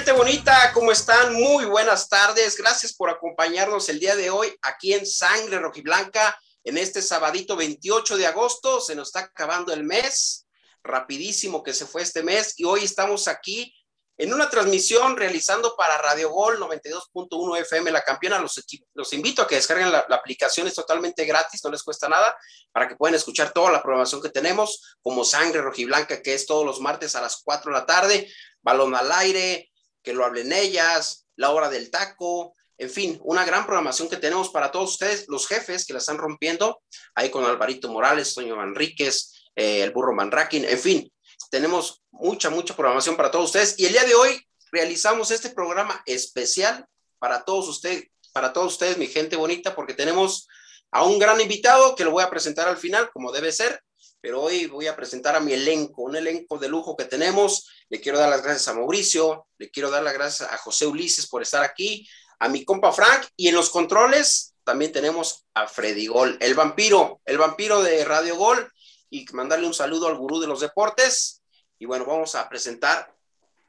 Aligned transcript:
gente 0.00 0.12
bonita? 0.12 0.72
¿Cómo 0.72 0.92
están? 0.92 1.34
Muy 1.34 1.66
buenas 1.66 2.08
tardes. 2.08 2.56
Gracias 2.56 2.94
por 2.94 3.10
acompañarnos 3.10 3.86
el 3.90 4.00
día 4.00 4.16
de 4.16 4.30
hoy 4.30 4.50
aquí 4.62 4.94
en 4.94 5.04
Sangre 5.04 5.58
Rojiblanca, 5.58 6.40
en 6.64 6.78
este 6.78 7.02
sabadito 7.02 7.54
28 7.54 8.16
de 8.16 8.26
agosto. 8.26 8.80
Se 8.80 8.94
nos 8.94 9.08
está 9.08 9.20
acabando 9.20 9.74
el 9.74 9.84
mes, 9.84 10.46
rapidísimo 10.82 11.62
que 11.62 11.74
se 11.74 11.84
fue 11.84 12.00
este 12.00 12.22
mes, 12.22 12.54
y 12.56 12.64
hoy 12.64 12.84
estamos 12.84 13.28
aquí 13.28 13.74
en 14.16 14.32
una 14.32 14.48
transmisión 14.48 15.18
realizando 15.18 15.76
para 15.76 15.98
Radio 15.98 16.30
Gol 16.30 16.58
92.1 16.58 17.58
FM 17.60 17.90
La 17.90 18.00
Campeona. 18.00 18.38
Los, 18.38 18.64
los 18.94 19.12
invito 19.12 19.42
a 19.42 19.46
que 19.46 19.56
descarguen 19.56 19.92
la, 19.92 20.06
la, 20.08 20.16
aplicación, 20.16 20.66
es 20.66 20.74
totalmente 20.74 21.26
gratis, 21.26 21.62
no 21.62 21.70
les 21.70 21.82
cuesta 21.82 22.08
nada, 22.08 22.34
para 22.72 22.88
que 22.88 22.96
puedan 22.96 23.16
escuchar 23.16 23.52
toda 23.52 23.70
la 23.70 23.82
programación 23.82 24.22
que 24.22 24.30
tenemos, 24.30 24.96
como 25.02 25.26
Sangre 25.26 25.60
Rojiblanca, 25.60 26.22
que 26.22 26.32
es 26.32 26.46
todos 26.46 26.64
los 26.64 26.80
martes 26.80 27.14
a 27.16 27.20
las 27.20 27.42
4 27.44 27.70
de 27.70 27.78
la 27.78 27.84
tarde, 27.84 28.32
Balón 28.62 28.94
al 28.94 29.12
Aire, 29.12 29.69
que 30.02 30.12
lo 30.12 30.24
hablen 30.24 30.52
ellas, 30.52 31.26
La 31.36 31.50
Hora 31.50 31.68
del 31.68 31.90
Taco, 31.90 32.54
en 32.78 32.88
fin, 32.88 33.20
una 33.22 33.44
gran 33.44 33.66
programación 33.66 34.08
que 34.08 34.16
tenemos 34.16 34.48
para 34.48 34.70
todos 34.70 34.92
ustedes, 34.92 35.26
los 35.28 35.46
jefes 35.46 35.84
que 35.84 35.92
la 35.92 35.98
están 35.98 36.16
rompiendo, 36.16 36.82
ahí 37.14 37.30
con 37.30 37.44
Alvarito 37.44 37.90
Morales, 37.90 38.34
Toño 38.34 38.56
Manríquez, 38.56 39.34
eh, 39.54 39.82
el 39.82 39.90
Burro 39.90 40.14
Manrakin, 40.14 40.64
en 40.64 40.78
fin, 40.78 41.12
tenemos 41.50 42.02
mucha, 42.10 42.48
mucha 42.48 42.74
programación 42.74 43.16
para 43.16 43.30
todos 43.30 43.46
ustedes. 43.46 43.78
Y 43.78 43.86
el 43.86 43.92
día 43.92 44.04
de 44.04 44.14
hoy 44.14 44.46
realizamos 44.72 45.30
este 45.30 45.50
programa 45.50 46.02
especial 46.06 46.86
para 47.18 47.44
todos 47.44 47.68
ustedes, 47.68 48.04
para 48.32 48.52
todos 48.52 48.72
ustedes, 48.72 48.96
mi 48.96 49.08
gente 49.08 49.36
bonita, 49.36 49.74
porque 49.74 49.94
tenemos 49.94 50.48
a 50.90 51.04
un 51.04 51.18
gran 51.18 51.40
invitado 51.40 51.94
que 51.94 52.04
lo 52.04 52.12
voy 52.12 52.22
a 52.22 52.30
presentar 52.30 52.68
al 52.68 52.76
final, 52.76 53.10
como 53.12 53.32
debe 53.32 53.52
ser. 53.52 53.82
Pero 54.20 54.42
hoy 54.42 54.66
voy 54.66 54.86
a 54.86 54.96
presentar 54.96 55.34
a 55.34 55.40
mi 55.40 55.52
elenco, 55.52 56.02
un 56.02 56.16
elenco 56.16 56.58
de 56.58 56.68
lujo 56.68 56.96
que 56.96 57.04
tenemos. 57.04 57.70
Le 57.88 58.00
quiero 58.00 58.18
dar 58.18 58.28
las 58.28 58.42
gracias 58.42 58.68
a 58.68 58.74
Mauricio, 58.74 59.46
le 59.58 59.70
quiero 59.70 59.90
dar 59.90 60.02
las 60.02 60.14
gracias 60.14 60.50
a 60.50 60.56
José 60.58 60.86
Ulises 60.86 61.26
por 61.26 61.42
estar 61.42 61.62
aquí, 61.62 62.06
a 62.38 62.48
mi 62.48 62.64
compa 62.64 62.92
Frank, 62.92 63.26
y 63.36 63.48
en 63.48 63.54
los 63.54 63.70
controles 63.70 64.54
también 64.64 64.92
tenemos 64.92 65.46
a 65.54 65.66
Freddy 65.66 66.06
Gol, 66.06 66.38
el 66.40 66.54
vampiro, 66.54 67.20
el 67.24 67.38
vampiro 67.38 67.82
de 67.82 68.04
Radio 68.04 68.36
Gol, 68.36 68.70
y 69.10 69.26
mandarle 69.32 69.66
un 69.66 69.74
saludo 69.74 70.06
al 70.06 70.16
gurú 70.16 70.38
de 70.38 70.46
los 70.46 70.60
deportes. 70.60 71.42
Y 71.78 71.86
bueno, 71.86 72.04
vamos 72.04 72.34
a 72.34 72.48
presentar, 72.48 73.12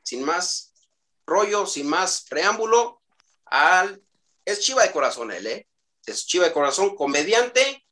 sin 0.04 0.24
más 0.24 0.74
rollo, 1.26 1.66
sin 1.66 1.88
más 1.88 2.26
preámbulo, 2.30 3.02
al... 3.46 4.02
Es 4.44 4.60
Chiva 4.60 4.84
de 4.84 4.92
Corazón 4.92 5.32
él, 5.32 5.48
¿eh? 5.48 5.68
Es 6.06 6.26
Chiva 6.26 6.46
de 6.46 6.54
Corazón, 6.54 6.96
comediante, 6.96 7.86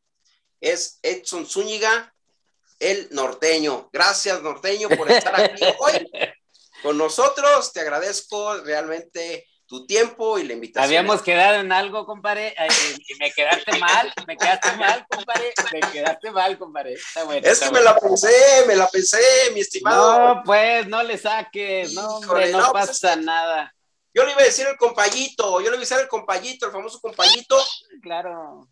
es 0.60 1.00
Edson 1.02 1.46
Zúñiga, 1.46 2.14
el 2.80 3.08
norteño. 3.12 3.90
Gracias, 3.92 4.42
norteño, 4.42 4.90
por 4.90 5.12
estar 5.12 5.40
aquí 5.40 5.64
hoy 5.80 6.10
con 6.82 6.98
nosotros. 6.98 7.72
Te 7.74 7.82
agradezco 7.82 8.58
realmente 8.62 9.46
tu 9.70 9.86
tiempo 9.86 10.40
y 10.40 10.44
la 10.44 10.54
invitación. 10.54 10.86
Habíamos 10.86 11.22
quedado 11.22 11.60
en 11.60 11.72
algo, 11.72 12.06
compadre, 12.06 12.56
y 13.08 13.16
me 13.20 13.32
quedaste 13.32 13.78
mal, 13.78 14.12
me 14.26 14.36
quedaste 14.36 14.72
mal, 14.78 15.06
compadre, 15.08 15.54
me 15.72 15.80
quedaste 15.92 16.32
mal, 16.32 16.58
compadre. 16.58 16.94
Está 16.94 17.24
bueno, 17.24 17.46
es 17.46 17.54
está 17.54 17.66
que 17.66 17.72
bueno. 17.72 17.86
me 17.86 17.94
la 17.94 18.00
pensé, 18.00 18.64
me 18.66 18.76
la 18.76 18.88
pensé, 18.88 19.20
mi 19.54 19.60
estimado. 19.60 20.36
No, 20.36 20.44
pues, 20.44 20.88
no 20.88 21.04
le 21.04 21.20
saques, 21.20 21.94
no, 21.94 22.16
hombre, 22.16 22.26
Híjole, 22.26 22.52
no, 22.52 22.60
no, 22.60 22.72
pues, 22.72 22.88
pasa 22.88 23.16
nada. 23.16 23.76
Yo 24.12 24.26
le 24.26 24.32
iba 24.32 24.42
a 24.42 24.46
decir 24.46 24.66
el 24.66 24.76
compayito, 24.76 25.62
yo 25.62 25.66
le 25.66 25.68
iba 25.68 25.78
a 25.78 25.80
decir 25.82 26.00
el 26.00 26.08
compayito, 26.08 26.66
el 26.66 26.72
famoso 26.72 27.00
compayito. 27.00 27.64
Claro. 28.02 28.68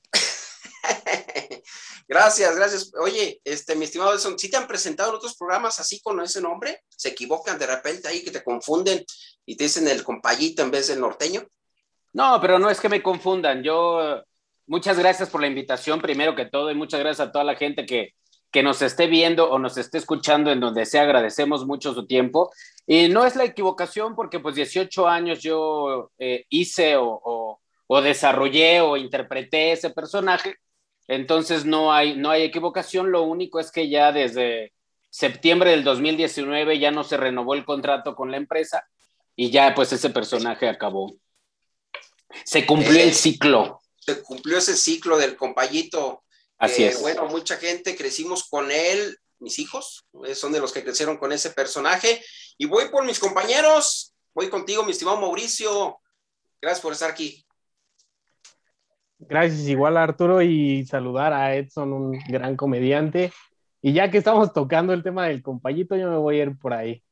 gracias, 2.07 2.55
gracias. 2.55 2.91
Oye, 2.99 3.41
este, 3.43 3.75
mi 3.75 3.85
estimado 3.85 4.13
Edson, 4.13 4.37
¿sí 4.37 4.49
te 4.49 4.57
han 4.57 4.67
presentado 4.67 5.09
en 5.09 5.15
otros 5.15 5.35
programas 5.35 5.79
así 5.79 6.01
con 6.01 6.19
ese 6.21 6.41
nombre? 6.41 6.83
¿Se 6.89 7.09
equivocan 7.09 7.57
de 7.57 7.67
repente 7.67 8.07
ahí 8.07 8.23
que 8.23 8.31
te 8.31 8.43
confunden 8.43 9.03
y 9.45 9.55
te 9.55 9.65
dicen 9.65 9.87
el 9.87 10.03
compayito 10.03 10.61
en 10.61 10.71
vez 10.71 10.87
del 10.87 10.99
norteño? 10.99 11.47
No, 12.13 12.39
pero 12.41 12.59
no 12.59 12.69
es 12.69 12.79
que 12.79 12.89
me 12.89 13.03
confundan. 13.03 13.63
Yo, 13.63 14.23
muchas 14.65 14.97
gracias 14.97 15.29
por 15.29 15.41
la 15.41 15.47
invitación, 15.47 16.01
primero 16.01 16.35
que 16.35 16.45
todo, 16.45 16.71
y 16.71 16.75
muchas 16.75 16.99
gracias 16.99 17.27
a 17.27 17.31
toda 17.31 17.43
la 17.43 17.55
gente 17.55 17.85
que, 17.85 18.13
que 18.51 18.63
nos 18.63 18.81
esté 18.81 19.07
viendo 19.07 19.49
o 19.49 19.59
nos 19.59 19.77
esté 19.77 19.97
escuchando 19.97 20.51
en 20.51 20.59
donde 20.59 20.85
sea. 20.85 21.03
Agradecemos 21.03 21.65
mucho 21.65 21.93
su 21.93 22.07
tiempo. 22.07 22.51
Y 22.85 23.09
no 23.09 23.25
es 23.25 23.35
la 23.35 23.43
equivocación 23.43 24.15
porque 24.15 24.39
pues 24.39 24.55
18 24.55 25.07
años 25.07 25.41
yo 25.41 26.11
eh, 26.17 26.45
hice 26.49 26.95
o, 26.95 27.07
o, 27.07 27.59
o 27.87 28.01
desarrollé 28.01 28.81
o 28.81 28.97
interpreté 28.97 29.73
ese 29.73 29.89
personaje. 29.89 30.55
Entonces 31.07 31.65
no 31.65 31.93
hay, 31.93 32.15
no 32.15 32.29
hay 32.29 32.43
equivocación. 32.43 33.11
Lo 33.11 33.23
único 33.23 33.59
es 33.59 33.71
que 33.71 33.89
ya 33.89 34.11
desde 34.11 34.73
septiembre 35.09 35.71
del 35.71 35.83
2019 35.83 36.79
ya 36.79 36.91
no 36.91 37.03
se 37.03 37.17
renovó 37.17 37.53
el 37.53 37.65
contrato 37.65 38.15
con 38.15 38.29
la 38.29 38.37
empresa 38.37 38.85
y 39.35 39.51
ya 39.51 39.73
pues 39.73 39.93
ese 39.93 40.09
personaje 40.09 40.67
acabó. 40.67 41.15
Se 42.43 42.65
cumplió 42.65 43.01
el 43.01 43.13
ciclo. 43.13 43.81
Se 43.99 44.21
cumplió 44.21 44.57
ese 44.57 44.75
ciclo 44.75 45.17
del 45.17 45.35
compayito. 45.35 46.23
Así 46.57 46.83
es. 46.83 47.01
Bueno, 47.01 47.25
mucha 47.27 47.57
gente 47.57 47.95
crecimos 47.95 48.47
con 48.49 48.71
él, 48.71 49.17
mis 49.39 49.59
hijos 49.59 50.05
eh, 50.25 50.33
son 50.33 50.51
de 50.51 50.59
los 50.59 50.71
que 50.71 50.83
crecieron 50.83 51.17
con 51.17 51.31
ese 51.31 51.51
personaje. 51.51 52.23
Y 52.57 52.65
voy 52.65 52.89
por 52.89 53.05
mis 53.05 53.19
compañeros, 53.19 54.13
voy 54.33 54.49
contigo, 54.49 54.83
mi 54.83 54.91
estimado 54.91 55.21
Mauricio. 55.21 55.99
Gracias 56.59 56.81
por 56.81 56.93
estar 56.93 57.11
aquí. 57.11 57.45
Gracias 59.19 59.67
igual 59.67 59.97
a 59.97 60.03
Arturo 60.03 60.41
y 60.41 60.85
saludar 60.85 61.33
a 61.33 61.55
Edson, 61.55 61.91
un 61.91 62.19
gran 62.29 62.55
comediante. 62.55 63.31
Y 63.81 63.93
ya 63.93 64.11
que 64.11 64.17
estamos 64.19 64.53
tocando 64.53 64.93
el 64.93 65.03
tema 65.03 65.27
del 65.27 65.41
compayito, 65.41 65.95
yo 65.95 66.09
me 66.09 66.17
voy 66.17 66.39
a 66.39 66.43
ir 66.43 66.57
por 66.57 66.73
ahí. 66.73 67.03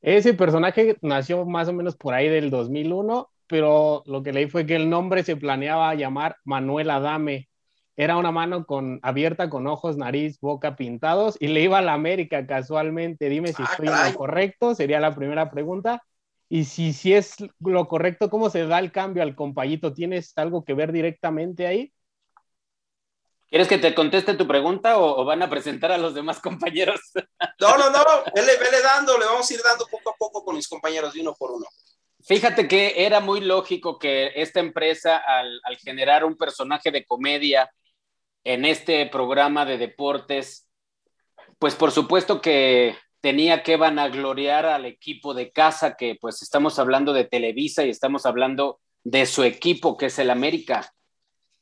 Ese 0.00 0.34
personaje 0.34 0.96
nació 1.02 1.44
más 1.44 1.68
o 1.68 1.72
menos 1.72 1.96
por 1.96 2.14
ahí 2.14 2.28
del 2.28 2.50
2001, 2.50 3.28
pero 3.48 4.02
lo 4.06 4.22
que 4.22 4.32
leí 4.32 4.48
fue 4.48 4.66
que 4.66 4.76
el 4.76 4.88
nombre 4.88 5.24
se 5.24 5.36
planeaba 5.36 5.94
llamar 5.94 6.36
Manuel 6.44 6.90
Adame. 6.90 7.48
Era 7.96 8.16
una 8.18 8.30
mano 8.30 8.66
con, 8.66 9.00
abierta 9.02 9.48
con 9.48 9.66
ojos, 9.66 9.96
nariz, 9.96 10.38
boca 10.40 10.76
pintados 10.76 11.36
y 11.40 11.48
le 11.48 11.62
iba 11.62 11.78
a 11.78 11.82
la 11.82 11.94
América 11.94 12.46
casualmente. 12.46 13.28
Dime 13.28 13.52
si 13.52 13.62
Ah, 13.62 13.68
estoy 13.70 13.88
en 13.88 14.12
lo 14.12 14.18
correcto, 14.18 14.74
sería 14.74 15.00
la 15.00 15.14
primera 15.14 15.50
pregunta. 15.50 16.02
Y 16.48 16.64
si, 16.64 16.92
si 16.92 17.12
es 17.12 17.36
lo 17.60 17.88
correcto, 17.88 18.30
¿cómo 18.30 18.50
se 18.50 18.66
da 18.66 18.78
el 18.78 18.92
cambio 18.92 19.22
al 19.22 19.34
compayito? 19.34 19.92
¿Tienes 19.92 20.36
algo 20.36 20.64
que 20.64 20.74
ver 20.74 20.92
directamente 20.92 21.66
ahí? 21.66 21.92
¿Quieres 23.48 23.68
que 23.68 23.78
te 23.78 23.94
conteste 23.94 24.34
tu 24.34 24.46
pregunta 24.46 24.98
o, 24.98 25.20
o 25.20 25.24
van 25.24 25.42
a 25.42 25.50
presentar 25.50 25.92
a 25.92 25.98
los 25.98 26.14
demás 26.14 26.40
compañeros? 26.40 27.00
No, 27.60 27.78
no, 27.78 27.90
no, 27.90 27.98
vele, 28.34 28.52
vele 28.58 28.82
dando, 28.82 29.16
le 29.18 29.24
vamos 29.24 29.50
a 29.50 29.54
ir 29.54 29.60
dando 29.62 29.86
poco 29.86 30.10
a 30.10 30.14
poco 30.18 30.44
con 30.44 30.56
mis 30.56 30.68
compañeros 30.68 31.14
de 31.14 31.22
uno 31.22 31.34
por 31.34 31.52
uno. 31.52 31.64
Fíjate 32.22 32.68
que 32.68 33.06
era 33.06 33.20
muy 33.20 33.40
lógico 33.40 33.98
que 33.98 34.32
esta 34.34 34.60
empresa, 34.60 35.16
al, 35.16 35.58
al 35.64 35.76
generar 35.78 36.24
un 36.24 36.36
personaje 36.36 36.90
de 36.90 37.06
comedia 37.06 37.70
en 38.44 38.64
este 38.64 39.06
programa 39.06 39.64
de 39.64 39.78
deportes, 39.78 40.68
pues 41.58 41.74
por 41.74 41.92
supuesto 41.92 42.40
que 42.40 42.96
tenía 43.26 43.64
que 43.64 43.76
vanagloriar 43.76 44.66
al 44.66 44.84
equipo 44.84 45.34
de 45.34 45.50
casa, 45.50 45.96
que 45.96 46.16
pues 46.20 46.42
estamos 46.42 46.78
hablando 46.78 47.12
de 47.12 47.24
Televisa 47.24 47.84
y 47.84 47.90
estamos 47.90 48.24
hablando 48.24 48.78
de 49.02 49.26
su 49.26 49.42
equipo, 49.42 49.96
que 49.96 50.06
es 50.06 50.20
el 50.20 50.30
América. 50.30 50.94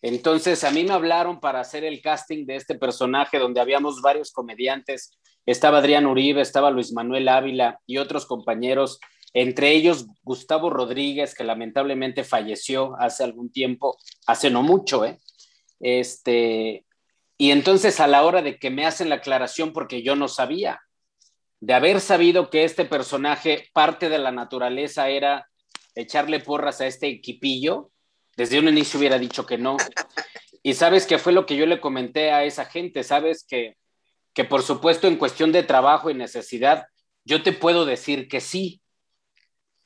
Entonces 0.02 0.62
a 0.62 0.70
mí 0.70 0.84
me 0.84 0.92
hablaron 0.92 1.40
para 1.40 1.60
hacer 1.60 1.82
el 1.84 2.02
casting 2.02 2.44
de 2.44 2.56
este 2.56 2.74
personaje 2.74 3.38
donde 3.38 3.62
habíamos 3.62 4.02
varios 4.02 4.30
comediantes. 4.30 5.12
Estaba 5.46 5.78
Adrián 5.78 6.04
Uribe, 6.04 6.42
estaba 6.42 6.70
Luis 6.70 6.92
Manuel 6.92 7.30
Ávila 7.30 7.80
y 7.86 7.96
otros 7.96 8.26
compañeros, 8.26 9.00
entre 9.32 9.70
ellos 9.70 10.04
Gustavo 10.22 10.68
Rodríguez, 10.68 11.34
que 11.34 11.44
lamentablemente 11.44 12.24
falleció 12.24 12.94
hace 13.00 13.24
algún 13.24 13.50
tiempo, 13.50 13.96
hace 14.26 14.50
no 14.50 14.62
mucho, 14.62 15.06
¿eh? 15.06 15.18
Este, 15.80 16.84
y 17.38 17.52
entonces 17.52 18.00
a 18.00 18.06
la 18.06 18.22
hora 18.22 18.42
de 18.42 18.58
que 18.58 18.68
me 18.68 18.84
hacen 18.84 19.08
la 19.08 19.14
aclaración, 19.14 19.72
porque 19.72 20.02
yo 20.02 20.14
no 20.14 20.28
sabía, 20.28 20.82
de 21.64 21.72
haber 21.72 22.02
sabido 22.02 22.50
que 22.50 22.64
este 22.64 22.84
personaje, 22.84 23.70
parte 23.72 24.10
de 24.10 24.18
la 24.18 24.30
naturaleza 24.30 25.08
era 25.08 25.48
echarle 25.94 26.40
porras 26.40 26.82
a 26.82 26.86
este 26.86 27.06
equipillo, 27.06 27.90
desde 28.36 28.58
un 28.58 28.68
inicio 28.68 28.98
hubiera 28.98 29.18
dicho 29.18 29.46
que 29.46 29.56
no. 29.56 29.78
Y 30.62 30.74
sabes 30.74 31.06
que 31.06 31.16
fue 31.16 31.32
lo 31.32 31.46
que 31.46 31.56
yo 31.56 31.64
le 31.64 31.80
comenté 31.80 32.32
a 32.32 32.44
esa 32.44 32.66
gente, 32.66 33.02
sabes 33.02 33.46
que, 33.48 33.78
que 34.34 34.44
por 34.44 34.62
supuesto 34.62 35.08
en 35.08 35.16
cuestión 35.16 35.52
de 35.52 35.62
trabajo 35.62 36.10
y 36.10 36.14
necesidad, 36.14 36.84
yo 37.24 37.42
te 37.42 37.52
puedo 37.52 37.86
decir 37.86 38.28
que 38.28 38.42
sí, 38.42 38.82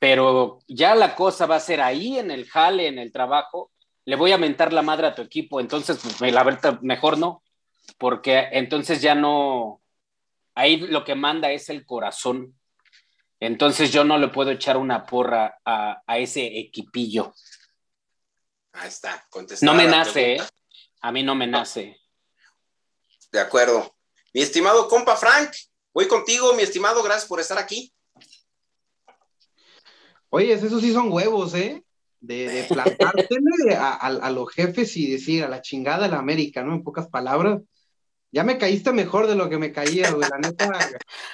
pero 0.01 0.59
ya 0.67 0.97
la 0.97 1.15
cosa 1.15 1.47
va 1.47 1.55
a 1.55 1.61
ser 1.61 1.81
ahí 1.81 2.19
en 2.19 2.33
el 2.33 2.47
jale, 2.47 2.89
en 2.89 2.99
el 2.99 3.13
trabajo, 3.13 3.71
le 4.05 4.17
voy 4.17 4.33
a 4.33 4.39
mentar 4.39 4.73
la 4.73 4.83
madre 4.83 5.07
a 5.07 5.15
tu 5.15 5.23
equipo, 5.23 5.61
entonces 5.61 6.01
pues, 6.19 6.33
la 6.33 6.43
verdad 6.43 6.81
mejor 6.81 7.19
no, 7.19 7.45
porque 7.99 8.49
entonces 8.51 9.01
ya 9.01 9.15
no, 9.15 9.81
ahí 10.59 10.79
lo 10.79 11.05
que 11.05 11.15
manda 11.15 11.53
es 11.53 11.69
el 11.69 11.87
corazón. 11.87 12.59
Entonces 13.39 13.93
yo 13.93 14.03
no 14.03 14.19
le 14.19 14.29
puedo 14.29 14.51
echar 14.51 14.77
una 14.77 15.07
porra 15.07 15.61
a, 15.65 16.03
a 16.05 16.19
ese 16.19 16.59
equipillo. 16.59 17.33
Ahí 18.73 18.89
está, 18.89 19.25
No 19.63 19.75
me 19.75 19.87
nace, 19.87 20.35
¿eh? 20.35 20.43
A 21.01 21.13
mí 21.13 21.23
no 21.23 21.37
me 21.37 21.47
nace. 21.47 21.97
De 23.31 23.39
acuerdo. 23.39 23.95
Mi 24.35 24.43
estimado 24.43 24.89
compa 24.89 25.17
Frank, 25.17 25.51
voy 25.95 26.09
contigo, 26.09 26.53
mi 26.55 26.65
estimado, 26.65 27.03
gracias 27.05 27.27
por 27.27 27.39
estar 27.39 27.59
aquí. 27.59 27.95
Oye, 30.31 30.53
esos 30.53 30.81
sí 30.81 30.93
son 30.93 31.13
huevos, 31.13 31.55
¿eh? 31.55 31.85
De, 32.21 32.49
de 32.49 32.65
plantártele 32.69 33.77
a, 33.77 33.95
a, 33.95 34.31
los 34.31 34.53
jefes 34.53 34.97
y 34.97 35.11
decir 35.11 35.45
a 35.45 35.49
la 35.49 35.63
chingada 35.63 36.07
de 36.07 36.13
la 36.13 36.19
América, 36.19 36.65
¿no? 36.65 36.75
En 36.75 36.83
pocas 36.83 37.09
palabras. 37.09 37.63
Ya 38.31 38.45
me 38.45 38.59
caíste 38.59 38.93
mejor 38.93 39.27
de 39.27 39.35
lo 39.35 39.49
que 39.49 39.59
me 39.59 39.73
caía, 39.73 40.11
güey. 40.11 40.29
La 40.29 40.39
neta, 40.39 40.71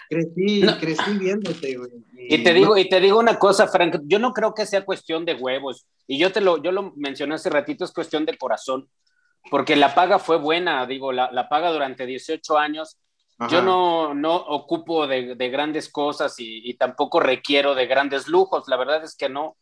crecí, 0.08 0.62
crecí 0.81 1.19
viéndote, 1.19 1.76
güey. 1.76 1.91
Y, 2.17 2.43
te 2.44 2.55
digo, 2.55 2.76
y 2.76 2.88
te 2.88 3.00
digo 3.00 3.19
una 3.19 3.38
cosa, 3.38 3.67
Frank, 3.67 3.96
yo 4.05 4.19
no 4.19 4.32
creo 4.32 4.55
que 4.55 4.67
sea 4.67 4.85
cuestión 4.85 5.25
de 5.25 5.35
huevos. 5.35 5.87
Y 6.06 6.19
yo 6.19 6.32
te 6.32 6.41
lo, 6.41 6.62
yo 6.62 6.73
lo 6.73 6.93
mencioné 6.96 7.35
hace 7.35 7.50
ratito, 7.50 7.85
es 7.85 7.93
cuestión 7.93 8.25
de 8.25 8.38
corazón. 8.38 8.88
Porque 9.50 9.76
la 9.76 9.94
paga 9.94 10.19
fue 10.19 10.38
buena, 10.38 10.87
digo, 10.87 11.12
la, 11.12 11.31
la 11.32 11.49
paga 11.49 11.70
durante 11.70 12.06
18 12.06 12.56
años 12.56 12.99
yo 13.50 13.62
no, 13.62 14.14
no 14.14 14.37
ocupo 14.37 15.06
de, 15.06 15.35
grandes 15.35 15.88
cosas 15.88 16.35
y, 16.38 16.75
tampoco 16.75 17.20
requiero 17.20 17.75
de 17.75 17.87
grandes 17.87 18.29
lujos. 18.29 18.69
La 18.69 18.76
verdad 18.76 19.02
es 19.02 19.17
que 19.17 19.29
no. 19.29 19.56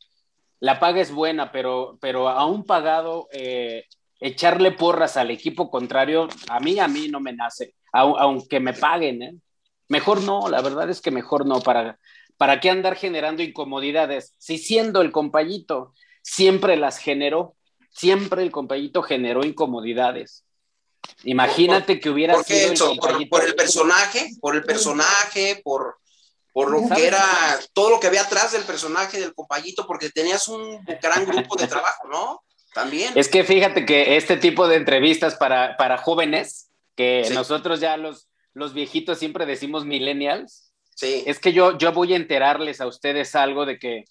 La 0.60 0.78
paga 0.78 1.00
es 1.00 1.10
buena, 1.10 1.50
pero, 1.50 1.98
pero 2.00 2.28
aún 2.28 2.64
pagado, 2.64 3.28
eh, 3.32 3.86
echarle 4.22 4.70
porras 4.70 5.16
al 5.16 5.32
equipo 5.32 5.68
contrario, 5.68 6.28
a 6.48 6.60
mí, 6.60 6.78
a 6.78 6.86
mí 6.86 7.08
no 7.08 7.20
me 7.20 7.32
nace, 7.32 7.74
aunque 7.92 8.60
me 8.60 8.72
paguen. 8.72 9.22
¿eh? 9.22 9.34
Mejor 9.88 10.22
no, 10.22 10.48
la 10.48 10.62
verdad 10.62 10.88
es 10.88 11.00
que 11.00 11.10
mejor 11.10 11.44
no. 11.44 11.60
¿Para, 11.60 11.98
¿Para 12.36 12.60
qué 12.60 12.70
andar 12.70 12.94
generando 12.94 13.42
incomodidades? 13.42 14.34
Si 14.38 14.58
siendo 14.58 15.02
el 15.02 15.10
compañito 15.10 15.92
siempre 16.22 16.76
las 16.76 16.98
generó, 16.98 17.56
siempre 17.90 18.42
el 18.44 18.52
compañito 18.52 19.02
generó 19.02 19.44
incomodidades. 19.44 20.44
Imagínate 21.24 21.98
que 21.98 22.08
hubiera 22.08 22.34
¿Por 22.34 22.44
sido 22.44 22.94
por, 23.28 23.44
el 23.44 23.56
personaje, 23.56 24.30
por 24.40 24.54
el 24.54 24.62
personaje, 24.62 25.60
por, 25.64 25.98
por 26.52 26.70
lo 26.70 26.94
que 26.94 27.08
era 27.08 27.26
todo 27.72 27.90
lo 27.90 27.98
que 27.98 28.06
había 28.06 28.22
atrás 28.22 28.52
del 28.52 28.62
personaje 28.62 29.18
del 29.18 29.34
compañito, 29.34 29.84
porque 29.84 30.10
tenías 30.10 30.46
un 30.46 30.80
gran 31.02 31.26
grupo 31.26 31.56
de 31.56 31.66
trabajo, 31.66 32.06
¿no? 32.08 32.40
También. 32.74 33.12
Es 33.16 33.28
que 33.28 33.44
fíjate 33.44 33.84
que 33.84 34.16
este 34.16 34.36
tipo 34.36 34.66
de 34.66 34.76
entrevistas 34.76 35.36
para, 35.36 35.76
para 35.76 35.98
jóvenes, 35.98 36.70
que 36.96 37.28
nosotros 37.34 37.80
ya 37.80 37.96
los, 37.96 38.28
los 38.54 38.72
viejitos 38.72 39.18
siempre 39.18 39.46
decimos 39.46 39.84
millennials, 39.84 40.72
sí. 40.94 41.22
es 41.26 41.38
que 41.38 41.52
yo, 41.52 41.76
yo 41.78 41.92
voy 41.92 42.14
a 42.14 42.16
enterarles 42.16 42.80
a 42.80 42.86
ustedes 42.86 43.34
algo 43.34 43.66
de 43.66 43.78
que, 43.78 44.04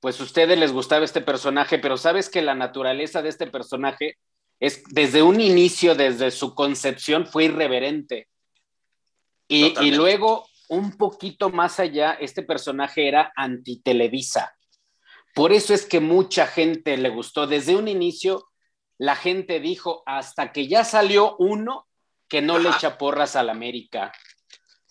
pues 0.00 0.18
a 0.20 0.24
ustedes 0.24 0.58
les 0.58 0.72
gustaba 0.72 1.04
este 1.04 1.20
personaje, 1.20 1.78
pero 1.78 1.98
sabes 1.98 2.30
que 2.30 2.40
la 2.40 2.54
naturaleza 2.54 3.20
de 3.20 3.28
este 3.28 3.46
personaje 3.46 4.16
es 4.58 4.82
desde 4.90 5.22
un 5.22 5.40
inicio, 5.40 5.94
desde 5.94 6.30
su 6.30 6.54
concepción, 6.54 7.26
fue 7.26 7.44
irreverente. 7.44 8.28
Y, 9.48 9.74
y, 9.80 9.90
luego, 9.90 10.46
un 10.68 10.96
poquito 10.96 11.50
más 11.50 11.80
allá, 11.80 12.12
este 12.12 12.42
personaje 12.42 13.08
era 13.08 13.32
anti-Televisa. 13.34 14.54
Por 15.34 15.52
eso 15.52 15.74
es 15.74 15.86
que 15.86 16.00
mucha 16.00 16.46
gente 16.46 16.96
le 16.96 17.08
gustó. 17.08 17.46
Desde 17.46 17.76
un 17.76 17.88
inicio, 17.88 18.48
la 18.98 19.16
gente 19.16 19.60
dijo, 19.60 20.02
hasta 20.06 20.52
que 20.52 20.68
ya 20.68 20.84
salió 20.84 21.36
uno 21.38 21.86
que 22.28 22.42
no 22.42 22.58
le 22.58 22.68
echa 22.68 22.98
porras 22.98 23.36
al 23.36 23.50
América. 23.50 24.12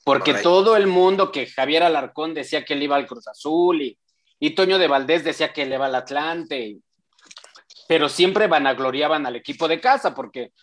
Porque 0.03 0.33
todo 0.33 0.75
el 0.75 0.88
mundo 0.88 1.31
que 1.31 1.45
Javier 1.45 1.83
Alarcón 1.83 2.33
decía 2.33 2.65
que 2.65 2.74
él 2.74 2.83
iba 2.83 2.95
al 2.95 3.07
Cruz 3.07 3.27
Azul 3.27 3.81
y, 3.81 4.00
y 4.39 4.51
Toño 4.51 4.80
de 4.80 4.88
Valdés 4.88 5.24
decía 5.24 5.53
que 5.53 5.63
él 5.63 5.74
iba 5.74 5.86
al 5.86 5.95
Atlante 5.95 6.80
pero 7.89 8.07
siempre 8.07 8.45
vanagloriaban 8.45 9.25
al 9.25 9.36
equipo 9.36 9.68
de 9.68 9.81
casa 9.81 10.13
porque, 10.13 10.53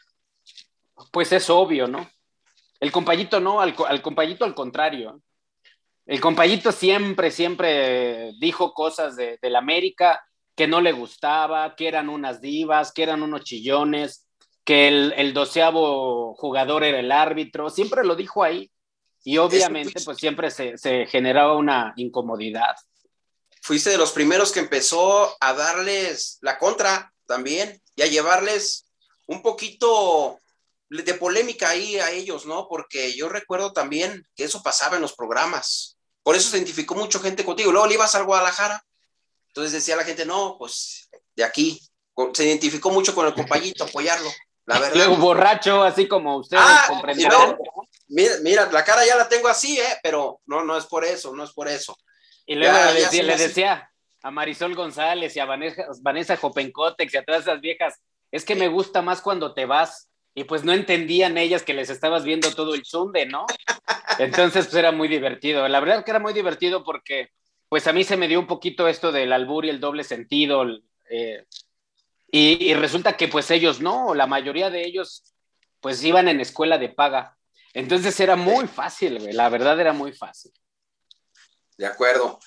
pues 1.10 1.32
es 1.32 1.50
obvio, 1.50 1.88
¿no? 1.88 2.08
El 2.78 2.92
compañito 2.92 3.40
no, 3.40 3.60
al, 3.60 3.74
al 3.88 4.00
compañito 4.00 4.44
al 4.44 4.54
contrario. 4.54 5.20
El 6.06 6.20
compañito 6.20 6.70
siempre, 6.70 7.32
siempre 7.32 8.32
dijo 8.38 8.72
cosas 8.72 9.16
de, 9.16 9.38
la 9.42 9.58
América 9.58 10.24
que 10.54 10.68
no 10.68 10.80
le 10.80 10.92
gustaba, 10.92 11.74
que 11.74 11.88
eran 11.88 12.08
unas 12.08 12.40
divas, 12.40 12.92
que 12.92 13.02
eran 13.02 13.22
unos 13.22 13.42
chillones, 13.42 14.26
que 14.64 14.88
el, 14.88 15.12
el 15.16 15.34
doceavo 15.34 16.34
jugador 16.36 16.84
era 16.84 17.00
el 17.00 17.12
árbitro, 17.12 17.70
siempre 17.70 18.04
lo 18.04 18.14
dijo 18.14 18.44
ahí. 18.44 18.70
Y 19.24 19.38
obviamente, 19.38 20.00
pues 20.04 20.18
siempre 20.18 20.52
se, 20.52 20.78
se 20.78 21.06
generaba 21.06 21.56
una 21.56 21.92
incomodidad. 21.96 22.76
Fuiste 23.60 23.90
de 23.90 23.98
los 23.98 24.12
primeros 24.12 24.52
que 24.52 24.60
empezó 24.60 25.36
a 25.40 25.52
darles 25.52 26.38
la 26.40 26.58
contra 26.58 27.12
también 27.26 27.82
y 27.96 28.02
a 28.02 28.06
llevarles 28.06 28.86
un 29.26 29.42
poquito 29.42 30.40
de 30.88 31.14
polémica 31.14 31.70
ahí 31.70 31.96
a 31.96 32.12
ellos, 32.12 32.46
¿no? 32.46 32.68
Porque 32.68 33.14
yo 33.14 33.28
recuerdo 33.28 33.72
también 33.72 34.24
que 34.36 34.44
eso 34.44 34.62
pasaba 34.62 34.94
en 34.94 35.02
los 35.02 35.14
programas. 35.14 35.95
Por 36.26 36.34
eso 36.34 36.50
se 36.50 36.56
identificó 36.56 36.96
mucho 36.96 37.20
gente 37.20 37.44
contigo. 37.44 37.70
Luego 37.70 37.86
le 37.86 37.94
ibas 37.94 38.16
al 38.16 38.24
Guadalajara. 38.24 38.84
Entonces 39.46 39.72
decía 39.72 39.94
la 39.94 40.02
gente, 40.02 40.26
no, 40.26 40.56
pues 40.58 41.08
de 41.36 41.44
aquí. 41.44 41.80
Se 42.34 42.44
identificó 42.44 42.90
mucho 42.90 43.14
con 43.14 43.28
el 43.28 43.32
compañito, 43.32 43.84
apoyarlo. 43.84 44.28
La 44.64 44.76
verdad. 44.80 44.96
Luego 44.96 45.18
borracho, 45.18 45.84
así 45.84 46.08
como 46.08 46.38
ustedes 46.38 46.64
ah, 46.66 47.00
mira, 48.08 48.34
mira, 48.42 48.72
la 48.72 48.84
cara 48.84 49.06
ya 49.06 49.14
la 49.14 49.28
tengo 49.28 49.46
así, 49.46 49.78
¿eh? 49.78 50.00
Pero 50.02 50.40
no, 50.46 50.64
no 50.64 50.76
es 50.76 50.86
por 50.86 51.04
eso, 51.04 51.32
no 51.32 51.44
es 51.44 51.52
por 51.52 51.68
eso. 51.68 51.96
Y 52.44 52.56
luego 52.56 52.76
le 53.12 53.36
decía, 53.36 53.88
a 54.20 54.30
Marisol 54.32 54.74
González 54.74 55.36
y 55.36 55.38
a 55.38 55.44
Vanessa, 55.44 55.84
Vanessa 56.00 56.36
Jopencotex 56.36 57.14
y 57.14 57.18
a 57.18 57.24
todas 57.24 57.42
esas 57.42 57.60
viejas, 57.60 58.00
es 58.32 58.44
que 58.44 58.56
me 58.56 58.66
gusta 58.66 59.00
más 59.00 59.22
cuando 59.22 59.54
te 59.54 59.64
vas. 59.64 60.08
Y 60.38 60.44
pues 60.44 60.64
no 60.64 60.74
entendían 60.74 61.38
ellas 61.38 61.62
que 61.62 61.72
les 61.72 61.88
estabas 61.88 62.22
viendo 62.22 62.54
todo 62.54 62.74
el 62.74 62.84
zunde, 62.84 63.24
¿no? 63.24 63.46
Entonces, 64.18 64.66
pues 64.66 64.76
era 64.76 64.92
muy 64.92 65.08
divertido. 65.08 65.66
La 65.66 65.80
verdad 65.80 66.04
que 66.04 66.10
era 66.10 66.20
muy 66.20 66.34
divertido 66.34 66.84
porque, 66.84 67.30
pues 67.70 67.86
a 67.86 67.94
mí 67.94 68.04
se 68.04 68.18
me 68.18 68.28
dio 68.28 68.38
un 68.38 68.46
poquito 68.46 68.86
esto 68.86 69.12
del 69.12 69.32
albur 69.32 69.64
y 69.64 69.70
el 69.70 69.80
doble 69.80 70.04
sentido. 70.04 70.62
Eh, 71.08 71.46
y, 72.30 72.74
resulta 72.74 73.16
que 73.16 73.28
pues 73.28 73.50
ellos 73.50 73.80
no, 73.80 74.14
la 74.14 74.26
mayoría 74.26 74.68
de 74.68 74.84
ellos 74.84 75.22
pues 75.80 76.04
iban 76.04 76.28
en 76.28 76.40
escuela 76.40 76.76
de 76.76 76.90
paga. 76.90 77.38
Entonces 77.72 78.20
era 78.20 78.36
muy 78.36 78.68
fácil, 78.68 79.34
la 79.34 79.48
verdad 79.48 79.80
era 79.80 79.94
muy 79.94 80.12
fácil. 80.12 80.52
De 81.78 81.86
acuerdo. 81.86 82.38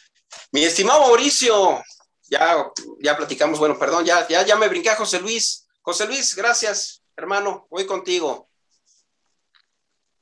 Mi 0.51 0.63
estimado 0.63 1.01
Mauricio, 1.01 1.81
ya, 2.29 2.67
ya 3.01 3.17
platicamos, 3.17 3.57
bueno, 3.57 3.79
perdón, 3.79 4.05
ya, 4.05 4.27
ya, 4.27 4.45
ya 4.45 4.55
me 4.57 4.67
brinqué 4.67 4.91
a 4.91 4.95
José 4.95 5.19
Luis. 5.19 5.67
José 5.81 6.05
Luis, 6.05 6.35
gracias, 6.35 6.98
hermano, 7.19 7.67
voy 7.69 7.85
contigo. 7.85 8.49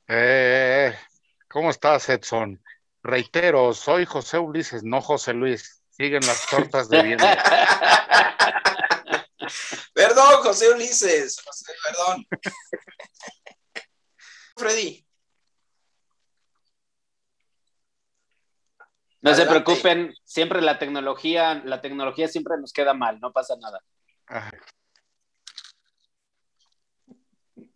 Eh, 0.08 0.94
¿Cómo 1.48 1.70
estás, 1.70 2.10
Edson? 2.10 2.62
Reitero, 3.04 3.74
soy 3.74 4.06
José 4.06 4.40
Ulises, 4.40 4.84
no 4.84 5.02
José 5.02 5.34
Luis. 5.34 5.84
Siguen 5.92 6.26
las 6.26 6.48
tortas 6.48 6.90
de 6.90 7.04
viento. 7.04 7.26
perdón, 9.94 10.44
José 10.44 10.72
Ulises, 10.72 11.42
perdón. 11.86 12.26
Freddy. 14.58 15.06
No 19.22 19.36
se 19.36 19.46
preocupen, 19.46 20.16
siempre 20.24 20.62
la 20.62 20.80
tecnología, 20.80 21.62
la 21.66 21.82
tecnología 21.82 22.28
siempre 22.28 22.56
nos 22.60 22.72
queda 22.72 22.94
mal, 22.94 23.20
no 23.20 23.34
pasa 23.34 23.56
nada. 23.58 23.84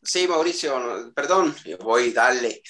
Sí, 0.01 0.27
Mauricio, 0.27 1.11
perdón, 1.13 1.55
voy, 1.81 2.11
dale. 2.11 2.61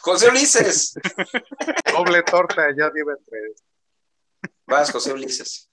José 0.00 0.28
Ulises. 0.28 0.94
Doble 1.92 2.22
torta, 2.22 2.66
ya 2.76 2.90
dime 2.90 3.14
tres. 3.26 3.62
Vas, 4.66 4.90
José 4.90 5.12
Ulises. 5.12 5.70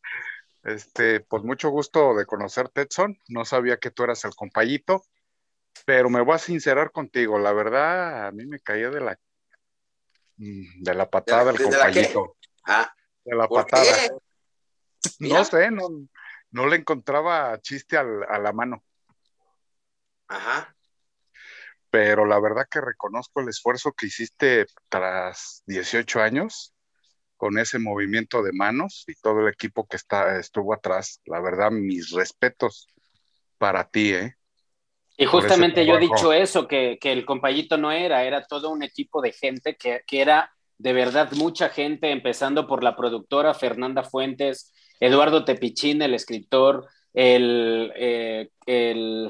Este, 0.63 1.21
pues 1.21 1.43
mucho 1.43 1.69
gusto 1.69 2.15
de 2.15 2.25
conocerte, 2.25 2.81
Edson. 2.81 3.17
No 3.27 3.45
sabía 3.45 3.77
que 3.77 3.91
tú 3.91 4.03
eras 4.03 4.23
el 4.25 4.35
compañito, 4.35 5.03
pero 5.85 6.09
me 6.09 6.21
voy 6.21 6.35
a 6.35 6.39
sincerar 6.39 6.91
contigo. 6.91 7.39
La 7.39 7.51
verdad, 7.51 8.27
a 8.27 8.31
mí 8.31 8.45
me 8.45 8.59
caía 8.59 8.89
de 8.89 9.01
la 9.01 9.19
Mm, 10.41 10.81
de 10.81 10.95
la 10.95 11.07
patada 11.07 11.51
del 11.51 11.61
compañito. 11.61 12.35
Ah, 12.65 12.91
de 13.23 13.35
la 13.35 13.47
patada. 13.47 13.85
No 15.19 15.45
sé, 15.45 15.69
no, 15.69 15.87
no 16.49 16.67
le 16.67 16.77
encontraba 16.77 17.59
chiste 17.61 17.95
a 17.95 18.03
la 18.03 18.51
mano. 18.51 18.83
Ajá. 20.27 20.75
Pero 21.91 22.25
la 22.25 22.39
verdad 22.39 22.65
que 22.71 22.81
reconozco 22.81 23.41
el 23.41 23.49
esfuerzo 23.49 23.91
que 23.91 24.07
hiciste 24.07 24.65
tras 24.89 25.61
18 25.67 26.21
años 26.21 26.73
con 27.35 27.59
ese 27.59 27.79
movimiento 27.79 28.41
de 28.41 28.53
manos 28.53 29.03
y 29.07 29.15
todo 29.15 29.41
el 29.41 29.53
equipo 29.53 29.85
que 29.85 29.97
está, 29.97 30.39
estuvo 30.39 30.73
atrás. 30.73 31.19
La 31.25 31.41
verdad, 31.41 31.69
mis 31.69 32.11
respetos 32.11 32.87
para 33.57 33.87
ti, 33.89 34.13
¿eh? 34.13 34.35
Y 35.17 35.25
justamente 35.25 35.85
yo 35.85 35.97
he 35.97 35.99
dicho 35.99 36.33
eso, 36.33 36.67
que, 36.67 36.97
el 36.99 37.25
compañito 37.25 37.77
no 37.77 37.91
era, 37.91 38.23
era 38.23 38.45
todo 38.45 38.71
un 38.71 38.81
equipo 38.81 39.21
de 39.21 39.33
gente 39.33 39.75
que, 39.75 40.01
era 40.11 40.51
de 40.77 40.93
verdad 40.93 41.31
mucha 41.33 41.69
gente, 41.69 42.09
empezando 42.09 42.65
por 42.65 42.83
la 42.83 42.95
productora 42.95 43.53
Fernanda 43.53 44.03
Fuentes, 44.03 44.73
Eduardo 44.99 45.45
Tepichín, 45.45 46.01
el 46.01 46.15
escritor, 46.15 46.87
el, 47.13 47.91
eh, 47.95 48.49
el 48.65 49.29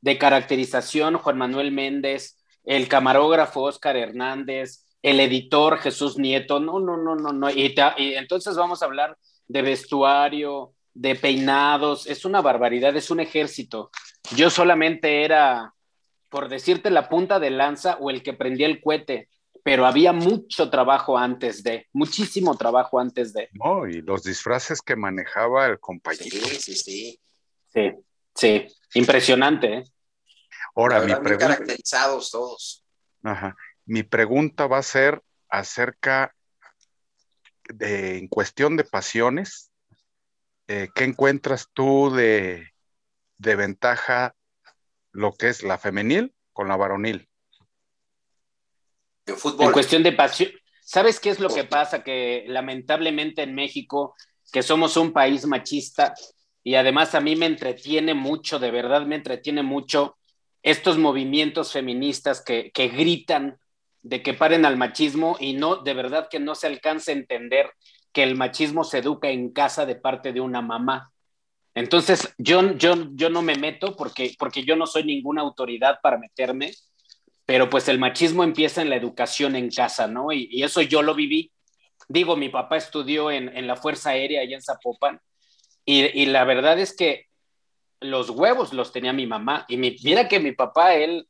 de 0.00 0.18
caracterización 0.18 1.18
Juan 1.18 1.38
Manuel 1.38 1.72
Méndez, 1.72 2.38
el 2.64 2.88
camarógrafo 2.88 3.62
Oscar 3.62 3.96
Hernández, 3.96 4.86
el 5.02 5.20
editor 5.20 5.78
Jesús 5.78 6.18
Nieto, 6.18 6.60
no, 6.60 6.78
no, 6.78 6.96
no, 6.96 7.16
no, 7.16 7.32
no. 7.32 7.50
Y, 7.50 7.74
y 7.96 8.14
entonces 8.14 8.56
vamos 8.56 8.82
a 8.82 8.86
hablar 8.86 9.16
de 9.48 9.62
vestuario, 9.62 10.74
de 10.94 11.14
peinados, 11.16 12.06
es 12.06 12.24
una 12.24 12.40
barbaridad, 12.40 12.94
es 12.96 13.10
un 13.10 13.20
ejército. 13.20 13.90
Yo 14.36 14.50
solamente 14.50 15.24
era, 15.24 15.74
por 16.28 16.48
decirte, 16.48 16.90
la 16.90 17.08
punta 17.08 17.38
de 17.40 17.50
lanza 17.50 17.96
o 18.00 18.10
el 18.10 18.22
que 18.22 18.34
prendía 18.34 18.66
el 18.66 18.80
cohete, 18.80 19.28
pero 19.62 19.86
había 19.86 20.12
mucho 20.12 20.70
trabajo 20.70 21.18
antes 21.18 21.62
de, 21.62 21.86
muchísimo 21.92 22.56
trabajo 22.56 22.98
antes 22.98 23.32
de. 23.32 23.48
No, 23.52 23.86
y 23.86 24.02
los 24.02 24.22
disfraces 24.22 24.80
que 24.80 24.96
manejaba 24.96 25.66
el 25.66 25.78
compañero. 25.78 26.24
Sí, 26.30 26.56
sí, 26.56 26.74
sí. 26.74 27.20
Sí, 27.72 27.92
sí, 28.40 28.66
impresionante. 28.94 29.74
¿eh? 29.74 29.84
Ahora, 30.74 31.00
mi 31.00 31.14
pregunta. 31.14 31.38
caracterizados 31.38 32.30
todos. 32.30 32.84
Ajá. 33.22 33.56
Mi 33.84 34.02
pregunta 34.02 34.66
va 34.66 34.78
a 34.78 34.82
ser 34.82 35.22
acerca 35.48 36.34
de, 37.64 38.18
en 38.18 38.28
cuestión 38.28 38.76
de 38.76 38.84
pasiones, 38.84 39.70
eh, 40.68 40.88
¿qué 40.94 41.04
encuentras 41.04 41.68
tú 41.72 42.10
de, 42.10 42.68
de 43.38 43.56
ventaja 43.56 44.34
lo 45.12 45.32
que 45.32 45.48
es 45.48 45.62
la 45.62 45.76
femenil 45.78 46.34
con 46.52 46.68
la 46.68 46.76
varonil? 46.76 47.28
En 49.26 49.36
fútbol. 49.36 49.66
En 49.66 49.72
cuestión 49.72 50.02
de 50.02 50.12
pasión. 50.12 50.50
¿Sabes 50.82 51.20
qué 51.20 51.30
es 51.30 51.40
lo 51.40 51.48
que 51.48 51.64
pasa? 51.64 52.02
Que 52.02 52.44
lamentablemente 52.48 53.42
en 53.42 53.54
México, 53.54 54.16
que 54.52 54.62
somos 54.62 54.96
un 54.96 55.12
país 55.12 55.46
machista, 55.46 56.14
y 56.62 56.74
además 56.74 57.14
a 57.14 57.20
mí 57.20 57.36
me 57.36 57.46
entretiene 57.46 58.14
mucho, 58.14 58.58
de 58.58 58.70
verdad 58.70 59.06
me 59.06 59.16
entretiene 59.16 59.62
mucho 59.62 60.16
estos 60.62 60.98
movimientos 60.98 61.72
feministas 61.72 62.42
que, 62.44 62.70
que 62.72 62.88
gritan 62.88 63.58
de 64.02 64.22
que 64.22 64.34
paren 64.34 64.64
al 64.64 64.76
machismo 64.76 65.36
y 65.40 65.54
no, 65.54 65.76
de 65.76 65.94
verdad 65.94 66.28
que 66.30 66.38
no 66.38 66.54
se 66.54 66.66
alcanza 66.66 67.12
a 67.12 67.14
entender 67.14 67.70
que 68.12 68.22
el 68.22 68.36
machismo 68.36 68.84
se 68.84 68.98
educa 68.98 69.30
en 69.30 69.52
casa 69.52 69.86
de 69.86 69.94
parte 69.94 70.32
de 70.32 70.40
una 70.40 70.60
mamá. 70.60 71.12
Entonces, 71.74 72.34
yo, 72.36 72.72
yo, 72.74 72.94
yo 73.12 73.30
no 73.30 73.42
me 73.42 73.54
meto 73.54 73.96
porque, 73.96 74.34
porque 74.38 74.64
yo 74.64 74.76
no 74.76 74.86
soy 74.86 75.04
ninguna 75.04 75.42
autoridad 75.42 75.98
para 76.02 76.18
meterme, 76.18 76.72
pero 77.46 77.70
pues 77.70 77.88
el 77.88 77.98
machismo 77.98 78.42
empieza 78.42 78.82
en 78.82 78.90
la 78.90 78.96
educación 78.96 79.54
en 79.56 79.70
casa, 79.70 80.08
¿no? 80.08 80.32
Y, 80.32 80.48
y 80.50 80.62
eso 80.62 80.82
yo 80.82 81.02
lo 81.02 81.14
viví. 81.14 81.52
Digo, 82.08 82.36
mi 82.36 82.48
papá 82.48 82.76
estudió 82.76 83.30
en, 83.30 83.56
en 83.56 83.66
la 83.66 83.76
Fuerza 83.76 84.10
Aérea 84.10 84.42
allá 84.42 84.56
en 84.56 84.62
Zapopan 84.62 85.20
y, 85.84 86.22
y, 86.22 86.26
la 86.26 86.44
verdad 86.44 86.78
es 86.78 86.94
que 86.94 87.26
los 88.00 88.30
huevos 88.30 88.72
los 88.72 88.92
tenía 88.92 89.12
mi 89.12 89.26
mamá. 89.26 89.64
Y 89.68 89.76
mi, 89.76 89.96
mira 90.02 90.28
que 90.28 90.40
mi 90.40 90.52
papá, 90.52 90.94
él 90.94 91.28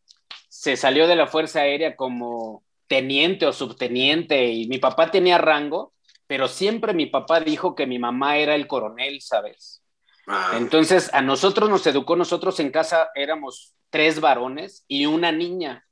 se 0.49 0.77
salió 0.77 1.07
de 1.07 1.17
la 1.17 1.27
Fuerza 1.27 1.61
Aérea 1.61 1.97
como 1.97 2.65
teniente 2.87 3.47
o 3.47 3.53
subteniente 3.53 4.47
y 4.47 4.67
mi 4.67 4.79
papá 4.79 5.11
tenía 5.11 5.39
rango, 5.39 5.93
pero 6.27 6.49
siempre 6.49 6.93
mi 6.93 7.07
papá 7.07 7.41
dijo 7.41 7.75
que 7.75 7.87
mi 7.87 7.99
mamá 7.99 8.37
era 8.37 8.55
el 8.55 8.67
coronel, 8.67 9.21
¿sabes? 9.21 9.83
Ah. 10.27 10.55
Entonces, 10.57 11.13
a 11.15 11.23
nosotros 11.23 11.71
nos 11.71 11.87
educó, 11.87 12.17
nosotros 12.17 12.59
en 12.61 12.71
casa 12.71 13.11
éramos 13.15 13.75
tres 13.91 14.21
varones 14.21 14.85
y 14.89 15.07
una 15.07 15.33
niña. 15.33 15.87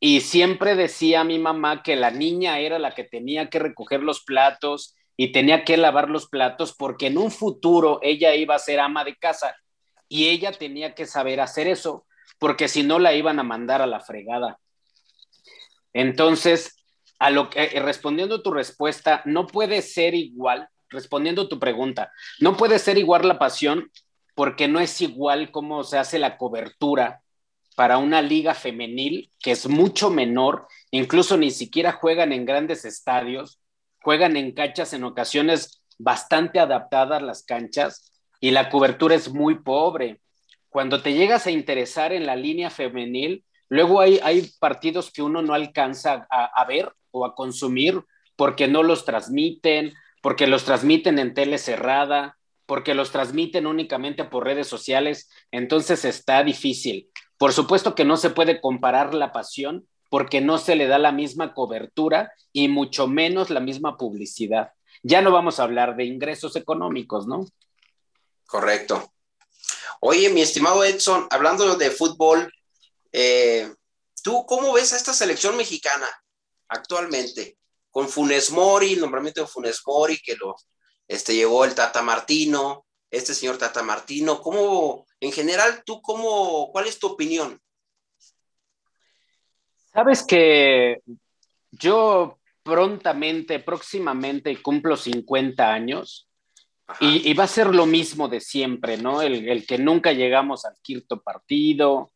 Y 0.00 0.20
siempre 0.20 0.74
decía 0.74 1.24
mi 1.24 1.38
mamá 1.38 1.82
que 1.82 1.96
la 1.96 2.10
niña 2.10 2.58
era 2.58 2.78
la 2.78 2.94
que 2.94 3.04
tenía 3.04 3.48
que 3.48 3.58
recoger 3.58 4.02
los 4.02 4.22
platos 4.24 4.94
y 5.16 5.32
tenía 5.32 5.64
que 5.64 5.76
lavar 5.76 6.10
los 6.10 6.28
platos 6.28 6.74
porque 6.74 7.06
en 7.06 7.18
un 7.18 7.30
futuro 7.30 8.00
ella 8.02 8.34
iba 8.34 8.54
a 8.54 8.58
ser 8.58 8.80
ama 8.80 9.04
de 9.04 9.16
casa 9.16 9.54
y 10.08 10.28
ella 10.28 10.52
tenía 10.52 10.94
que 10.94 11.06
saber 11.06 11.40
hacer 11.40 11.66
eso 11.66 12.06
porque 12.38 12.68
si 12.68 12.82
no 12.82 12.98
la 12.98 13.14
iban 13.14 13.38
a 13.38 13.44
mandar 13.44 13.80
a 13.80 13.86
la 13.86 14.00
fregada. 14.00 14.58
Entonces, 15.92 16.84
a 17.18 17.30
lo 17.30 17.48
que, 17.48 17.62
eh, 17.62 17.80
respondiendo 17.80 18.42
tu 18.42 18.52
respuesta, 18.52 19.22
no 19.24 19.46
puede 19.46 19.82
ser 19.82 20.14
igual, 20.14 20.68
respondiendo 20.88 21.48
tu 21.48 21.58
pregunta, 21.58 22.12
no 22.40 22.56
puede 22.56 22.78
ser 22.78 22.98
igual 22.98 23.26
la 23.26 23.38
pasión 23.38 23.90
porque 24.34 24.66
no 24.68 24.80
es 24.80 25.00
igual 25.00 25.50
cómo 25.52 25.84
se 25.84 25.98
hace 25.98 26.18
la 26.18 26.36
cobertura 26.36 27.22
para 27.76 27.98
una 27.98 28.20
liga 28.22 28.54
femenil 28.54 29.30
que 29.40 29.52
es 29.52 29.68
mucho 29.68 30.10
menor, 30.10 30.66
incluso 30.90 31.36
ni 31.36 31.50
siquiera 31.50 31.92
juegan 31.92 32.32
en 32.32 32.44
grandes 32.44 32.84
estadios, 32.84 33.60
juegan 34.04 34.36
en 34.36 34.52
canchas 34.52 34.92
en 34.92 35.02
ocasiones 35.02 35.82
bastante 35.98 36.60
adaptadas 36.60 37.22
las 37.22 37.42
canchas 37.42 38.12
y 38.38 38.50
la 38.50 38.68
cobertura 38.68 39.14
es 39.14 39.32
muy 39.32 39.60
pobre. 39.60 40.20
Cuando 40.68 41.00
te 41.00 41.14
llegas 41.14 41.46
a 41.46 41.50
interesar 41.50 42.12
en 42.12 42.26
la 42.26 42.36
línea 42.36 42.68
femenil, 42.68 43.44
luego 43.70 44.02
hay, 44.02 44.20
hay 44.22 44.50
partidos 44.60 45.10
que 45.10 45.22
uno 45.22 45.40
no 45.40 45.54
alcanza 45.54 46.26
a, 46.30 46.44
a 46.44 46.64
ver 46.66 46.92
o 47.12 47.24
a 47.24 47.34
consumir 47.34 48.04
porque 48.36 48.68
no 48.68 48.82
los 48.82 49.06
transmiten, 49.06 49.94
porque 50.20 50.46
los 50.46 50.64
transmiten 50.64 51.18
en 51.18 51.32
tele 51.32 51.56
cerrada, 51.56 52.36
porque 52.66 52.94
los 52.94 53.10
transmiten 53.10 53.66
únicamente 53.66 54.24
por 54.24 54.44
redes 54.44 54.66
sociales, 54.66 55.30
entonces 55.50 56.04
está 56.04 56.44
difícil. 56.44 57.08
Por 57.38 57.54
supuesto 57.54 57.94
que 57.94 58.04
no 58.04 58.18
se 58.18 58.28
puede 58.28 58.60
comparar 58.60 59.14
la 59.14 59.32
pasión 59.32 59.86
porque 60.08 60.40
no 60.40 60.58
se 60.58 60.76
le 60.76 60.86
da 60.86 60.98
la 60.98 61.12
misma 61.12 61.54
cobertura 61.54 62.32
y 62.52 62.68
mucho 62.68 63.06
menos 63.06 63.50
la 63.50 63.60
misma 63.60 63.96
publicidad. 63.96 64.70
Ya 65.02 65.22
no 65.22 65.32
vamos 65.32 65.58
a 65.58 65.64
hablar 65.64 65.96
de 65.96 66.04
ingresos 66.04 66.56
económicos, 66.56 67.26
¿no? 67.26 67.46
Correcto. 68.46 69.12
Oye, 70.00 70.28
mi 70.30 70.42
estimado 70.42 70.84
Edson, 70.84 71.26
hablando 71.30 71.76
de 71.76 71.90
fútbol, 71.90 72.52
eh, 73.12 73.72
¿tú 74.22 74.44
cómo 74.46 74.72
ves 74.72 74.92
a 74.92 74.96
esta 74.96 75.12
selección 75.12 75.56
mexicana? 75.56 76.06
actualmente, 76.68 77.58
con 77.90 78.08
Funes 78.08 78.50
Mori, 78.50 78.94
el 78.94 79.00
nombramiento 79.00 79.40
de 79.40 79.46
Funes 79.46 79.80
Mori, 79.86 80.18
que 80.20 80.36
lo 80.36 80.56
este, 81.06 81.34
llevó 81.34 81.64
el 81.64 81.74
Tata 81.74 82.02
Martino, 82.02 82.86
este 83.10 83.34
señor 83.34 83.58
Tata 83.58 83.82
Martino, 83.82 84.40
¿cómo, 84.42 85.06
en 85.20 85.32
general, 85.32 85.82
tú 85.84 86.02
cómo, 86.02 86.70
cuál 86.72 86.86
es 86.86 86.98
tu 86.98 87.08
opinión? 87.08 87.60
Sabes 89.94 90.26
que 90.26 91.02
yo 91.70 92.38
prontamente, 92.64 93.60
próximamente 93.60 94.60
cumplo 94.60 94.96
50 94.96 95.72
años 95.72 96.28
y, 97.00 97.30
y, 97.30 97.34
va 97.34 97.44
a 97.44 97.48
ser 97.48 97.72
lo 97.72 97.86
mismo 97.86 98.28
de 98.28 98.40
siempre, 98.40 98.96
¿no? 98.96 99.22
El, 99.22 99.48
el, 99.48 99.64
que 99.66 99.78
nunca 99.78 100.12
llegamos 100.12 100.64
al 100.64 100.74
quinto 100.82 101.22
partido, 101.22 102.12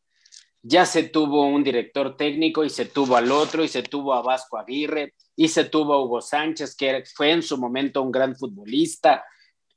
ya 0.61 0.85
se 0.85 1.03
tuvo 1.03 1.45
un 1.45 1.63
director 1.63 2.17
técnico 2.17 2.65
y 2.65 2.69
se 2.69 2.85
tuvo 2.85 3.15
al 3.15 3.31
otro 3.31 3.63
y 3.63 3.69
se 3.69 3.81
tuvo 3.81 4.13
a 4.13 4.21
Vasco 4.21 4.57
Aguirre 4.57 5.13
y 5.37 5.47
se 5.47 5.63
tuvo 5.63 5.93
a 5.93 6.03
Hugo 6.03 6.21
Sánchez, 6.21 6.75
que 6.75 7.03
fue 7.15 7.31
en 7.31 7.41
su 7.41 7.57
momento 7.57 8.01
un 8.01 8.11
gran 8.11 8.35
futbolista. 8.35 9.23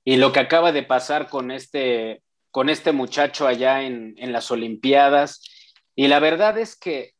Y 0.04 0.16
lo 0.16 0.32
que 0.32 0.40
acaba 0.40 0.72
de 0.72 0.82
pasar 0.82 1.28
con 1.28 1.52
este, 1.52 2.22
con 2.50 2.68
este 2.68 2.90
muchacho 2.90 3.46
allá 3.46 3.82
en, 3.82 4.14
en 4.18 4.32
las 4.32 4.50
Olimpiadas. 4.50 5.40
Y 5.94 6.08
la 6.08 6.18
verdad 6.18 6.58
es 6.58 6.76
que 6.76 7.11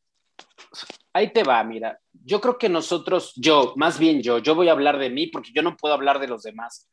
ahí 1.12 1.32
te 1.32 1.44
va, 1.44 1.62
mira, 1.64 1.98
yo 2.24 2.40
creo 2.40 2.58
que 2.58 2.68
nosotros, 2.68 3.32
yo, 3.36 3.74
más 3.76 3.98
bien 3.98 4.22
yo, 4.22 4.38
yo 4.38 4.54
voy 4.54 4.68
a 4.68 4.72
hablar 4.72 4.98
de 4.98 5.10
mí 5.10 5.26
porque 5.26 5.52
yo 5.54 5.62
no 5.62 5.76
puedo 5.76 5.94
hablar 5.94 6.18
de 6.18 6.28
los 6.28 6.42
demás. 6.42 6.88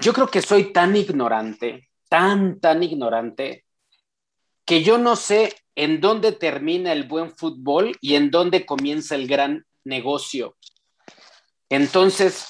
Yo 0.00 0.12
creo 0.12 0.28
que 0.28 0.42
soy 0.42 0.72
tan 0.72 0.96
ignorante, 0.96 1.88
tan, 2.08 2.60
tan 2.60 2.82
ignorante, 2.82 3.64
que 4.64 4.82
yo 4.82 4.98
no 4.98 5.16
sé 5.16 5.54
en 5.74 6.00
dónde 6.00 6.32
termina 6.32 6.92
el 6.92 7.04
buen 7.04 7.30
fútbol 7.30 7.96
y 8.00 8.14
en 8.14 8.30
dónde 8.30 8.64
comienza 8.64 9.14
el 9.14 9.26
gran 9.26 9.66
negocio. 9.84 10.56
Entonces, 11.68 12.48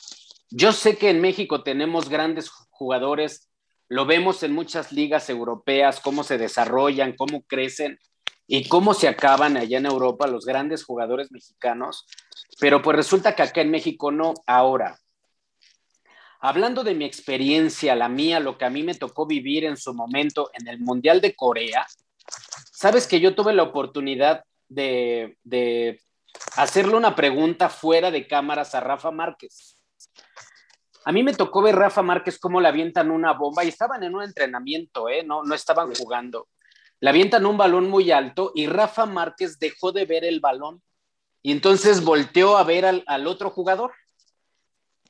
yo 0.51 0.73
sé 0.73 0.97
que 0.97 1.11
en 1.11 1.21
México 1.21 1.63
tenemos 1.63 2.09
grandes 2.09 2.51
jugadores, 2.71 3.51
lo 3.89 4.07
vemos 4.07 4.43
en 4.43 4.53
muchas 4.53 4.93
ligas 4.93 5.29
europeas, 5.31 6.01
cómo 6.01 6.23
se 6.25 6.39
desarrollan, 6.39 7.17
cómo 7.17 7.43
crecen 7.43 7.99
y 8.47 8.69
cómo 8.69 8.95
se 8.95 9.09
acaban 9.09 9.57
allá 9.57 9.79
en 9.79 9.87
Europa 9.87 10.27
los 10.27 10.45
grandes 10.45 10.85
jugadores 10.85 11.33
mexicanos, 11.33 12.07
pero 12.61 12.83
pues 12.83 12.97
resulta 12.97 13.35
que 13.35 13.43
acá 13.43 13.61
en 13.61 13.71
México 13.71 14.11
no. 14.11 14.35
Ahora, 14.47 14.99
hablando 16.41 16.85
de 16.85 16.95
mi 16.95 17.05
experiencia, 17.05 17.95
la 17.95 18.09
mía, 18.09 18.41
lo 18.41 18.59
que 18.59 18.65
a 18.65 18.71
mí 18.71 18.83
me 18.83 18.95
tocó 18.95 19.27
vivir 19.27 19.65
en 19.65 19.77
su 19.77 19.95
momento 19.95 20.51
en 20.53 20.69
el 20.69 20.79
Mundial 20.79 21.21
de 21.21 21.35
Corea, 21.35 21.87
Sabes 22.73 23.07
que 23.07 23.21
yo 23.21 23.35
tuve 23.35 23.53
la 23.53 23.63
oportunidad 23.63 24.45
de, 24.69 26.01
hacerle 26.57 26.97
una 26.97 27.15
pregunta 27.15 27.69
fuera 27.69 28.11
de 28.11 28.27
cámaras 28.27 28.75
a 28.75 28.81
Rafa 28.81 29.11
Márquez. 29.11 29.79
A 31.05 31.13
mí 31.13 31.23
me 31.23 31.35
tocó 31.35 31.63
ver 31.63 31.77
Rafa 31.77 32.03
Márquez 32.03 32.39
cómo 32.39 32.61
le 32.61 32.69
avientan 32.69 33.11
una 33.11 33.33
bomba 33.33 33.65
y 33.65 33.69
estaban 33.69 34.03
en 34.03 34.15
un 34.15 34.23
entrenamiento, 34.23 35.09
¿eh? 35.09 35.23
no, 35.23 35.43
no 35.43 35.55
estaban 35.55 35.95
jugando. 35.95 36.49
Le 37.01 37.11
avientan 37.11 37.47
un 37.47 37.57
balón 37.57 37.91
muy 37.91 38.11
alto 38.11 38.53
y 38.55 38.67
Rafa 38.67 39.07
Márquez 39.07 39.59
dejó 39.59 39.93
de 39.93 40.07
ver 40.07 40.25
el 40.25 40.41
balón 40.41 40.83
y 41.43 41.53
entonces 41.53 42.03
volteó 42.03 42.57
a 42.57 42.65
ver 42.65 42.87
al, 42.87 43.05
al 43.07 43.27
otro 43.27 43.51
jugador. 43.51 43.93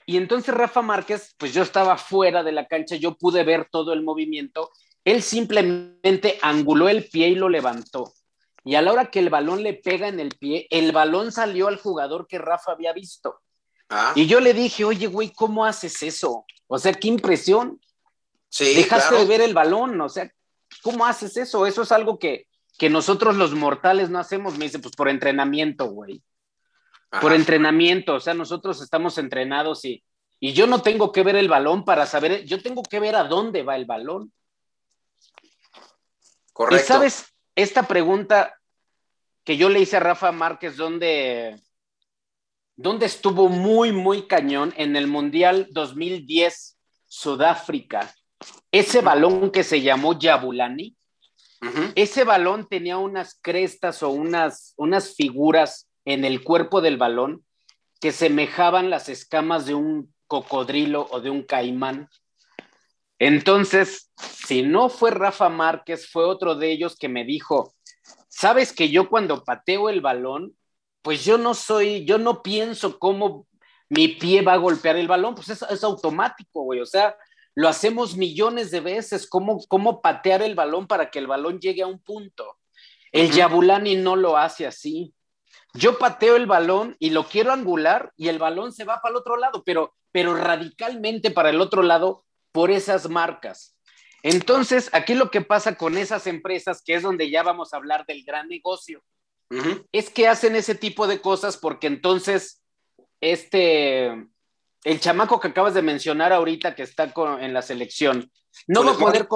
Y 0.06 0.16
entonces 0.16 0.54
Rafa 0.54 0.82
Márquez, 0.82 1.34
pues 1.38 1.54
yo 1.54 1.62
estaba 1.62 1.96
fuera 1.96 2.42
de 2.42 2.52
la 2.52 2.66
cancha, 2.66 2.96
yo 2.96 3.14
pude 3.14 3.42
ver 3.44 3.68
todo 3.70 3.92
el 3.92 4.02
movimiento 4.02 4.70
él 5.04 5.22
simplemente 5.22 6.38
anguló 6.42 6.88
el 6.88 7.04
pie 7.04 7.28
y 7.28 7.34
lo 7.34 7.48
levantó. 7.48 8.12
y 8.66 8.76
a 8.76 8.82
la 8.82 8.92
hora 8.92 9.10
que 9.10 9.18
el 9.18 9.28
balón 9.28 9.62
le 9.62 9.74
pega 9.74 10.08
en 10.08 10.18
el 10.18 10.30
pie, 10.30 10.66
el 10.70 10.90
balón 10.92 11.30
salió 11.30 11.68
al 11.68 11.76
jugador 11.76 12.26
que 12.26 12.38
Rafa 12.38 12.72
había 12.72 12.94
visto. 12.94 13.40
Ah. 13.90 14.14
Y 14.16 14.26
yo 14.26 14.40
le 14.40 14.54
dije, 14.54 14.86
oye, 14.86 15.06
güey, 15.06 15.30
¿cómo 15.34 15.66
haces 15.66 16.02
eso? 16.02 16.46
O 16.66 16.78
sea, 16.78 16.94
qué 16.94 17.08
impresión. 17.08 17.78
Sí, 18.48 18.74
Dejaste 18.74 19.16
de 19.16 19.24
ver 19.26 19.42
el 19.42 19.52
balón, 19.52 20.00
o 20.00 20.08
sea, 20.08 20.32
¿cómo 20.84 21.06
haces 21.06 21.36
eso? 21.38 21.66
Eso 21.66 21.82
es 21.82 21.90
algo 21.90 22.18
que, 22.18 22.46
que 22.78 22.90
nosotros 22.90 23.36
los 23.36 23.54
mortales 23.54 24.10
no 24.10 24.18
hacemos. 24.18 24.58
Me 24.58 24.66
dice, 24.66 24.78
pues 24.78 24.94
por 24.94 25.08
entrenamiento, 25.08 25.86
güey. 25.86 26.22
Por 27.20 27.32
entrenamiento, 27.32 28.16
o 28.16 28.20
sea, 28.20 28.34
nosotros 28.34 28.82
estamos 28.82 29.16
entrenados 29.18 29.84
y, 29.84 30.04
y 30.40 30.52
yo 30.52 30.66
no 30.66 30.82
tengo 30.82 31.10
que 31.10 31.22
ver 31.22 31.36
el 31.36 31.48
balón 31.48 31.84
para 31.84 32.06
saber, 32.06 32.44
yo 32.44 32.60
tengo 32.60 32.82
que 32.82 33.00
ver 33.00 33.16
a 33.16 33.24
dónde 33.24 33.62
va 33.62 33.76
el 33.76 33.86
balón. 33.86 34.32
Correcto. 36.52 36.84
Y 36.84 36.86
sabes, 36.86 37.34
esta 37.54 37.84
pregunta 37.84 38.60
que 39.44 39.56
yo 39.56 39.68
le 39.68 39.80
hice 39.80 39.96
a 39.96 40.00
Rafa 40.00 40.32
Márquez, 40.32 40.76
¿dónde, 40.76 41.62
dónde 42.76 43.06
estuvo 43.06 43.48
muy, 43.48 43.92
muy 43.92 44.26
cañón 44.26 44.74
en 44.76 44.96
el 44.96 45.06
Mundial 45.06 45.68
2010 45.70 46.78
Sudáfrica? 47.06 48.12
Ese 48.70 49.00
balón 49.00 49.50
que 49.50 49.62
se 49.62 49.80
llamó 49.80 50.18
Yabulani, 50.18 50.96
ese 51.94 52.24
balón 52.24 52.66
tenía 52.68 52.98
unas 52.98 53.38
crestas 53.40 54.02
o 54.02 54.10
unas, 54.10 54.74
unas 54.76 55.14
figuras 55.14 55.88
en 56.04 56.24
el 56.24 56.44
cuerpo 56.44 56.82
del 56.82 56.98
balón 56.98 57.44
que 58.00 58.12
semejaban 58.12 58.90
las 58.90 59.08
escamas 59.08 59.64
de 59.64 59.74
un 59.74 60.12
cocodrilo 60.26 61.08
o 61.10 61.20
de 61.20 61.30
un 61.30 61.42
caimán. 61.42 62.10
Entonces, 63.18 64.12
si 64.18 64.62
no 64.62 64.90
fue 64.90 65.10
Rafa 65.10 65.48
Márquez, 65.48 66.10
fue 66.10 66.24
otro 66.26 66.54
de 66.54 66.70
ellos 66.70 66.96
que 66.96 67.08
me 67.08 67.24
dijo, 67.24 67.72
sabes 68.28 68.72
que 68.72 68.90
yo 68.90 69.08
cuando 69.08 69.44
pateo 69.44 69.88
el 69.88 70.00
balón, 70.00 70.54
pues 71.00 71.24
yo 71.24 71.38
no 71.38 71.54
soy, 71.54 72.04
yo 72.04 72.18
no 72.18 72.42
pienso 72.42 72.98
cómo 72.98 73.46
mi 73.88 74.08
pie 74.08 74.42
va 74.42 74.54
a 74.54 74.58
golpear 74.58 74.96
el 74.96 75.08
balón, 75.08 75.34
pues 75.34 75.48
es, 75.50 75.62
es 75.62 75.84
automático, 75.84 76.62
güey, 76.62 76.80
o 76.80 76.86
sea, 76.86 77.16
lo 77.54 77.68
hacemos 77.68 78.16
millones 78.16 78.70
de 78.70 78.80
veces, 78.80 79.28
cómo, 79.28 79.64
cómo 79.68 80.02
patear 80.02 80.42
el 80.42 80.54
balón 80.54 80.86
para 80.86 81.10
que 81.10 81.18
el 81.18 81.26
balón 81.26 81.60
llegue 81.60 81.82
a 81.82 81.86
un 81.86 82.00
punto. 82.00 82.58
El 83.12 83.30
Yabulani 83.30 83.94
no 83.96 84.16
lo 84.16 84.36
hace 84.36 84.66
así. 84.66 85.14
Yo 85.72 85.98
pateo 85.98 86.36
el 86.36 86.46
balón 86.46 86.96
y 86.98 87.10
lo 87.10 87.24
quiero 87.24 87.52
angular 87.52 88.12
y 88.16 88.28
el 88.28 88.38
balón 88.38 88.72
se 88.72 88.84
va 88.84 89.00
para 89.00 89.12
el 89.12 89.16
otro 89.16 89.36
lado, 89.36 89.62
pero, 89.64 89.94
pero 90.10 90.34
radicalmente 90.34 91.30
para 91.30 91.50
el 91.50 91.60
otro 91.60 91.82
lado 91.82 92.24
por 92.50 92.70
esas 92.70 93.08
marcas. 93.08 93.76
Entonces, 94.22 94.88
aquí 94.92 95.14
lo 95.14 95.30
que 95.30 95.42
pasa 95.42 95.76
con 95.76 95.98
esas 95.98 96.26
empresas, 96.26 96.82
que 96.82 96.94
es 96.94 97.02
donde 97.02 97.30
ya 97.30 97.42
vamos 97.42 97.72
a 97.72 97.76
hablar 97.76 98.06
del 98.06 98.24
gran 98.24 98.48
negocio, 98.48 99.02
es 99.92 100.10
que 100.10 100.26
hacen 100.26 100.56
ese 100.56 100.74
tipo 100.74 101.06
de 101.06 101.20
cosas 101.20 101.56
porque 101.56 101.86
entonces, 101.86 102.62
este, 103.20 104.26
el 104.84 105.00
chamaco 105.00 105.40
que 105.40 105.48
acabas 105.48 105.74
de 105.74 105.82
mencionar 105.82 106.32
ahorita 106.32 106.74
que 106.74 106.82
está 106.82 107.12
en 107.40 107.54
la 107.54 107.62
selección, 107.62 108.30
no 108.66 108.84
va, 108.84 108.92
a 108.92 108.98
poder, 108.98 109.26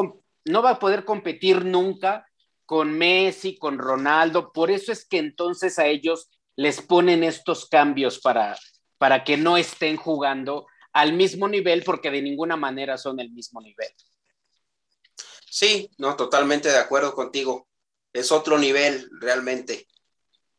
no 0.44 0.62
va 0.62 0.70
a 0.70 0.78
poder 0.78 1.04
competir 1.04 1.64
nunca 1.64 2.26
con 2.66 2.92
Messi, 2.92 3.58
con 3.58 3.78
Ronaldo, 3.78 4.52
por 4.52 4.70
eso 4.70 4.92
es 4.92 5.06
que 5.06 5.18
entonces 5.18 5.78
a 5.78 5.86
ellos 5.86 6.30
les 6.54 6.82
ponen 6.82 7.24
estos 7.24 7.66
cambios 7.66 8.20
para, 8.20 8.58
para 8.98 9.24
que 9.24 9.36
no 9.36 9.56
estén 9.56 9.96
jugando 9.96 10.66
al 10.92 11.14
mismo 11.14 11.48
nivel 11.48 11.82
porque 11.82 12.10
de 12.10 12.20
ninguna 12.20 12.56
manera 12.56 12.98
son 12.98 13.20
el 13.20 13.30
mismo 13.30 13.60
nivel. 13.60 13.88
Sí, 15.48 15.90
no, 15.96 16.14
totalmente 16.16 16.68
de 16.68 16.78
acuerdo 16.78 17.14
contigo. 17.14 17.68
Es 18.12 18.32
otro 18.32 18.58
nivel 18.58 19.08
realmente. 19.20 19.86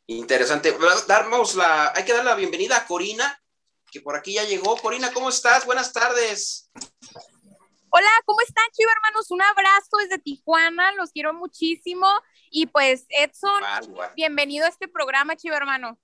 Interesante. 0.07 0.75
Damos 1.07 1.55
la, 1.55 1.93
hay 1.95 2.03
que 2.05 2.13
dar 2.13 2.25
la 2.25 2.35
bienvenida 2.35 2.77
a 2.77 2.87
Corina, 2.87 3.39
que 3.91 4.01
por 4.01 4.15
aquí 4.15 4.33
ya 4.33 4.43
llegó. 4.43 4.77
Corina, 4.77 5.11
¿cómo 5.13 5.29
estás? 5.29 5.65
Buenas 5.65 5.91
tardes. 5.91 6.69
Hola, 7.89 8.09
¿cómo 8.25 8.39
están, 8.41 8.65
chivo 8.71 8.89
hermanos? 8.95 9.31
Un 9.31 9.41
abrazo 9.41 9.97
desde 9.99 10.19
Tijuana, 10.19 10.91
los 10.93 11.11
quiero 11.11 11.33
muchísimo. 11.33 12.07
Y 12.51 12.67
pues, 12.67 13.05
Edson, 13.09 13.63
bienvenido 14.15 14.65
a 14.65 14.69
este 14.69 14.87
programa, 14.87 15.35
chivo 15.35 15.55
hermano. 15.55 15.97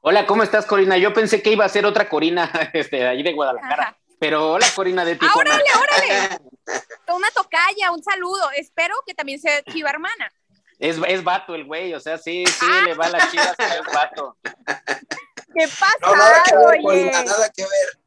Hola, 0.00 0.26
¿cómo 0.26 0.42
estás, 0.42 0.64
Corina? 0.66 0.96
Yo 0.96 1.12
pensé 1.12 1.42
que 1.42 1.50
iba 1.50 1.64
a 1.64 1.68
ser 1.68 1.84
otra 1.84 2.08
Corina 2.08 2.50
este, 2.72 3.06
ahí 3.06 3.22
de 3.22 3.32
Guadalajara. 3.32 3.98
Pero 4.18 4.52
hola, 4.52 4.66
Corina 4.74 5.04
de 5.04 5.16
Tijuana. 5.16 5.54
¡Órale, 5.54 5.70
órale! 5.78 6.40
Una 7.14 7.30
tocalla, 7.30 7.92
un 7.92 8.02
saludo. 8.02 8.50
Espero 8.56 8.94
que 9.06 9.14
también 9.14 9.38
sea 9.38 9.62
chiva 9.62 9.90
hermana. 9.90 10.32
Es, 10.78 10.98
es 11.06 11.24
vato 11.24 11.54
el 11.54 11.64
güey, 11.64 11.94
o 11.94 12.00
sea, 12.00 12.18
sí, 12.18 12.44
sí, 12.46 12.66
le 12.84 12.94
va 12.94 13.06
a 13.06 13.10
las 13.10 13.30
chivas, 13.30 13.54
pero 13.56 13.74
es 13.74 13.94
vato. 13.94 14.36
¿Qué 15.56 15.66
pasa? 15.68 15.96
No, 16.02 16.16
nada 16.16 16.42
que 16.44 16.56
ver, 16.56 16.82
Corina, 16.82 17.24
nada 17.24 17.50
que 17.50 17.62
ver. 17.62 18.00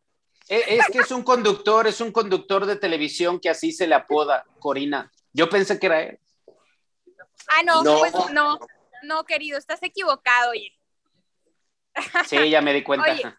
Es, 0.49 0.85
que 0.91 0.99
es 0.99 1.11
un 1.11 1.23
conductor, 1.23 1.87
es 1.87 2.01
un 2.01 2.11
conductor 2.11 2.65
de 2.65 2.75
televisión 2.75 3.39
que 3.39 3.49
así 3.49 3.71
se 3.71 3.87
le 3.87 3.95
apoda, 3.95 4.45
Corina. 4.59 5.11
Yo 5.33 5.49
pensé 5.49 5.79
que 5.79 5.85
era 5.87 6.01
él. 6.01 6.19
Ah, 7.47 7.63
no, 7.63 7.83
pues 7.83 8.13
no, 8.31 8.59
no, 9.03 9.23
querido, 9.25 9.57
estás 9.57 9.81
equivocado, 9.81 10.51
oye. 10.51 10.75
Sí, 12.27 12.49
ya 12.49 12.61
me 12.61 12.73
di 12.73 12.83
cuenta. 12.83 13.37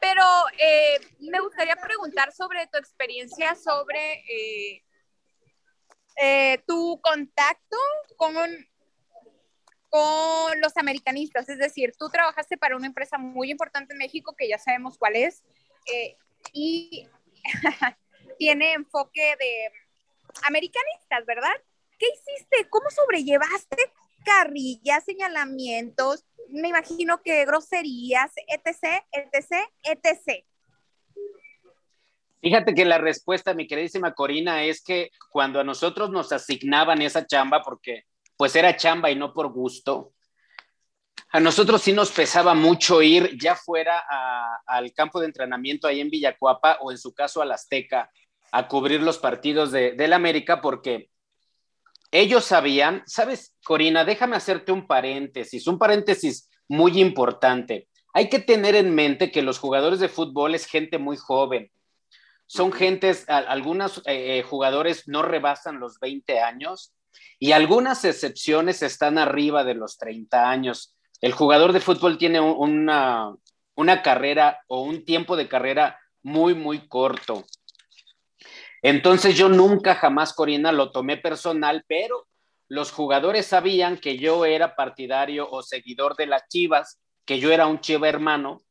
pero 0.00 0.22
eh, 0.58 0.98
me 1.20 1.40
gustaría 1.40 1.76
preguntar 1.76 2.32
sobre 2.32 2.66
tu 2.66 2.78
experiencia, 2.78 3.54
sobre 3.54 4.24
eh, 4.28 4.84
eh, 6.16 6.62
tu 6.66 7.00
contacto 7.00 7.76
con, 8.16 8.34
con 9.94 10.60
los 10.60 10.76
americanistas. 10.76 11.48
Es 11.48 11.56
decir, 11.56 11.94
tú 11.96 12.08
trabajaste 12.08 12.58
para 12.58 12.74
una 12.74 12.88
empresa 12.88 13.16
muy 13.16 13.52
importante 13.52 13.94
en 13.94 13.98
México, 13.98 14.34
que 14.36 14.48
ya 14.48 14.58
sabemos 14.58 14.98
cuál 14.98 15.14
es, 15.14 15.44
y 16.52 17.06
tiene 18.36 18.72
enfoque 18.72 19.36
de 19.38 19.70
americanistas, 20.48 21.24
¿verdad? 21.26 21.54
¿Qué 21.96 22.06
hiciste? 22.08 22.68
¿Cómo 22.70 22.90
sobrellevaste 22.90 23.76
carrillas, 24.24 25.04
señalamientos? 25.04 26.24
Me 26.48 26.70
imagino 26.70 27.22
que 27.22 27.44
groserías, 27.44 28.32
etc., 28.48 29.04
etc., 29.12 29.70
etc. 29.84 30.44
Fíjate 32.42 32.74
que 32.74 32.84
la 32.84 32.98
respuesta, 32.98 33.54
mi 33.54 33.68
queridísima 33.68 34.12
Corina, 34.12 34.64
es 34.64 34.82
que 34.82 35.12
cuando 35.30 35.60
a 35.60 35.64
nosotros 35.64 36.10
nos 36.10 36.32
asignaban 36.32 37.00
esa 37.00 37.24
chamba, 37.28 37.62
porque 37.62 38.06
pues 38.36 38.56
era 38.56 38.76
chamba 38.76 39.10
y 39.10 39.16
no 39.16 39.32
por 39.32 39.52
gusto, 39.52 40.14
a 41.34 41.40
nosotros 41.40 41.82
sí 41.82 41.92
nos 41.92 42.12
pesaba 42.12 42.54
mucho 42.54 43.02
ir 43.02 43.36
ya 43.36 43.56
fuera 43.56 44.04
al 44.66 44.92
campo 44.92 45.18
de 45.18 45.26
entrenamiento 45.26 45.88
ahí 45.88 46.00
en 46.00 46.08
Villacuapa 46.08 46.78
o 46.80 46.92
en 46.92 46.98
su 46.98 47.12
caso 47.12 47.42
al 47.42 47.50
Azteca 47.50 48.08
a 48.52 48.68
cubrir 48.68 49.02
los 49.02 49.18
partidos 49.18 49.72
de, 49.72 49.92
del 49.92 50.12
América 50.12 50.60
porque 50.60 51.10
ellos 52.12 52.44
sabían, 52.44 53.02
sabes, 53.06 53.56
Corina, 53.64 54.04
déjame 54.04 54.36
hacerte 54.36 54.70
un 54.70 54.86
paréntesis, 54.86 55.66
un 55.66 55.76
paréntesis 55.76 56.48
muy 56.68 57.00
importante. 57.00 57.88
Hay 58.12 58.28
que 58.28 58.38
tener 58.38 58.76
en 58.76 58.94
mente 58.94 59.32
que 59.32 59.42
los 59.42 59.58
jugadores 59.58 59.98
de 59.98 60.08
fútbol 60.08 60.54
es 60.54 60.66
gente 60.66 60.98
muy 60.98 61.16
joven. 61.16 61.72
Son 62.46 62.72
gentes, 62.72 63.28
algunos 63.28 63.98
eh, 64.06 64.38
eh, 64.38 64.42
jugadores 64.44 65.08
no 65.08 65.22
rebasan 65.22 65.80
los 65.80 65.98
20 65.98 66.38
años 66.38 66.94
y 67.38 67.52
algunas 67.52 68.04
excepciones 68.04 68.82
están 68.82 69.18
arriba 69.18 69.64
de 69.64 69.74
los 69.74 69.98
30 69.98 70.48
años. 70.48 70.94
El 71.20 71.32
jugador 71.32 71.72
de 71.72 71.80
fútbol 71.80 72.18
tiene 72.18 72.40
una, 72.40 73.34
una 73.74 74.02
carrera 74.02 74.60
o 74.68 74.82
un 74.82 75.04
tiempo 75.04 75.36
de 75.36 75.48
carrera 75.48 75.98
muy, 76.22 76.54
muy 76.54 76.88
corto. 76.88 77.44
Entonces 78.82 79.36
yo 79.36 79.48
nunca 79.48 79.94
jamás, 79.94 80.34
Corina, 80.34 80.70
lo 80.70 80.90
tomé 80.90 81.16
personal, 81.16 81.84
pero 81.88 82.26
los 82.68 82.92
jugadores 82.92 83.46
sabían 83.46 83.98
que 83.98 84.18
yo 84.18 84.44
era 84.44 84.76
partidario 84.76 85.48
o 85.50 85.62
seguidor 85.62 86.16
de 86.16 86.26
las 86.26 86.48
Chivas, 86.48 87.00
que 87.24 87.38
yo 87.38 87.52
era 87.52 87.66
un 87.66 87.80
chiva 87.80 88.08
hermano. 88.08 88.62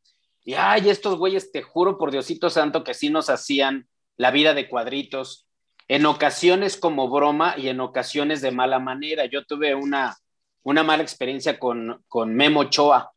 Y 0.44 0.56
ay, 0.56 0.90
estos 0.90 1.18
güeyes, 1.18 1.52
te 1.52 1.62
juro 1.62 1.98
por 1.98 2.12
Diosito 2.12 2.50
Santo 2.50 2.84
que 2.84 2.94
sí 2.94 3.10
nos 3.10 3.30
hacían 3.30 3.88
la 4.18 4.32
vida 4.32 4.54
de 4.54 4.68
cuadritos, 4.68 5.48
en 5.88 6.06
ocasiones 6.06 6.78
como 6.78 7.10
broma 7.10 7.56
y 7.58 7.70
en 7.70 7.80
ocasiones 7.80 8.42
de 8.42 8.52
mala 8.52 8.80
manera. 8.80 9.26
Yo 9.26 9.46
tuve 9.46 9.76
una, 9.76 10.16
una 10.64 10.84
mala 10.84 11.04
experiencia 11.04 11.60
con, 11.60 12.04
con 12.08 12.34
Memo 12.34 12.66
Choa. 12.66 13.12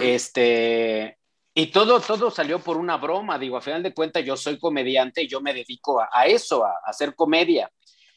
Este, 0.00 1.18
y 1.58 1.68
todo, 1.68 2.00
todo 2.00 2.30
salió 2.30 2.58
por 2.58 2.76
una 2.76 2.98
broma, 2.98 3.38
digo, 3.38 3.56
a 3.56 3.62
final 3.62 3.82
de 3.82 3.94
cuentas 3.94 4.22
yo 4.22 4.36
soy 4.36 4.58
comediante 4.58 5.22
y 5.22 5.26
yo 5.26 5.40
me 5.40 5.54
dedico 5.54 6.02
a, 6.02 6.26
eso, 6.26 6.64
a, 6.64 6.74
hacer 6.84 7.14
comedia. 7.14 7.70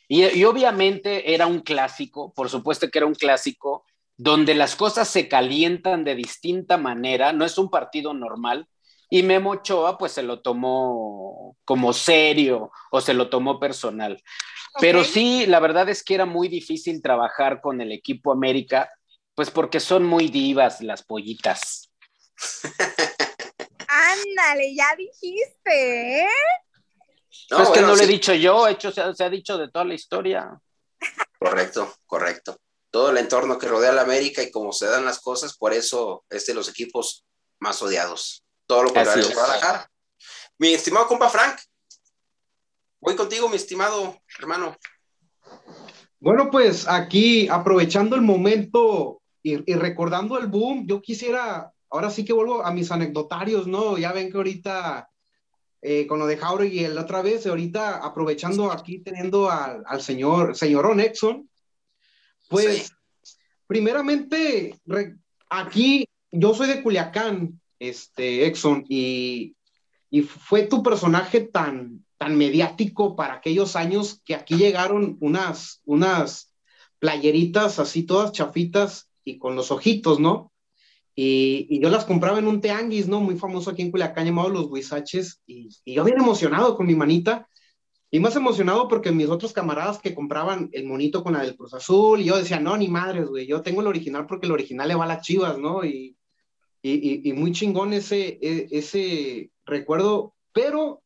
Y, 0.09 0.43
obviamente 0.43 1.33
era 1.33 1.47
un 1.47 1.61
clásico, 1.61 2.33
por 2.33 2.49
supuesto 2.49 2.89
que 2.89 2.97
era 2.97 3.05
un 3.05 3.15
clásico, 3.15 3.85
donde 4.17 4.55
las 4.55 4.75
cosas 4.75 5.07
se 5.07 5.29
calientan 5.29 6.03
de 6.03 6.15
distinta 6.15 6.77
manera, 6.77 7.31
no 7.31 7.45
es 7.45 7.57
un 7.57 7.69
partido 7.69 8.13
normal, 8.13 8.67
y 9.09 9.23
Memo 9.23 9.51
Ochoa 9.51 9.97
pues 9.97 10.11
se 10.13 10.23
lo 10.23 10.41
tomó 10.41 11.57
como 11.65 11.93
serio 11.93 12.71
o 12.91 13.01
se 13.01 13.13
lo 13.13 13.29
tomó 13.29 13.59
personal. 13.59 14.21
Pero 14.79 15.03
sí, 15.03 15.45
la 15.47 15.59
verdad 15.59 15.89
es 15.89 16.03
que 16.03 16.13
era 16.15 16.25
muy 16.25 16.47
difícil 16.47 17.01
trabajar 17.01 17.59
con 17.59 17.81
el 17.81 17.91
equipo 17.91 18.31
América, 18.31 18.89
pues 19.35 19.49
porque 19.49 19.79
son 19.79 20.03
muy 20.05 20.27
divas 20.29 20.81
las 20.81 21.03
pollitas. 21.03 21.91
Ándale, 23.87 24.75
ya 24.75 24.95
dijiste, 24.95 26.21
¿eh? 26.21 26.27
pues 27.49 27.61
que 27.69 27.79
bueno, 27.79 27.87
no 27.87 27.95
lo 27.95 28.03
he 28.03 28.07
dicho 28.07 28.33
yo, 28.33 28.67
hecho, 28.67 28.91
se, 28.91 29.01
ha- 29.01 29.13
se 29.13 29.23
ha 29.23 29.29
dicho 29.29 29.57
de 29.57 29.69
toda 29.69 29.85
la 29.85 29.93
historia. 29.95 30.49
Correcto, 31.39 31.95
correcto. 32.05 32.57
Todo 32.91 33.11
el 33.11 33.17
entorno 33.17 33.57
que 33.57 33.67
rodea 33.67 33.91
a 33.91 33.93
la 33.93 34.01
América 34.01 34.43
y 34.43 34.51
cómo 34.51 34.73
se 34.73 34.87
dan 34.87 35.05
las 35.05 35.19
cosas, 35.21 35.55
por 35.57 35.73
eso 35.73 36.25
es 36.29 36.45
de 36.47 36.53
los 36.53 36.67
equipos 36.67 37.25
más 37.59 37.81
odiados. 37.81 38.43
Todo 38.69 38.83
lo 38.83 38.93
contrario 38.93 39.23
es. 39.27 39.33
Guadalajara. 39.33 39.89
Mi 40.59 40.73
estimado 40.75 41.07
compa 41.07 41.27
Frank, 41.27 41.57
voy 43.01 43.15
contigo, 43.15 43.49
mi 43.49 43.55
estimado 43.55 44.21
hermano. 44.37 44.77
Bueno, 46.19 46.51
pues 46.51 46.87
aquí 46.87 47.47
aprovechando 47.49 48.15
el 48.15 48.21
momento 48.21 49.21
y, 49.41 49.71
y 49.71 49.75
recordando 49.75 50.37
el 50.37 50.45
boom, 50.45 50.85
yo 50.85 51.01
quisiera, 51.01 51.71
ahora 51.89 52.11
sí 52.11 52.23
que 52.23 52.33
vuelvo 52.33 52.63
a 52.63 52.71
mis 52.71 52.91
anecdotarios, 52.91 53.65
¿no? 53.65 53.97
Ya 53.97 54.11
ven 54.11 54.29
que 54.29 54.37
ahorita 54.37 55.09
eh, 55.81 56.05
con 56.05 56.19
lo 56.19 56.27
de 56.27 56.37
Jauregui 56.37 56.85
la 56.89 57.01
otra 57.01 57.23
vez, 57.23 57.47
ahorita 57.47 58.05
aprovechando 58.05 58.71
aquí 58.71 58.99
teniendo 58.99 59.49
al, 59.49 59.81
al 59.87 60.01
señor, 60.03 60.55
señorón 60.55 60.99
Exxon, 60.99 61.49
pues 62.49 62.91
Sí. 63.23 63.33
primeramente 63.65 64.79
re- 64.85 65.15
aquí 65.49 66.07
yo 66.31 66.53
soy 66.53 66.67
de 66.67 66.83
Culiacán, 66.83 67.59
este 67.79 68.45
Exxon, 68.45 68.85
y, 68.89 69.55
y 70.09 70.21
fue 70.21 70.63
tu 70.63 70.83
personaje 70.83 71.41
tan, 71.41 72.05
tan 72.17 72.37
mediático 72.37 73.15
para 73.15 73.35
aquellos 73.35 73.75
años 73.75 74.21
que 74.25 74.35
aquí 74.35 74.55
llegaron 74.55 75.17
unas, 75.21 75.81
unas 75.85 76.53
playeritas 76.99 77.79
así 77.79 78.03
todas 78.03 78.33
chafitas 78.33 79.09
y 79.23 79.37
con 79.37 79.55
los 79.55 79.71
ojitos, 79.71 80.19
¿no? 80.19 80.51
Y, 81.15 81.67
y 81.69 81.81
yo 81.81 81.89
las 81.89 82.05
compraba 82.05 82.39
en 82.39 82.47
un 82.47 82.61
teanguis, 82.61 83.07
¿no? 83.07 83.19
Muy 83.19 83.37
famoso 83.37 83.69
aquí 83.69 83.81
en 83.81 83.91
Culiacán 83.91 84.25
llamado 84.25 84.49
Los 84.49 84.67
Huizaches, 84.67 85.41
y, 85.45 85.69
y 85.85 85.93
yo 85.93 86.03
bien 86.03 86.19
emocionado 86.19 86.75
con 86.75 86.87
mi 86.87 86.95
manita, 86.95 87.47
y 88.11 88.19
más 88.19 88.35
emocionado 88.35 88.87
porque 88.87 89.11
mis 89.11 89.27
otros 89.27 89.53
camaradas 89.53 89.99
que 89.99 90.15
compraban 90.15 90.69
el 90.71 90.85
monito 90.85 91.23
con 91.23 91.33
la 91.33 91.41
del 91.41 91.55
Cruz 91.55 91.73
Azul, 91.73 92.21
y 92.21 92.25
yo 92.25 92.37
decía, 92.37 92.59
no, 92.59 92.75
ni 92.75 92.87
madres, 92.87 93.27
güey, 93.27 93.47
yo 93.47 93.61
tengo 93.61 93.81
el 93.81 93.87
original 93.87 94.25
porque 94.25 94.47
el 94.47 94.51
original 94.51 94.87
le 94.87 94.95
va 94.95 95.03
a 95.03 95.07
las 95.07 95.25
chivas, 95.25 95.57
¿no? 95.57 95.85
Y, 95.85 96.17
y, 96.81 96.91
y- 96.93 97.29
y 97.29 97.33
muy 97.33 97.51
chingón 97.51 97.93
ese, 97.93 98.39
e- 98.41 98.67
ese 98.71 99.51
recuerdo, 99.65 100.35
pero 100.53 101.03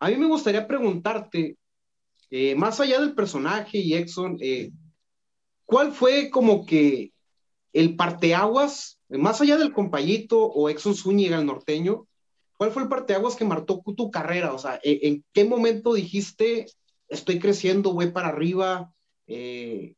a 0.00 0.08
mí 0.10 0.16
me 0.16 0.26
gustaría 0.26 0.66
preguntarte, 0.68 1.56
eh, 2.30 2.54
más 2.56 2.80
allá 2.80 3.00
del 3.00 3.14
personaje 3.14 3.78
y 3.78 3.94
Exxon, 3.94 4.38
eh, 4.40 4.72
¿cuál 5.64 5.92
fue 5.92 6.30
como 6.30 6.66
que 6.66 7.12
el 7.74 7.96
parteaguas, 7.96 9.00
más 9.10 9.42
allá 9.42 9.58
del 9.58 9.74
compayito 9.74 10.40
o 10.44 10.70
Exxon 10.70 10.96
Zúñiga, 10.96 11.38
el 11.40 11.46
norteño, 11.46 12.08
¿cuál 12.58 12.72
fue 12.72 12.84
el 12.84 12.90
parteaguas 12.90 13.36
que 13.36 13.46
marcó 13.46 13.82
tu 13.96 14.12
carrera? 14.12 14.54
O 14.54 14.58
sea, 14.60 14.80
¿en, 14.84 14.98
en 15.16 15.26
qué 15.34 15.46
momento 15.46 15.94
dijiste, 15.94 16.66
estoy 17.08 17.40
creciendo, 17.40 17.94
voy 17.94 18.12
para 18.12 18.30
arriba? 18.30 18.92
Eh, 19.28 19.95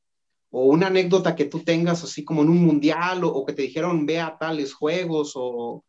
o 0.50 0.64
una 0.66 0.86
anécdota 0.88 1.36
que 1.36 1.44
tú 1.44 1.60
tengas 1.60 2.02
así 2.04 2.24
como 2.24 2.42
en 2.42 2.48
un 2.48 2.64
mundial 2.64 3.24
o, 3.24 3.28
o 3.28 3.44
que 3.44 3.52
te 3.52 3.62
dijeron 3.62 4.06
ve 4.06 4.20
a 4.20 4.36
tales 4.38 4.72
juegos 4.74 5.32
o, 5.34 5.84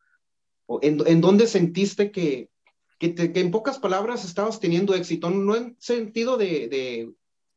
o 0.65 0.80
en, 0.82 1.02
en 1.08 1.22
dónde 1.22 1.48
sentiste 1.48 2.12
que, 2.12 2.50
que, 3.00 3.10
te- 3.10 3.32
que 3.32 3.39
en 3.39 3.52
pocas 3.52 3.80
palabras 3.80 4.26
estabas 4.26 4.60
teniendo 4.60 4.93
éxito, 4.93 5.30
no 5.30 5.56
en 5.56 5.76
sentido 5.80 6.38
de, 6.38 6.67
de, 6.67 7.12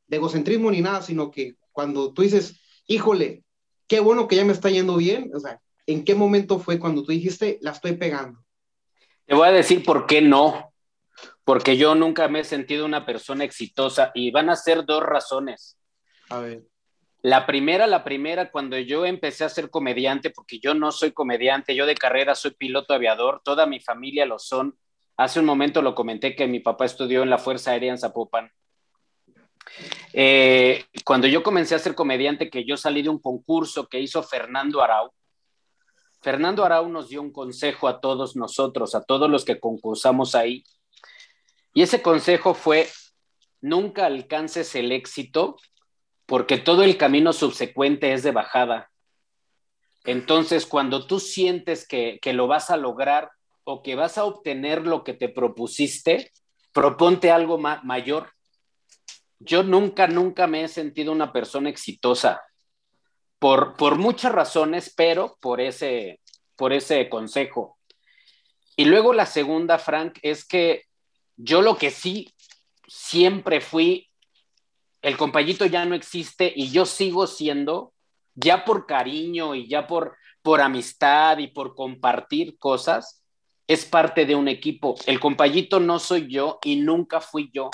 de 0.06 0.16
egocentrismo 0.16 0.70
ni 0.70 0.80
nada, 0.80 1.02
sino 1.02 1.30
que 1.30 1.56
cuando 1.72 2.12
tú 2.12 2.22
dices, 2.22 2.60
híjole, 2.86 3.44
qué 3.88 4.00
bueno 4.00 4.28
que 4.28 4.36
ya 4.36 4.44
me 4.44 4.52
está 4.52 4.70
yendo 4.70 4.96
bien, 4.96 5.30
o 5.34 5.40
sea, 5.40 5.60
¿en 5.86 6.04
qué 6.04 6.14
momento 6.14 6.58
fue 6.58 6.78
cuando 6.78 7.02
tú 7.02 7.12
dijiste, 7.12 7.58
la 7.62 7.72
estoy 7.72 7.96
pegando? 7.96 8.44
Te 9.26 9.34
voy 9.34 9.48
a 9.48 9.52
decir 9.52 9.84
por 9.84 10.06
qué 10.06 10.20
no. 10.20 10.68
Porque 11.44 11.76
yo 11.76 11.94
nunca 11.96 12.28
me 12.28 12.40
he 12.40 12.44
sentido 12.44 12.86
una 12.86 13.04
persona 13.04 13.42
exitosa 13.44 14.12
y 14.14 14.30
van 14.30 14.48
a 14.48 14.56
ser 14.56 14.84
dos 14.84 15.02
razones. 15.02 15.76
A 16.30 16.38
ver. 16.38 16.62
La 17.22 17.46
primera, 17.46 17.86
la 17.86 18.02
primera, 18.02 18.50
cuando 18.50 18.76
yo 18.78 19.06
empecé 19.06 19.44
a 19.44 19.48
ser 19.48 19.70
comediante, 19.70 20.30
porque 20.30 20.58
yo 20.58 20.74
no 20.74 20.90
soy 20.90 21.12
comediante, 21.12 21.76
yo 21.76 21.86
de 21.86 21.94
carrera 21.94 22.34
soy 22.34 22.50
piloto 22.50 22.94
aviador, 22.94 23.40
toda 23.44 23.64
mi 23.64 23.78
familia 23.78 24.26
lo 24.26 24.40
son. 24.40 24.76
Hace 25.16 25.38
un 25.38 25.46
momento 25.46 25.82
lo 25.82 25.94
comenté 25.94 26.34
que 26.34 26.48
mi 26.48 26.58
papá 26.58 26.84
estudió 26.84 27.22
en 27.22 27.30
la 27.30 27.38
Fuerza 27.38 27.70
Aérea 27.70 27.92
en 27.92 27.98
Zapopan. 27.98 28.50
Eh, 30.12 30.84
cuando 31.04 31.28
yo 31.28 31.44
comencé 31.44 31.76
a 31.76 31.78
ser 31.78 31.94
comediante, 31.94 32.50
que 32.50 32.64
yo 32.64 32.76
salí 32.76 33.02
de 33.02 33.08
un 33.08 33.20
concurso 33.20 33.86
que 33.86 34.00
hizo 34.00 34.20
Fernando 34.24 34.82
Arau, 34.82 35.12
Fernando 36.22 36.64
Arau 36.64 36.88
nos 36.88 37.08
dio 37.08 37.22
un 37.22 37.32
consejo 37.32 37.86
a 37.86 38.00
todos 38.00 38.34
nosotros, 38.34 38.96
a 38.96 39.02
todos 39.02 39.30
los 39.30 39.44
que 39.44 39.60
concursamos 39.60 40.34
ahí. 40.34 40.64
Y 41.72 41.82
ese 41.82 42.02
consejo 42.02 42.54
fue, 42.54 42.88
nunca 43.60 44.06
alcances 44.06 44.74
el 44.74 44.90
éxito 44.90 45.56
porque 46.32 46.56
todo 46.56 46.82
el 46.82 46.96
camino 46.96 47.34
subsecuente 47.34 48.14
es 48.14 48.22
de 48.22 48.30
bajada. 48.30 48.90
Entonces, 50.02 50.64
cuando 50.64 51.06
tú 51.06 51.20
sientes 51.20 51.86
que, 51.86 52.20
que, 52.22 52.32
lo 52.32 52.46
vas 52.46 52.70
a 52.70 52.78
lograr 52.78 53.30
o 53.64 53.82
que 53.82 53.96
vas 53.96 54.16
a 54.16 54.24
obtener 54.24 54.86
lo 54.86 55.04
que 55.04 55.12
te 55.12 55.28
propusiste, 55.28 56.32
proponte 56.72 57.30
algo 57.30 57.58
ma 57.58 57.82
mayor. 57.84 58.32
Yo 59.40 59.62
nunca, 59.62 60.06
nunca 60.06 60.46
me 60.46 60.64
he 60.64 60.68
sentido 60.68 61.12
una 61.12 61.34
persona 61.34 61.68
exitosa 61.68 62.40
por, 63.38 63.76
por 63.76 63.98
muchas 63.98 64.32
razones, 64.32 64.90
pero 64.96 65.36
por 65.38 65.60
ese, 65.60 66.18
por 66.56 66.72
ese 66.72 67.10
consejo. 67.10 67.76
Y 68.74 68.86
luego 68.86 69.12
la 69.12 69.26
segunda, 69.26 69.78
Frank, 69.78 70.18
es 70.22 70.46
que 70.46 70.84
yo 71.36 71.60
lo 71.60 71.76
que 71.76 71.90
sí 71.90 72.32
siempre 72.86 73.60
fui 73.60 74.08
el 75.02 75.16
compañito 75.16 75.66
ya 75.66 75.84
no 75.84 75.94
existe 75.94 76.52
y 76.54 76.70
yo 76.70 76.86
sigo 76.86 77.26
siendo, 77.26 77.92
ya 78.34 78.64
por 78.64 78.86
cariño 78.86 79.54
y 79.54 79.68
ya 79.68 79.86
por, 79.86 80.16
por 80.42 80.60
amistad 80.60 81.38
y 81.38 81.48
por 81.48 81.74
compartir 81.74 82.56
cosas, 82.58 83.22
es 83.66 83.84
parte 83.84 84.24
de 84.24 84.34
un 84.34 84.48
equipo. 84.48 84.94
El 85.06 85.20
compañito 85.20 85.80
no 85.80 85.98
soy 85.98 86.28
yo 86.28 86.58
y 86.64 86.76
nunca 86.76 87.20
fui 87.20 87.50
yo. 87.52 87.70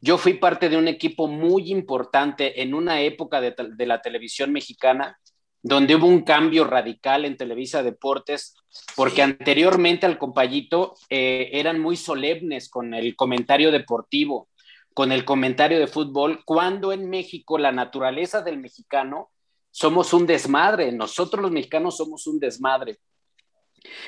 Yo 0.00 0.16
fui 0.16 0.34
parte 0.34 0.68
de 0.68 0.76
un 0.76 0.86
equipo 0.86 1.26
muy 1.28 1.70
importante 1.70 2.62
en 2.62 2.74
una 2.74 3.00
época 3.00 3.40
de, 3.40 3.54
de 3.56 3.86
la 3.86 4.00
televisión 4.00 4.52
mexicana 4.52 5.18
donde 5.64 5.96
hubo 5.96 6.06
un 6.06 6.20
cambio 6.20 6.64
radical 6.64 7.24
en 7.24 7.38
Televisa 7.38 7.82
Deportes, 7.82 8.54
porque 8.94 9.22
anteriormente 9.22 10.04
al 10.04 10.18
compañito 10.18 10.94
eh, 11.08 11.48
eran 11.54 11.80
muy 11.80 11.96
solemnes 11.96 12.68
con 12.68 12.92
el 12.92 13.16
comentario 13.16 13.72
deportivo 13.72 14.48
con 14.94 15.10
el 15.10 15.24
comentario 15.24 15.78
de 15.78 15.88
fútbol, 15.88 16.42
cuando 16.44 16.92
en 16.92 17.10
México 17.10 17.58
la 17.58 17.72
naturaleza 17.72 18.42
del 18.42 18.58
mexicano 18.58 19.30
somos 19.70 20.12
un 20.12 20.24
desmadre, 20.24 20.92
nosotros 20.92 21.42
los 21.42 21.50
mexicanos 21.50 21.96
somos 21.96 22.28
un 22.28 22.38
desmadre. 22.38 22.98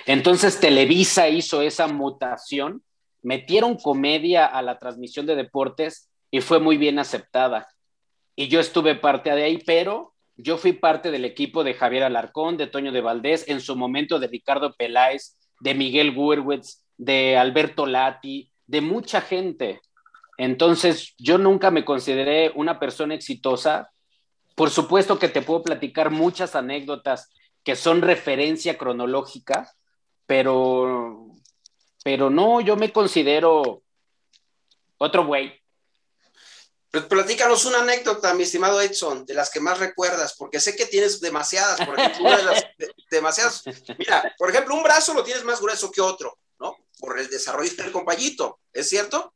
Entonces 0.06 0.60
Televisa 0.60 1.28
hizo 1.28 1.60
esa 1.60 1.88
mutación, 1.88 2.84
metieron 3.22 3.76
comedia 3.76 4.46
a 4.46 4.62
la 4.62 4.78
transmisión 4.78 5.26
de 5.26 5.34
deportes 5.34 6.08
y 6.30 6.40
fue 6.40 6.60
muy 6.60 6.76
bien 6.76 7.00
aceptada. 7.00 7.68
Y 8.36 8.46
yo 8.46 8.60
estuve 8.60 8.94
parte 8.94 9.30
de 9.30 9.42
ahí, 9.42 9.58
pero 9.66 10.14
yo 10.36 10.58
fui 10.58 10.72
parte 10.72 11.10
del 11.10 11.24
equipo 11.24 11.64
de 11.64 11.74
Javier 11.74 12.04
Alarcón, 12.04 12.56
de 12.56 12.68
Toño 12.68 12.92
de 12.92 13.00
Valdés, 13.00 13.48
en 13.48 13.60
su 13.60 13.74
momento 13.74 14.18
de 14.18 14.28
Ricardo 14.28 14.74
Peláez, 14.76 15.36
de 15.60 15.74
Miguel 15.74 16.14
Gurwitz, 16.14 16.84
de 16.96 17.36
Alberto 17.36 17.86
Lati, 17.86 18.52
de 18.66 18.80
mucha 18.80 19.20
gente. 19.20 19.80
Entonces, 20.38 21.14
yo 21.18 21.38
nunca 21.38 21.70
me 21.70 21.84
consideré 21.84 22.52
una 22.54 22.78
persona 22.78 23.14
exitosa. 23.14 23.90
Por 24.54 24.70
supuesto 24.70 25.18
que 25.18 25.28
te 25.28 25.42
puedo 25.42 25.62
platicar 25.62 26.10
muchas 26.10 26.54
anécdotas 26.54 27.30
que 27.64 27.76
son 27.76 28.02
referencia 28.02 28.78
cronológica, 28.78 29.74
pero, 30.26 31.28
pero 32.04 32.30
no, 32.30 32.60
yo 32.60 32.76
me 32.76 32.92
considero 32.92 33.82
otro 34.98 35.26
güey. 35.26 35.60
Platícanos 36.90 37.64
una 37.66 37.80
anécdota, 37.80 38.32
mi 38.32 38.44
estimado 38.44 38.80
Edson, 38.80 39.26
de 39.26 39.34
las 39.34 39.50
que 39.50 39.60
más 39.60 39.78
recuerdas, 39.78 40.34
porque 40.38 40.60
sé 40.60 40.76
que 40.76 40.86
tienes 40.86 41.20
demasiadas, 41.20 41.84
por 41.84 41.98
ejemplo, 41.98 42.24
una 42.24 42.36
de 42.38 42.44
las, 42.44 42.64
de, 42.78 42.90
demasiadas. 43.10 43.62
Mira, 43.98 44.34
por 44.38 44.50
ejemplo, 44.50 44.74
un 44.74 44.82
brazo 44.82 45.12
lo 45.12 45.24
tienes 45.24 45.44
más 45.44 45.60
grueso 45.60 45.90
que 45.90 46.00
otro, 46.00 46.38
¿no? 46.58 46.76
Por 46.98 47.18
el 47.18 47.28
desarrollo 47.28 47.74
del 47.76 47.92
compañito, 47.92 48.60
¿es 48.72 48.88
cierto? 48.88 49.34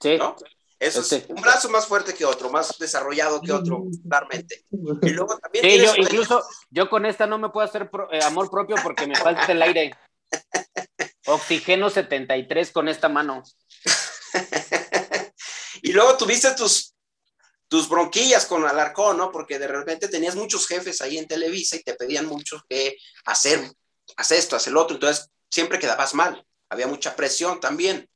Sí. 0.00 0.16
¿no? 0.18 0.36
Eso 0.80 1.00
es 1.02 1.26
un 1.28 1.42
brazo 1.42 1.68
más 1.68 1.86
fuerte 1.86 2.14
que 2.14 2.24
otro, 2.24 2.48
más 2.48 2.78
desarrollado 2.78 3.42
que 3.42 3.52
otro, 3.52 3.84
claramente. 4.08 4.64
Y 4.70 5.10
luego 5.10 5.38
también. 5.38 5.62
Sí, 5.62 5.78
yo, 5.78 5.94
incluso 5.94 6.42
yo 6.70 6.88
con 6.88 7.04
esta 7.04 7.26
no 7.26 7.36
me 7.36 7.50
puedo 7.50 7.68
hacer 7.68 7.90
pro, 7.90 8.10
eh, 8.10 8.22
amor 8.22 8.50
propio 8.50 8.76
porque 8.82 9.06
me 9.06 9.14
falta 9.14 9.52
el 9.52 9.60
aire. 9.60 9.94
Oxígeno 11.26 11.90
73 11.90 12.72
con 12.72 12.88
esta 12.88 13.10
mano. 13.10 13.42
y 15.82 15.92
luego 15.92 16.16
tuviste 16.16 16.54
tus, 16.54 16.94
tus 17.68 17.86
bronquillas 17.86 18.46
con 18.46 18.66
Alarcón, 18.66 19.18
¿no? 19.18 19.30
Porque 19.30 19.58
de 19.58 19.68
repente 19.68 20.08
tenías 20.08 20.34
muchos 20.34 20.66
jefes 20.66 21.02
ahí 21.02 21.18
en 21.18 21.28
Televisa 21.28 21.76
y 21.76 21.82
te 21.82 21.94
pedían 21.94 22.24
mucho 22.24 22.64
que 22.66 22.96
hacer, 23.26 23.70
hacer 24.16 24.38
esto, 24.38 24.56
hacer 24.56 24.72
lo 24.72 24.80
otro, 24.80 24.96
entonces 24.96 25.28
siempre 25.50 25.78
quedabas 25.78 26.14
mal, 26.14 26.44
había 26.70 26.86
mucha 26.86 27.14
presión 27.14 27.60
también. 27.60 28.09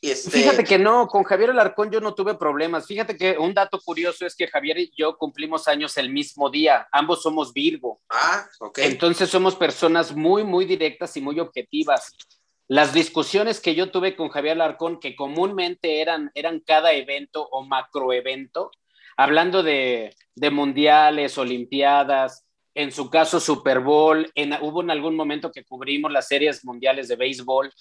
Este... 0.00 0.30
Fíjate 0.30 0.64
que 0.64 0.78
no, 0.78 1.06
con 1.08 1.24
Javier 1.24 1.50
Alarcón 1.50 1.90
yo 1.90 2.00
no 2.00 2.14
tuve 2.14 2.34
problemas. 2.34 2.86
Fíjate 2.86 3.16
que 3.16 3.36
un 3.38 3.52
dato 3.52 3.78
curioso 3.80 4.24
es 4.24 4.34
que 4.34 4.48
Javier 4.48 4.78
y 4.78 4.92
yo 4.96 5.16
cumplimos 5.18 5.68
años 5.68 5.96
el 5.98 6.10
mismo 6.10 6.48
día. 6.48 6.88
Ambos 6.90 7.22
somos 7.22 7.52
Virgo. 7.52 8.00
Ah, 8.08 8.46
ok. 8.60 8.78
Entonces 8.78 9.28
somos 9.28 9.56
personas 9.56 10.14
muy, 10.14 10.42
muy 10.42 10.64
directas 10.64 11.16
y 11.16 11.20
muy 11.20 11.38
objetivas. 11.38 12.16
Las 12.66 12.94
discusiones 12.94 13.60
que 13.60 13.74
yo 13.74 13.90
tuve 13.90 14.16
con 14.16 14.28
Javier 14.28 14.54
Alarcón, 14.54 15.00
que 15.00 15.16
comúnmente 15.16 16.00
eran, 16.00 16.30
eran 16.34 16.60
cada 16.60 16.92
evento 16.92 17.46
o 17.50 17.64
macroevento, 17.64 18.70
hablando 19.16 19.62
de, 19.62 20.14
de 20.34 20.50
mundiales, 20.50 21.36
olimpiadas, 21.36 22.46
en 22.74 22.92
su 22.92 23.10
caso 23.10 23.40
Super 23.40 23.80
Bowl, 23.80 24.30
en, 24.34 24.54
hubo 24.62 24.82
en 24.82 24.90
algún 24.90 25.16
momento 25.16 25.50
que 25.50 25.64
cubrimos 25.64 26.12
las 26.12 26.28
series 26.28 26.64
mundiales 26.64 27.08
de 27.08 27.16
béisbol 27.16 27.72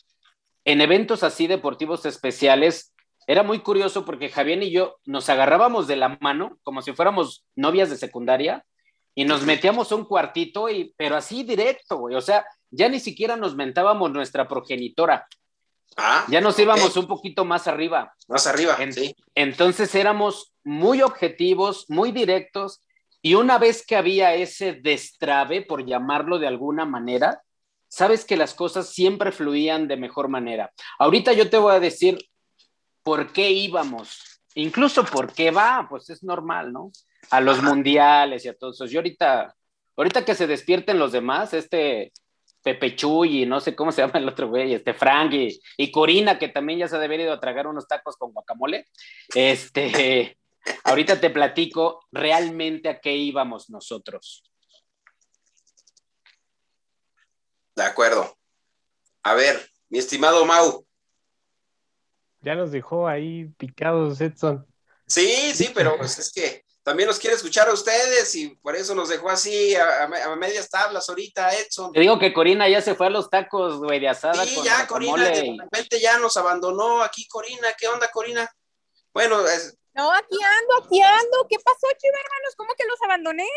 en 0.66 0.82
eventos 0.82 1.24
así 1.24 1.48
deportivos 1.48 2.06
especiales, 2.06 2.94
era 3.28 3.44
muy 3.44 3.60
curioso 3.60 4.06
porque 4.06 4.30
Javier 4.30 4.62
y 4.64 4.72
yo 4.72 4.98
nos 5.06 5.30
agarrábamos 5.30 5.88
de 5.88 5.96
la 5.96 6.18
mano 6.20 6.58
como 6.64 6.82
si 6.82 6.94
fuéramos 6.94 7.46
novias 7.56 7.90
de 7.90 7.98
secundaria 7.98 8.66
y 9.16 9.26
nos 9.26 9.44
metíamos 9.44 9.92
a 9.92 9.96
un 9.96 10.06
cuartito, 10.06 10.70
y, 10.70 10.94
pero 10.96 11.16
así 11.16 11.44
directo, 11.44 11.98
güey. 11.98 12.16
O 12.16 12.22
sea, 12.22 12.46
ya 12.72 12.88
ni 12.88 13.00
siquiera 13.00 13.36
nos 13.36 13.56
mentábamos 13.56 14.12
nuestra 14.12 14.48
progenitora. 14.48 15.28
Ah, 15.98 16.26
ya 16.30 16.40
nos 16.40 16.54
okay. 16.54 16.66
íbamos 16.66 16.96
un 16.96 17.08
poquito 17.08 17.44
más 17.44 17.68
arriba. 17.68 18.14
Más 18.28 18.48
arriba, 18.48 18.78
En- 18.80 18.94
sí. 18.94 19.16
Entonces 19.36 19.94
éramos 19.96 20.54
muy 20.64 21.02
objetivos, 21.02 21.86
muy 21.90 22.12
directos, 22.12 22.82
y 23.22 23.36
una 23.36 23.58
vez 23.58 23.86
que 23.86 23.98
había 23.98 24.36
ese 24.36 24.74
destrabe, 24.74 25.62
por 25.64 25.86
llamarlo 25.86 26.40
de 26.40 26.48
alguna 26.48 26.86
manera, 26.86 27.42
sabes 27.90 28.24
que 28.24 28.38
las 28.38 28.54
cosas 28.54 28.90
siempre 28.90 29.32
fluían 29.32 29.88
de 29.88 29.98
mejor 29.98 30.30
manera. 30.30 30.72
Ahorita 30.98 31.34
yo 31.34 31.50
te 31.50 31.58
voy 31.58 31.76
a 31.76 31.80
decir 31.80 32.18
por 33.04 33.34
qué 33.34 33.50
íbamos, 33.50 34.42
incluso 34.56 35.04
por 35.04 35.34
qué 35.34 35.52
va, 35.52 35.88
pues 35.90 36.10
es 36.10 36.24
normal, 36.24 36.72
¿no? 36.72 36.92
A 37.32 37.42
los 37.42 37.62
mundiales 37.62 38.46
y 38.46 38.50
a 38.50 38.58
todos 38.58 38.76
esos. 38.76 38.92
Yo 38.92 39.00
ahorita, 39.00 39.56
ahorita 39.98 40.24
que 40.24 40.36
se 40.36 40.48
despierten 40.48 41.00
los 41.00 41.12
demás, 41.12 41.54
este 41.54 42.14
Pepe 42.62 42.96
Chuy 42.96 43.44
y 43.44 43.46
no 43.46 43.60
sé 43.60 43.76
cómo 43.76 43.92
se 43.92 44.02
llama 44.02 44.20
el 44.20 44.28
otro 44.28 44.50
güey, 44.50 44.74
este 44.74 44.94
Frank 44.94 45.34
y, 45.34 45.60
y 45.78 45.92
Corina, 45.92 46.38
que 46.38 46.50
también 46.50 46.80
ya 46.80 46.88
se 46.88 46.96
ha 46.96 47.00
de 47.00 47.06
haber 47.06 47.22
ido 47.22 47.34
a 47.34 47.40
tragar 47.40 47.68
unos 47.68 47.88
tacos 47.88 48.16
con 48.18 48.32
guacamole. 48.32 48.86
Este, 49.34 50.38
ahorita 50.84 51.20
te 51.20 51.30
platico 51.30 52.06
realmente 52.12 52.90
a 52.90 53.00
qué 53.00 53.16
íbamos 53.16 53.70
nosotros. 53.70 54.49
De 57.80 57.86
acuerdo. 57.86 58.38
A 59.24 59.34
ver, 59.36 59.72
mi 59.88 60.00
estimado 60.00 60.44
Mau. 60.44 60.86
Ya 62.42 62.54
nos 62.56 62.72
dejó 62.74 63.08
ahí 63.08 63.46
picados, 63.58 64.20
Edson. 64.20 64.68
Sí, 65.08 65.54
sí, 65.56 65.72
pero 65.74 65.96
pues 65.96 66.20
es 66.20 66.30
que 66.30 66.66
también 66.84 67.08
nos 67.08 67.20
quiere 67.20 67.38
escuchar 67.38 67.70
a 67.70 67.74
ustedes 67.74 68.36
y 68.36 68.50
por 68.58 68.76
eso 68.76 68.94
nos 68.96 69.08
dejó 69.08 69.30
así 69.30 69.76
a, 69.76 70.04
a- 70.04 70.26
a 70.34 70.36
medias 70.36 70.70
tablas 70.70 71.08
ahorita, 71.08 71.52
Edson. 71.56 71.94
Te 71.94 72.02
digo 72.02 72.20
que 72.20 72.34
Corina 72.34 72.68
ya 72.68 72.82
se 72.82 72.96
fue 72.96 73.08
a 73.08 73.12
los 73.12 73.30
tacos, 73.30 73.78
güey, 73.78 74.02
de 74.02 74.10
asada 74.10 74.44
Sí, 74.46 74.56
con 74.56 74.66
ya, 74.66 74.86
Corina, 74.86 75.24
de 75.30 75.58
repente 75.62 76.02
ya 76.02 76.18
nos 76.18 76.36
abandonó 76.36 77.02
aquí, 77.02 77.28
Corina. 77.30 77.70
¿Qué 77.78 77.88
onda, 77.88 78.10
Corina? 78.12 78.46
Bueno, 79.14 79.40
es- 79.48 79.78
No, 79.94 80.12
aquí 80.12 80.38
ando, 80.44 80.86
aquí 80.86 81.02
ando. 81.02 81.48
¿Qué 81.50 81.56
pasó, 81.64 81.88
chiva, 81.98 82.18
hermanos? 82.26 82.56
¿Cómo 82.58 82.74
que 82.78 82.86
los 82.86 83.02
abandoné? 83.04 83.48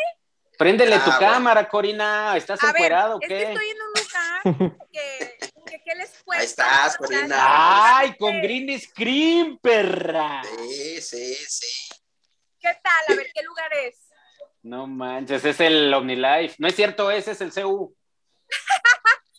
Préndele 0.59 0.97
tu 0.99 1.11
Ah, 1.11 1.17
bueno. 1.19 1.33
cámara, 1.33 1.69
Corina. 1.69 2.37
¿Estás 2.37 2.63
A 2.63 2.67
ver, 2.67 2.77
encuerado 2.77 3.17
o 3.17 3.21
es 3.21 3.29
que 3.29 3.35
qué? 3.39 3.43
estoy 3.53 3.69
en 3.71 3.77
un 3.83 3.93
que, 4.43 5.39
que 5.67 5.83
¿qué 5.85 5.95
les 5.95 6.23
cuento? 6.23 6.41
Ahí 6.41 6.45
estás, 6.47 6.97
Corina. 6.97 7.37
¡Ay, 7.99 8.17
con 8.17 8.41
Green 8.41 8.81
Screen, 8.81 9.59
perra! 9.59 10.43
sí, 10.45 11.01
sí, 11.01 11.35
sí. 11.35 11.89
¿Qué 12.61 12.71
tal? 12.83 13.05
A 13.09 13.15
ver, 13.17 13.31
¿qué 13.35 13.43
lugar 13.43 13.71
es? 13.85 14.09
No 14.63 14.87
manches, 14.87 15.45
es 15.45 15.61
el 15.61 15.93
OmniLife. 15.93 16.55
No 16.59 16.69
es 16.69 16.77
cierto, 16.77 17.11
ese 17.11 17.33
es 17.33 17.41
el 17.41 17.53
CU. 17.53 17.97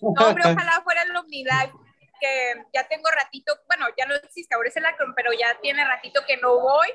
No, 0.01 0.27
hombre, 0.27 0.43
ojalá 0.51 0.81
fuera 0.83 1.03
el 1.03 1.15
OmniLife, 1.15 1.73
que 2.19 2.53
ya 2.73 2.85
tengo 2.89 3.09
ratito, 3.09 3.57
bueno, 3.67 3.85
ya 3.97 4.05
no 4.05 4.15
existe, 4.15 4.53
ahora 4.53 4.67
es 4.67 4.75
el 4.75 4.85
Acron, 4.85 5.13
pero 5.15 5.31
ya 5.31 5.57
tiene 5.61 5.85
ratito 5.85 6.21
que 6.27 6.35
no 6.37 6.59
voy, 6.59 6.89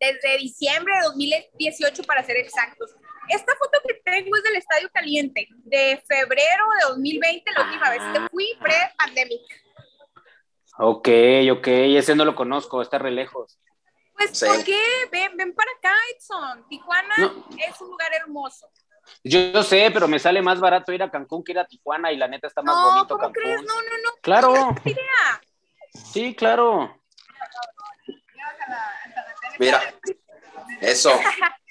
desde 0.00 0.38
diciembre 0.38 0.94
de 0.96 1.02
2018 1.02 2.02
para 2.02 2.24
ser 2.24 2.36
exactos. 2.36 2.96
Esta 3.28 3.54
foto 3.56 3.78
que 3.86 3.94
tengo 4.04 4.36
es 4.36 4.42
del 4.42 4.56
Estadio 4.56 4.90
Caliente, 4.92 5.48
de 5.64 6.02
febrero 6.06 6.64
de 6.80 6.88
2020, 6.88 7.52
la 7.52 7.62
última 7.64 7.90
vez 7.90 8.00
que 8.12 8.28
fui 8.30 8.56
pre-pandemic. 8.60 9.42
Ok, 10.78 11.08
ok, 11.52 11.66
ese 11.68 12.14
no 12.14 12.24
lo 12.24 12.34
conozco, 12.34 12.82
está 12.82 12.98
re 12.98 13.10
lejos. 13.10 13.58
Pues, 14.14 14.38
Sí. 14.38 14.46
¿por 14.46 14.64
qué? 14.64 14.78
Ven, 15.12 15.36
ven 15.36 15.54
para 15.54 15.70
acá, 15.72 15.94
Edson. 16.14 16.66
Tijuana 16.68 17.14
No. 17.18 17.44
es 17.66 17.80
un 17.80 17.88
lugar 17.90 18.12
hermoso. 18.14 18.70
Yo, 19.22 19.38
yo 19.52 19.62
sé, 19.62 19.90
pero 19.92 20.08
me 20.08 20.18
sale 20.18 20.42
más 20.42 20.58
barato 20.58 20.92
ir 20.92 21.02
a 21.02 21.10
Cancún 21.10 21.44
que 21.44 21.52
ir 21.52 21.58
a 21.58 21.66
Tijuana 21.66 22.10
y 22.12 22.16
la 22.16 22.26
neta 22.28 22.46
está 22.48 22.60
más 22.62 22.74
No, 22.74 22.90
bonito 22.90 23.08
¿cómo 23.16 23.20
Cancún. 23.32 23.42
crees? 23.42 23.62
No, 23.62 23.74
no, 23.74 23.96
no. 24.04 24.10
Claro, 24.20 24.74
sí, 26.12 26.34
claro. 26.34 27.00
Mira, 29.58 29.80
eso. 30.80 31.10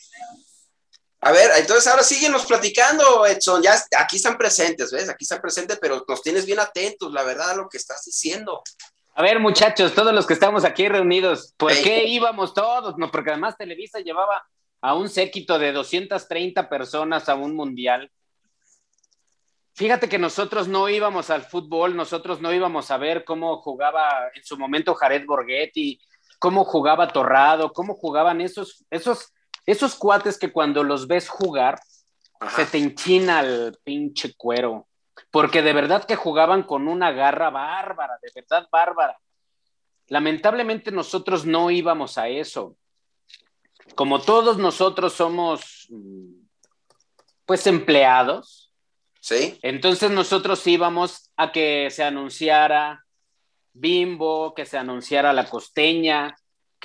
A 1.26 1.32
ver, 1.32 1.50
entonces 1.58 1.88
ahora 1.88 2.04
síguenos 2.04 2.46
platicando, 2.46 3.26
Edson. 3.26 3.60
Ya 3.64 3.74
aquí 3.98 4.18
están 4.18 4.38
presentes, 4.38 4.92
¿ves? 4.92 5.10
Aquí 5.10 5.24
están 5.24 5.42
presentes, 5.42 5.80
pero 5.82 6.06
nos 6.08 6.22
tienes 6.22 6.46
bien 6.46 6.60
atentos, 6.60 7.12
la 7.12 7.24
verdad, 7.24 7.50
a 7.50 7.56
lo 7.56 7.68
que 7.68 7.78
estás 7.78 8.06
diciendo. 8.06 8.62
A 9.16 9.24
ver, 9.24 9.40
muchachos, 9.40 9.96
todos 9.96 10.14
los 10.14 10.28
que 10.28 10.34
estamos 10.34 10.64
aquí 10.64 10.88
reunidos, 10.88 11.56
¿por 11.58 11.74
qué 11.74 12.04
íbamos 12.06 12.54
todos? 12.54 12.96
No, 13.00 13.10
porque 13.10 13.32
además 13.32 13.58
Televisa 13.58 14.02
llevaba 14.02 14.46
a 14.82 14.94
un 14.94 15.10
séquito 15.10 15.58
de 15.58 15.72
230 15.72 16.70
personas 16.70 17.28
a 17.28 17.34
un 17.34 17.56
mundial. 17.56 18.12
Fíjate 19.74 20.08
que 20.08 20.20
nosotros 20.20 20.68
no 20.68 20.90
íbamos 20.90 21.32
al 21.32 21.42
fútbol, 21.42 21.96
nosotros 21.96 22.40
no 22.40 22.54
íbamos 22.54 22.92
a 22.92 22.98
ver 22.98 23.26
cómo 23.26 23.64
jugaba 23.64 24.30
en 24.36 24.44
su 24.44 24.60
momento 24.60 24.94
Jared 24.94 25.26
Borghetti, 25.26 26.00
cómo 26.38 26.66
jugaba 26.66 27.08
Torrado, 27.08 27.74
cómo 27.74 27.96
jugaban 27.96 28.42
esos, 28.42 28.86
esos, 28.92 29.34
esos 29.66 29.96
cuates 29.96 30.38
que 30.38 30.52
cuando 30.52 30.84
los 30.84 31.08
ves 31.08 31.30
jugar, 31.30 31.80
Ajá. 32.40 32.56
se 32.56 32.66
te 32.66 32.78
enchina 32.78 33.42
el 33.42 33.78
pinche 33.84 34.34
cuero. 34.36 34.88
Porque 35.32 35.62
de 35.62 35.74
verdad 35.74 36.06
que 36.06 36.16
jugaban 36.16 36.64
con 36.64 36.88
una 36.88 37.12
garra 37.12 37.50
bárbara, 37.50 38.18
de 38.22 38.32
verdad 38.36 38.68
bárbara. 38.72 39.18
Lamentablemente 40.08 40.92
nosotros 40.92 41.46
no 41.46 41.72
íbamos 41.72 42.18
a 42.18 42.28
eso. 42.28 42.76
Como 43.96 44.22
todos 44.22 44.58
nosotros 44.58 45.14
somos, 45.14 45.88
mm, 45.90 46.34
pues, 47.46 47.66
empleados, 47.68 48.66
Sí, 49.26 49.58
entonces 49.64 50.12
nosotros 50.12 50.68
íbamos 50.68 51.32
a 51.36 51.52
que 51.52 51.90
se 51.90 52.04
anunciara 52.04 53.04
Bimbo, 53.74 54.54
que 54.54 54.68
se 54.68 54.78
anunciara 54.78 55.34
La 55.34 55.50
Costeña, 55.50 56.36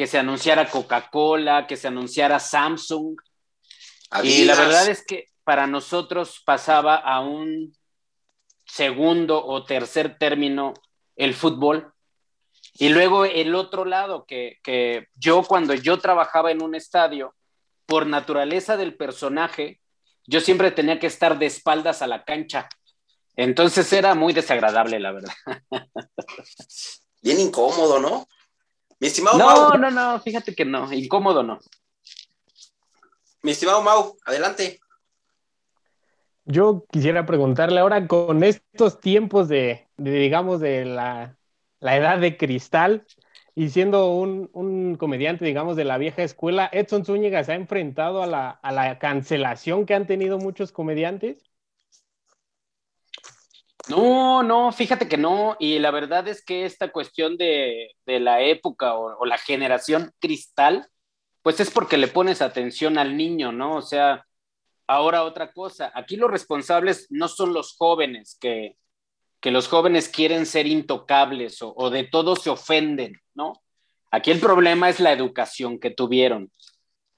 que 0.01 0.07
se 0.07 0.19
anunciara 0.19 0.71
Coca-Cola, 0.71 1.67
que 1.67 1.77
se 1.77 1.89
anunciara 1.89 2.41
Samsung. 2.41 3.21
Y 4.23 4.45
la 4.47 4.55
verdad 4.55 4.89
es 4.89 5.05
que 5.05 5.27
para 5.45 5.67
nosotros 5.67 6.41
pasaba 6.43 6.95
a 6.95 7.21
un 7.21 7.77
segundo 8.65 9.45
o 9.45 9.63
tercer 9.63 10.17
término 10.17 10.73
el 11.17 11.35
fútbol. 11.35 11.93
Y 12.79 12.89
luego 12.89 13.27
el 13.27 13.55
otro 13.55 13.85
lado, 13.85 14.25
que, 14.25 14.57
que 14.63 15.09
yo 15.17 15.43
cuando 15.43 15.75
yo 15.75 15.99
trabajaba 15.99 16.51
en 16.51 16.63
un 16.63 16.75
estadio, 16.75 17.35
por 17.85 18.07
naturaleza 18.07 18.79
del 18.79 18.97
personaje, 18.97 19.83
yo 20.25 20.41
siempre 20.41 20.71
tenía 20.71 20.99
que 20.99 21.09
estar 21.09 21.39
de 21.39 21.45
espaldas 21.45 22.01
a 22.01 22.07
la 22.07 22.25
cancha. 22.25 22.71
Entonces 23.37 23.93
era 23.93 24.15
muy 24.15 24.33
desagradable, 24.33 24.99
la 24.99 25.13
verdad. 25.13 25.35
Bien 27.21 27.39
incómodo, 27.39 27.99
¿no? 27.99 28.27
Mi 29.01 29.07
estimado 29.09 29.39
No, 29.39 29.47
Mau, 29.47 29.79
no, 29.79 29.91
no, 29.91 30.21
fíjate 30.21 30.55
que 30.55 30.65
no, 30.65 30.93
incómodo 30.93 31.43
no. 31.43 31.59
mi 33.43 33.53
estimado 33.53 33.83
Mau, 33.83 34.17
adelante. 34.27 34.79
Yo 36.45 36.85
quisiera 36.91 37.25
preguntarle 37.25 37.81
ahora 37.81 38.07
con 38.07 38.43
estos 38.45 39.01
tiempos 39.01 39.49
de, 39.49 39.89
de, 39.97 40.11
digamos, 40.13 40.61
de 40.61 40.85
la, 40.85 41.37
la 41.81 41.97
edad 41.97 42.19
de 42.19 42.37
cristal 42.37 43.07
y 43.55 43.71
siendo 43.71 44.13
un, 44.13 44.51
un, 44.53 44.97
comediante, 44.97 45.45
digamos, 45.45 45.77
de 45.77 45.85
la 45.85 45.97
vieja 45.97 46.23
escuela, 46.23 46.69
Edson 46.73 47.05
Zúñiga 47.05 47.43
se 47.45 47.53
ha 47.53 47.57
enfrentado 47.57 48.23
a 48.23 48.27
la, 48.27 48.51
a 48.51 48.73
la 48.73 48.99
cancelación 48.99 49.87
que 49.87 49.95
han 49.95 50.07
tenido 50.07 50.39
muchos 50.39 50.73
comediantes. 50.73 51.50
No, 53.89 54.43
no, 54.43 54.73
fíjate 54.73 55.09
que 55.09 55.17
no. 55.17 55.57
Y 55.59 55.79
la 55.79 55.91
verdad 55.91 56.29
es 56.29 56.45
que 56.45 56.65
esta 56.65 56.93
cuestión 56.93 57.37
de, 57.37 57.93
de 58.07 58.21
la 58.21 58.43
época 58.43 58.95
o, 58.95 59.25
la 59.25 59.39
generación 59.39 60.13
cristal 60.21 60.89
pues 61.43 61.59
es 61.61 61.71
porque 61.71 61.97
le 61.97 62.09
pones 62.09 62.43
atención 62.43 62.99
al 62.99 63.17
niño, 63.17 63.51
¿no? 63.51 63.77
O 63.77 63.83
sea, 63.83 64.27
ahora 64.87 65.25
otra 65.25 65.53
cosa, 65.53 65.91
aquí 65.95 66.17
los 66.17 66.31
responsables 66.31 67.07
no 67.11 67.29
son 67.29 67.55
los 67.55 67.75
jóvenes, 67.77 68.37
que, 68.39 68.77
que 69.41 69.51
los 69.51 69.67
jóvenes 69.67 70.11
quieren 70.11 70.45
ser 70.45 70.67
intocables 70.67 71.63
o, 71.63 71.73
o 71.75 71.89
de 71.89 72.05
todo 72.05 72.37
se 72.37 72.51
ofenden, 72.51 73.15
¿no? 73.35 73.55
Aquí 74.11 74.31
el 74.31 74.41
problema 74.41 74.91
es 74.91 75.01
la 75.01 75.13
educación 75.13 75.79
que 75.81 75.91
tuvieron. 75.91 76.51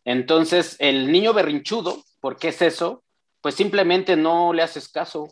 Entonces, 0.04 0.76
el 0.78 1.10
niño 1.10 1.32
berrinchudo, 1.32 2.04
¿por 2.20 2.36
qué 2.36 2.48
es 2.48 2.62
eso? 2.62 3.02
Pues 3.40 3.54
simplemente 3.54 4.16
no 4.16 4.52
le 4.52 4.62
haces 4.62 4.88
caso. 4.88 5.28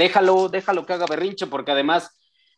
Déjalo, 0.00 0.48
déjalo 0.48 0.86
que 0.86 0.94
haga 0.94 1.04
berrinche, 1.04 1.46
porque 1.46 1.72
además 1.72 2.10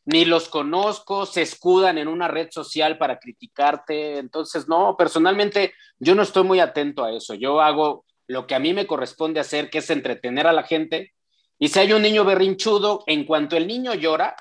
ni 0.04 0.24
los 0.24 0.48
conozco, 0.48 1.26
se 1.26 1.42
escudan 1.42 1.98
en 1.98 2.06
una 2.06 2.28
red 2.28 2.52
social 2.52 2.98
para 2.98 3.18
criticarte. 3.18 4.18
Entonces, 4.18 4.68
no, 4.68 4.96
personalmente 4.96 5.74
yo 5.98 6.14
no 6.14 6.22
estoy 6.22 6.44
muy 6.44 6.60
atento 6.60 7.02
a 7.02 7.10
eso. 7.10 7.34
Yo 7.34 7.60
hago 7.60 8.04
lo 8.28 8.46
que 8.46 8.54
a 8.54 8.60
mí 8.60 8.72
me 8.72 8.86
corresponde 8.86 9.40
hacer, 9.40 9.70
que 9.70 9.78
es 9.78 9.90
entretener 9.90 10.46
a 10.46 10.52
la 10.52 10.62
gente. 10.62 11.14
Y 11.58 11.66
si 11.66 11.80
hay 11.80 11.92
un 11.92 12.02
niño 12.02 12.24
berrinchudo, 12.24 13.02
en 13.08 13.26
cuanto 13.26 13.56
el 13.56 13.66
niño 13.66 13.92
llora, 13.94 14.36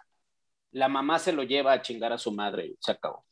la 0.69 0.87
mamá 0.87 1.17
se 1.17 1.31
lo 1.31 1.41
lleva 1.41 1.71
a 1.71 1.81
chingar 1.81 2.13
a 2.13 2.19
su 2.19 2.31
madre 2.31 2.75
se 2.79 2.91
acabó. 2.91 3.25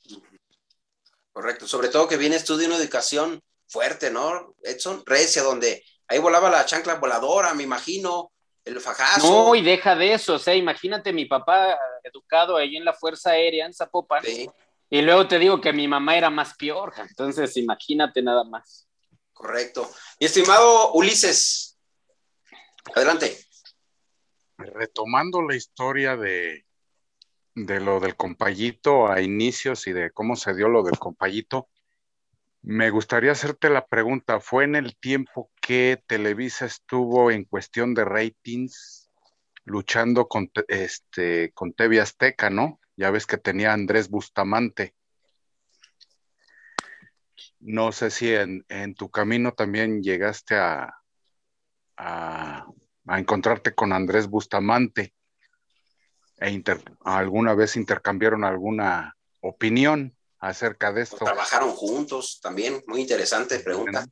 Correcto, 1.32 1.68
sobre 1.68 1.90
todo 1.90 2.08
que 2.08 2.18
vienes 2.18 2.44
tú 2.44 2.58
de 2.58 2.66
una 2.66 2.78
educación 2.78 3.40
fuerte, 3.68 4.10
¿no, 4.10 4.56
Edson? 4.64 5.04
Recia, 5.06 5.44
donde 5.44 5.84
ahí 6.08 6.18
volaba 6.18 6.50
la 6.50 6.66
chancla 6.66 6.96
voladora, 6.96 7.54
me 7.54 7.62
imagino, 7.62 8.32
el 8.66 8.80
fajazo. 8.80 9.28
No, 9.28 9.56
y 9.56 9.62
deja 9.62 9.96
de 9.96 10.14
eso, 10.14 10.36
o 10.36 10.40
sea, 10.40 10.56
imagínate 10.56 11.12
mi 11.14 11.26
papá 11.26 11.78
educado 12.04 12.58
ahí 12.58 12.76
en 12.78 12.86
la 12.86 12.94
Fuerza 12.94 13.32
Aérea 13.32 13.66
en 13.66 13.74
Zapopan, 13.74 14.24
Sí, 14.24 14.50
y 14.90 15.02
luego 15.02 15.28
te 15.28 15.40
digo 15.40 15.62
que 15.62 15.74
mi 15.74 15.88
mamá 15.88 16.18
era 16.18 16.30
más 16.30 16.56
peor, 16.56 16.94
entonces 16.98 17.56
imagínate 17.58 18.22
nada 18.22 18.44
más. 18.44 18.88
correcto. 19.34 19.90
Mi 20.20 20.26
estimado 20.26 20.94
Ulises, 20.94 21.78
adelante. 22.96 23.38
Retomando 24.58 25.42
la 25.42 25.56
historia 25.56 26.18
de, 26.18 26.66
de 27.56 27.80
lo 27.80 28.00
del 28.00 28.16
compayito 28.16 29.08
a 29.08 29.22
inicios 29.22 29.88
y 29.88 29.94
de 29.94 30.12
cómo 30.12 30.36
se 30.36 30.54
dio 30.54 30.68
lo 30.68 30.84
del 30.84 31.00
compayito, 31.00 31.70
me 32.62 32.90
gustaría 32.90 33.32
hacerte 33.32 33.70
la 33.70 33.86
pregunta, 33.88 34.40
¿fue 34.40 34.66
en 34.66 34.76
el 34.76 34.98
tiempo 34.98 35.50
que 35.62 36.04
Televisa 36.08 36.66
estuvo 36.66 37.32
en 37.32 37.46
cuestión 37.46 37.94
de 37.94 38.06
ratings 38.06 39.10
luchando 39.64 40.28
con, 40.28 40.50
te- 40.50 40.66
este, 40.68 41.52
con 41.54 41.74
TV 41.74 42.02
Azteca, 42.02 42.50
¿no? 42.50 42.80
Ya 42.98 43.12
ves 43.12 43.26
que 43.26 43.38
tenía 43.38 43.72
Andrés 43.72 44.10
Bustamante. 44.10 44.96
No 47.60 47.92
sé 47.92 48.10
si 48.10 48.34
en, 48.34 48.66
tu 48.96 49.10
camino 49.10 49.54
también 49.54 50.02
llegaste 50.02 50.56
a, 50.56 50.94
a, 51.98 52.66
encontrarte 53.08 53.74
con 53.74 53.94
Andrés 53.94 54.28
Bustamante 54.28 55.14
e 56.38 56.62
alguna 57.04 57.54
vez 57.54 57.76
intercambiaron 57.76 58.44
alguna 58.44 59.18
opinión 59.42 60.16
acerca 60.40 60.92
de 60.94 61.02
esto. 61.02 61.18
Trabajaron 61.18 61.72
juntos 61.72 62.40
también, 62.42 62.82
muy 62.88 63.02
interesante 63.02 63.60
pregunta. 63.60 64.06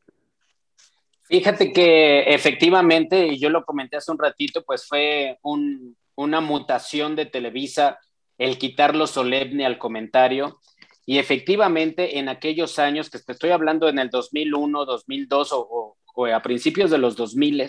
Fíjate 1.23 1.73
que 1.73 2.33
efectivamente, 2.33 3.27
y 3.27 3.39
yo 3.39 3.49
lo 3.49 3.65
comenté 3.65 3.97
hace 3.97 4.11
un 4.11 4.17
ratito, 4.17 4.63
pues 4.63 4.85
fue 4.87 5.37
un- 5.41 5.97
una 6.15 6.39
mutación 6.41 7.15
de 7.15 7.25
Televisa 7.25 7.99
el 8.37 8.57
quitar 8.57 8.95
lo 8.95 9.07
solemne 9.07 9.65
al 9.65 9.77
comentario. 9.77 10.59
Y 11.05 11.17
efectivamente, 11.19 12.17
en 12.19 12.29
aquellos 12.29 12.79
años, 12.79 13.09
que 13.09 13.19
te 13.19 13.31
estoy 13.33 13.49
hablando 13.51 13.87
en 13.89 13.99
el 13.99 14.09
2001, 14.09 14.85
2002 14.85 15.51
o, 15.53 15.59
o- 15.59 15.97
o 16.15 16.25
a 16.27 16.41
principios 16.41 16.91
de 16.91 16.97
los 16.97 17.15
2000, 17.15 17.67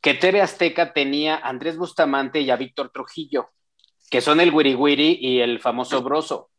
que 0.00 0.14
TV 0.14 0.40
Azteca 0.40 0.92
tenía 0.92 1.36
a 1.36 1.48
Andrés 1.48 1.76
Bustamante 1.76 2.40
y 2.40 2.50
a 2.50 2.56
Víctor 2.56 2.90
Trujillo, 2.90 3.50
que 4.10 4.20
son 4.20 4.40
el 4.40 4.52
Wiri 4.54 4.74
Wiri 4.74 5.18
y 5.20 5.40
el 5.40 5.60
famoso 5.60 6.02
Broso 6.02 6.50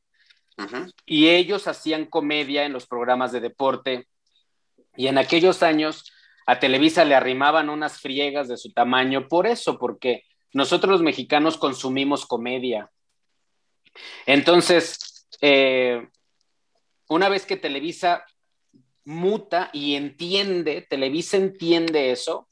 Y 1.05 1.29
ellos 1.29 1.67
hacían 1.67 2.05
comedia 2.05 2.65
en 2.65 2.73
los 2.73 2.87
programas 2.87 3.31
de 3.31 3.39
deporte. 3.39 4.07
Y 4.95 5.07
en 5.07 5.17
aquellos 5.17 5.63
años 5.63 6.11
a 6.45 6.59
Televisa 6.59 7.05
le 7.05 7.15
arrimaban 7.15 7.69
unas 7.69 7.99
friegas 7.99 8.47
de 8.47 8.57
su 8.57 8.71
tamaño 8.73 9.27
por 9.27 9.47
eso, 9.47 9.77
porque 9.77 10.23
nosotros 10.51 10.91
los 10.91 11.01
mexicanos 11.01 11.57
consumimos 11.57 12.25
comedia. 12.25 12.89
Entonces, 14.25 15.27
eh, 15.41 16.07
una 17.07 17.29
vez 17.29 17.45
que 17.45 17.57
Televisa 17.57 18.25
muta 19.05 19.69
y 19.73 19.95
entiende, 19.95 20.85
Televisa 20.89 21.37
entiende 21.37 22.11
eso, 22.11 22.49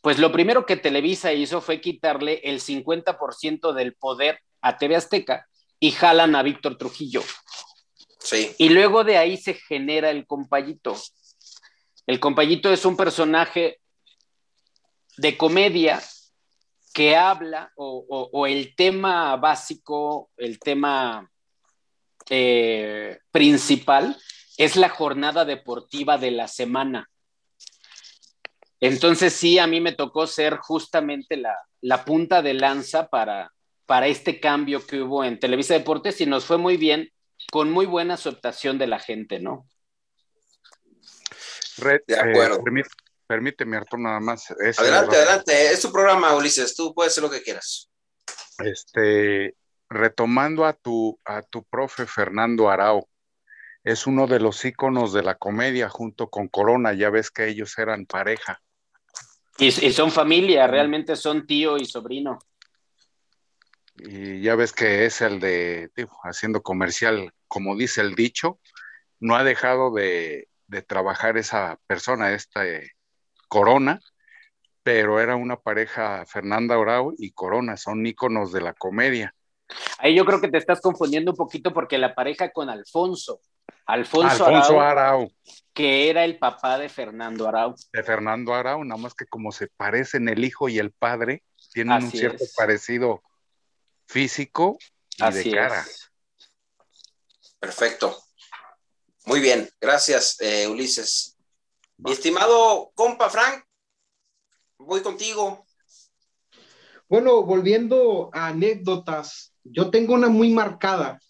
pues 0.00 0.18
lo 0.18 0.32
primero 0.32 0.66
que 0.66 0.76
Televisa 0.76 1.32
hizo 1.32 1.60
fue 1.60 1.80
quitarle 1.80 2.40
el 2.44 2.60
50% 2.60 3.72
del 3.72 3.94
poder 3.94 4.40
a 4.60 4.78
TV 4.78 4.96
Azteca 4.96 5.49
y 5.80 5.90
jalan 5.92 6.36
a 6.36 6.42
Víctor 6.42 6.76
Trujillo. 6.76 7.22
Sí, 8.18 8.54
Y 8.58 8.68
luego 8.68 9.02
de 9.02 9.16
ahí 9.16 9.36
se 9.38 9.54
genera 9.54 10.10
el 10.10 10.26
compayito. 10.26 10.94
El 12.06 12.20
compayito 12.20 12.70
es 12.72 12.84
un 12.84 12.96
personaje 12.96 13.80
de 15.16 15.36
comedia 15.36 16.02
que 16.92 17.16
habla 17.16 17.72
o, 17.76 18.04
o- 18.08 18.28
o 18.32 18.46
el 18.46 18.74
tema 18.76 19.36
básico, 19.36 20.30
el 20.36 20.58
tema 20.58 21.30
eh, 22.28 23.18
principal 23.30 24.16
es 24.56 24.76
la 24.76 24.88
jornada 24.90 25.44
deportiva 25.44 26.18
de 26.18 26.30
la 26.32 26.46
semana. 26.48 27.08
Entonces 28.80 29.32
sí, 29.34 29.58
a 29.58 29.66
mí 29.66 29.80
me 29.80 29.92
tocó 29.92 30.26
ser 30.26 30.56
justamente 30.58 31.36
la, 31.36 31.56
la 31.80 32.04
punta 32.04 32.42
de 32.42 32.54
lanza 32.54 33.08
para, 33.08 33.52
para 33.90 34.06
este 34.06 34.38
cambio 34.38 34.86
que 34.86 35.02
hubo 35.02 35.24
en 35.24 35.40
Televisa 35.40 35.74
Deportes 35.74 36.20
y 36.20 36.24
nos 36.26 36.44
fue 36.44 36.58
muy 36.58 36.76
bien, 36.76 37.10
con 37.50 37.72
muy 37.72 37.86
buena 37.86 38.14
aceptación 38.14 38.78
de 38.78 38.86
la 38.86 39.00
gente, 39.00 39.40
¿no? 39.40 39.66
Red, 41.78 42.02
De 42.06 42.14
acuerdo. 42.16 42.58
eh, 42.58 42.62
permí- 42.62 42.84
permíteme, 43.26 43.76
Arturo, 43.76 44.00
nada 44.00 44.20
más. 44.20 44.48
ese 44.60 44.80
adelante, 44.80 45.16
adelante. 45.16 45.72
Es 45.72 45.80
tu 45.80 45.90
programa, 45.90 46.36
Ulises. 46.36 46.76
Tú 46.76 46.94
puedes 46.94 47.12
hacer 47.12 47.24
lo 47.24 47.30
que 47.30 47.42
quieras. 47.42 47.90
Este, 48.58 49.56
retomando 49.88 50.66
a 50.66 50.72
tu, 50.72 51.18
a 51.24 51.42
tu 51.42 51.64
profe 51.64 52.06
Fernando 52.06 52.70
Arau, 52.70 53.08
es 53.82 54.06
uno 54.06 54.28
de 54.28 54.38
los 54.38 54.64
íconos 54.64 55.12
de 55.12 55.24
la 55.24 55.34
comedia 55.34 55.88
junto 55.88 56.30
con 56.30 56.46
Corona, 56.46 56.92
ya 56.92 57.10
ves 57.10 57.32
que 57.32 57.48
ellos 57.48 57.76
eran 57.76 58.06
pareja. 58.06 58.62
Y, 59.58 59.66
y 59.84 59.92
son 59.92 60.12
familia, 60.12 60.68
realmente 60.68 61.16
son 61.16 61.44
tío 61.44 61.76
y 61.76 61.86
sobrino. 61.86 62.38
Y 64.02 64.40
ya 64.40 64.54
ves 64.54 64.72
que 64.72 65.04
es 65.04 65.20
el 65.20 65.40
de, 65.40 65.90
digo, 65.94 66.16
haciendo 66.22 66.62
comercial, 66.62 67.32
como 67.48 67.76
dice 67.76 68.00
el 68.00 68.14
dicho, 68.14 68.58
no 69.18 69.36
ha 69.36 69.44
dejado 69.44 69.92
de, 69.92 70.48
de 70.68 70.82
trabajar 70.82 71.36
esa 71.36 71.78
persona, 71.86 72.32
esta 72.32 72.66
eh, 72.66 72.90
Corona, 73.48 74.00
pero 74.82 75.20
era 75.20 75.36
una 75.36 75.56
pareja, 75.56 76.24
Fernanda 76.26 76.76
Arau 76.76 77.14
y 77.18 77.32
Corona, 77.32 77.76
son 77.76 78.06
íconos 78.06 78.52
de 78.52 78.60
la 78.62 78.72
comedia. 78.72 79.34
Ahí 79.98 80.14
yo 80.16 80.24
creo 80.24 80.40
que 80.40 80.48
te 80.48 80.58
estás 80.58 80.80
confundiendo 80.80 81.32
un 81.32 81.36
poquito 81.36 81.72
porque 81.72 81.98
la 81.98 82.14
pareja 82.14 82.50
con 82.50 82.70
Alfonso, 82.70 83.40
Alfonso, 83.86 84.46
Alfonso 84.46 84.80
Arau, 84.80 84.80
Arau. 84.80 85.32
que 85.74 86.08
era 86.08 86.24
el 86.24 86.38
papá 86.38 86.78
de 86.78 86.88
Fernando 86.88 87.46
Arau. 87.46 87.74
de 87.92 88.02
Fernando 88.02 88.54
Arau, 88.54 88.84
nada 88.84 89.00
más 89.00 89.14
que 89.14 89.26
como 89.26 89.52
se 89.52 89.68
parecen 89.68 90.28
el 90.28 90.44
hijo 90.44 90.68
y 90.68 90.78
el 90.78 90.92
padre, 90.92 91.42
tienen 91.72 92.04
un 92.04 92.10
cierto 92.10 92.44
es. 92.44 92.54
parecido 92.56 93.22
físico 94.10 94.76
y 95.18 95.22
Así 95.22 95.50
de 95.50 95.56
cara. 95.56 95.82
es. 95.82 96.10
Perfecto. 97.60 98.16
Muy 99.26 99.38
bien. 99.40 99.68
Gracias, 99.80 100.36
eh, 100.40 100.66
Ulises. 100.66 101.36
Mi 101.98 102.10
estimado 102.12 102.90
compa 102.94 103.28
Frank, 103.30 103.62
voy 104.78 105.00
contigo. 105.02 105.64
Bueno, 107.08 107.42
volviendo 107.42 108.30
a 108.32 108.48
anécdotas, 108.48 109.52
yo 109.62 109.90
tengo 109.90 110.14
una 110.14 110.28
muy 110.28 110.50
marcada. 110.52 111.20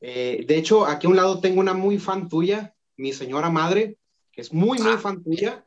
Eh, 0.00 0.44
de 0.46 0.56
hecho, 0.56 0.86
aquí 0.86 1.06
a 1.06 1.10
un 1.10 1.16
lado 1.16 1.40
tengo 1.40 1.60
una 1.60 1.74
muy 1.74 1.98
fan 1.98 2.28
tuya, 2.28 2.74
mi 2.96 3.12
señora 3.12 3.50
madre, 3.50 3.98
que 4.32 4.40
es 4.40 4.52
muy, 4.52 4.78
muy 4.78 4.92
Ah, 4.94 4.98
fan 4.98 5.22
tuya. 5.22 5.66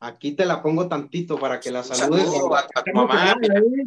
Aquí 0.00 0.32
te 0.32 0.46
la 0.46 0.62
pongo 0.62 0.88
tantito 0.88 1.38
para 1.38 1.60
que 1.60 1.70
la 1.70 1.84
saludes. 1.84 2.24
saludo 2.24 2.54
a- 2.56 2.66
a 2.74 2.82
tu 2.82 2.92
mamá. 2.94 3.32
¿eh? 3.32 3.84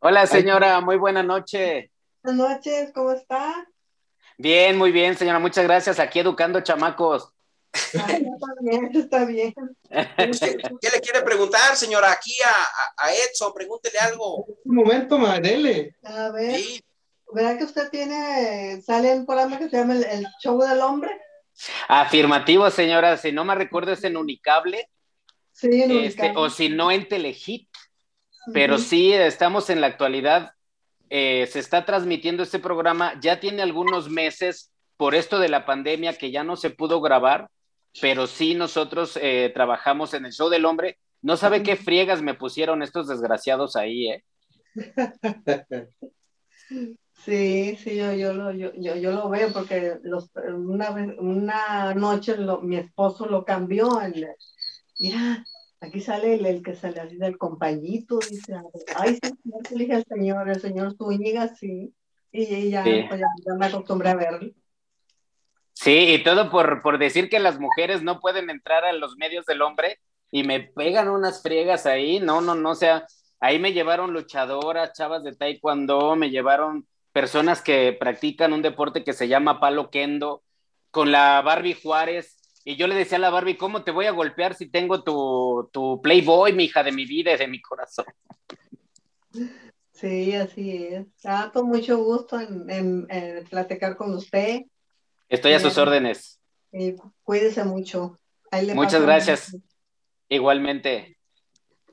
Hola 0.00 0.26
señora, 0.26 0.80
muy 0.80 0.96
buena 0.96 1.22
noche. 1.22 1.90
Buenas 2.22 2.48
noches, 2.50 2.90
¿cómo 2.94 3.12
está? 3.12 3.66
Bien, 4.38 4.76
muy 4.76 4.92
bien, 4.92 5.16
señora, 5.16 5.38
muchas 5.38 5.64
gracias. 5.64 5.98
Aquí 5.98 6.18
educando 6.20 6.60
chamacos. 6.60 7.32
Ay, 8.06 8.24
está 8.24 8.46
bien, 8.60 8.90
está 8.94 9.24
bien. 9.24 9.54
¿Qué, 9.88 10.30
qué 10.80 10.90
le 10.90 11.00
quiere 11.00 11.22
preguntar, 11.22 11.76
señora? 11.76 12.12
Aquí 12.12 12.34
a, 12.44 13.04
a- 13.06 13.12
Edson, 13.14 13.52
pregúntele 13.54 13.98
algo. 13.98 14.46
Un 14.64 14.74
momento, 14.76 15.18
madre. 15.18 15.94
A 16.02 16.30
ver, 16.30 16.56
Sí, 16.56 16.82
¿verdad 17.32 17.58
que 17.58 17.64
usted 17.64 17.88
tiene, 17.90 18.80
sale 18.82 19.12
en 19.12 19.20
un 19.20 19.26
programa 19.26 19.58
que 19.58 19.68
se 19.68 19.76
llama 19.76 19.94
El, 19.94 20.04
el 20.04 20.26
Show 20.42 20.60
del 20.60 20.80
Hombre? 20.80 21.20
Afirmativo, 21.88 22.70
señora. 22.70 23.16
Si 23.16 23.32
no 23.32 23.44
me 23.44 23.54
recuerdo, 23.54 23.92
es 23.92 24.04
en 24.04 24.16
Unicable. 24.16 24.90
Sí, 25.52 25.68
en 25.68 25.90
este, 25.90 26.22
Unicable. 26.22 26.32
o 26.36 26.50
si 26.50 26.68
no, 26.68 26.90
en 26.90 27.08
Telehit. 27.08 27.68
Pero 28.52 28.78
sí, 28.78 29.12
estamos 29.12 29.70
en 29.70 29.80
la 29.80 29.86
actualidad. 29.88 30.52
eh, 31.08 31.46
se 31.50 31.60
está 31.60 31.84
transmitiendo 31.84 32.42
este 32.42 32.58
programa. 32.58 33.12
Ya 33.20 33.38
tiene 33.40 33.62
algunos 33.62 34.08
meses 34.10 34.72
por 34.96 35.14
esto 35.14 35.38
de 35.38 35.48
la 35.48 35.64
pandemia 35.64 36.16
que 36.18 36.30
ya 36.32 36.42
no 36.42 36.56
se 36.56 36.70
pudo 36.70 37.00
grabar, 37.00 37.48
pero 38.00 38.26
sí 38.26 38.54
nosotros 38.54 39.16
eh, 39.22 39.50
trabajamos 39.54 40.14
en 40.14 40.26
el 40.26 40.32
show 40.32 40.48
del 40.48 40.64
hombre. 40.64 40.98
No 41.22 41.36
sabe 41.36 41.62
qué 41.62 41.76
friegas 41.76 42.22
me 42.22 42.34
pusieron 42.34 42.82
estos 42.82 43.06
desgraciados 43.08 43.76
ahí, 43.76 44.08
¿eh? 44.10 44.24
Sí, 47.24 47.76
sí, 47.76 47.96
yo, 47.96 48.12
yo, 48.12 48.32
lo, 48.34 48.52
yo, 48.52 48.70
yo, 48.76 48.94
yo 48.96 49.10
lo 49.10 49.28
veo 49.28 49.52
porque 49.52 49.98
los, 50.02 50.30
una, 50.54 50.90
vez- 50.90 51.14
una 51.18 51.94
noche 51.94 52.36
lo- 52.36 52.60
mi 52.60 52.76
esposo 52.76 53.26
lo 53.26 53.44
cambió. 53.44 54.00
el- 54.00 54.28
mira, 55.00 55.44
aquí 55.80 56.00
sale 56.00 56.34
el, 56.34 56.46
el 56.46 56.62
que 56.62 56.74
sale 56.74 57.00
así 57.00 57.16
del 57.16 57.38
compañito. 57.38 58.18
Dice, 58.18 58.54
ay, 58.96 59.18
sí, 59.22 59.30
te 59.68 59.74
dije 59.74 59.94
al 59.94 60.04
señor, 60.04 60.48
el 60.48 60.60
señor 60.60 60.96
Zúñiga, 60.96 61.48
sí. 61.54 61.92
Y, 62.32 62.42
y 62.42 62.70
ya, 62.70 62.84
Sí. 62.84 63.04
pues 63.08 63.20
ya, 63.20 63.26
ya 63.46 63.54
me 63.54 63.66
acostumbré 63.66 64.10
a 64.10 64.14
verlo. 64.14 64.52
Sí, 65.72 66.14
y 66.14 66.22
todo 66.24 66.50
por, 66.50 66.82
por 66.82 66.98
decir 66.98 67.28
que 67.28 67.38
las 67.38 67.60
mujeres 67.60 68.02
no 68.02 68.20
pueden 68.20 68.48
entrar 68.50 68.84
a 68.84 68.92
los 68.92 69.16
medios 69.16 69.44
del 69.44 69.62
hombre 69.62 69.98
y 70.30 70.42
me 70.42 70.60
pegan 70.60 71.08
unas 71.08 71.42
friegas 71.42 71.86
ahí. 71.86 72.18
No, 72.18 72.40
no, 72.40 72.54
no, 72.54 72.70
o 72.70 72.74
sea, 72.74 73.06
ahí 73.40 73.58
me 73.58 73.72
llevaron 73.72 74.12
luchadoras, 74.12 74.92
chavas 74.94 75.22
de 75.22 75.36
taekwondo, 75.36 76.16
me 76.16 76.30
llevaron 76.30 76.86
personas 77.12 77.62
que 77.62 77.96
practican 77.98 78.52
un 78.52 78.62
deporte 78.62 79.04
que 79.04 79.12
se 79.12 79.28
llama 79.28 79.60
palo 79.60 79.90
kendo 79.90 80.42
con 80.90 81.12
la 81.12 81.42
Barbie 81.42 81.74
Juárez. 81.80 82.35
Y 82.68 82.74
yo 82.74 82.88
le 82.88 82.96
decía 82.96 83.16
a 83.18 83.20
la 83.20 83.30
Barbie, 83.30 83.56
¿cómo 83.56 83.84
te 83.84 83.92
voy 83.92 84.06
a 84.06 84.10
golpear 84.10 84.56
si 84.56 84.68
tengo 84.68 85.04
tu, 85.04 85.70
tu 85.72 86.00
Playboy, 86.02 86.52
mi 86.52 86.64
hija 86.64 86.82
de 86.82 86.90
mi 86.90 87.06
vida 87.06 87.32
y 87.32 87.36
de 87.38 87.46
mi 87.46 87.60
corazón? 87.62 88.06
Sí, 89.92 90.34
así 90.34 90.84
es. 90.90 91.06
Ah, 91.24 91.52
con 91.54 91.68
mucho 91.68 91.96
gusto 91.98 92.40
en, 92.40 92.68
en- 92.68 93.06
en 93.08 93.44
platicar 93.44 93.96
con 93.96 94.12
usted. 94.14 94.62
Estoy 95.28 95.52
a 95.52 95.60
sus 95.60 95.78
órdenes. 95.78 96.40
Y 96.72 96.96
cuídese 97.22 97.62
mucho. 97.62 98.18
Ahí 98.50 98.66
le 98.66 98.74
Muchas 98.74 99.00
gracias. 99.00 99.52
un- 99.54 99.62
Igualmente. 100.28 101.16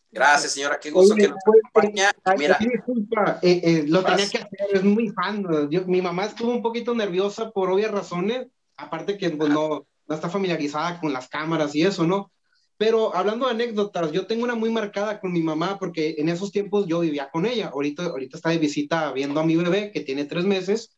Gracias, 0.10 0.54
señora. 0.54 0.80
Qué 0.80 0.90
gusto 0.90 1.14
Oye, 1.14 1.22
que 1.24 1.30
nos 1.30 1.38
pues, 1.46 1.60
acompaña. 1.70 2.12
Ay, 2.24 2.38
Mira, 2.40 2.58
disculpa, 2.60 3.40
eh, 3.44 3.62
eh, 3.64 3.84
lo 3.88 4.04
tenía 4.04 4.28
que 4.28 4.38
hacer, 4.40 4.60
es 4.74 4.84
muy 4.84 5.10
fan. 5.10 5.46
mi 5.86 6.02
mamá 6.02 6.26
estuvo 6.26 6.52
un 6.52 6.64
poquito 6.64 6.96
nerviosa 6.96 7.52
por 7.52 7.70
obvias 7.70 7.92
razones, 7.92 8.48
aparte 8.76 9.20
que 9.20 9.30
pues, 9.30 9.50
no, 9.52 9.86
no 10.08 10.16
está 10.16 10.30
familiarizada 10.30 11.00
con 11.00 11.14
las 11.14 11.28
cámaras 11.30 11.74
y 11.76 11.84
eso, 11.84 12.06
¿no? 12.06 12.32
Pero 12.78 13.16
hablando 13.16 13.46
de 13.46 13.52
anécdotas, 13.52 14.12
yo 14.12 14.26
tengo 14.28 14.44
una 14.44 14.56
muy 14.56 14.70
marcada 14.72 15.20
con 15.20 15.32
mi 15.32 15.42
mamá 15.42 15.78
porque 15.80 16.16
en 16.18 16.28
esos 16.28 16.52
tiempos 16.52 16.86
yo 16.88 17.00
vivía 17.02 17.30
con 17.30 17.46
ella. 17.46 17.68
Ahorita, 17.74 18.06
ahorita 18.06 18.38
está 18.38 18.50
de 18.50 18.58
visita 18.58 19.12
viendo 19.14 19.40
a 19.40 19.46
mi 19.46 19.56
bebé 19.56 19.92
que 19.92 20.02
tiene 20.02 20.26
tres 20.26 20.44
meses 20.46 20.98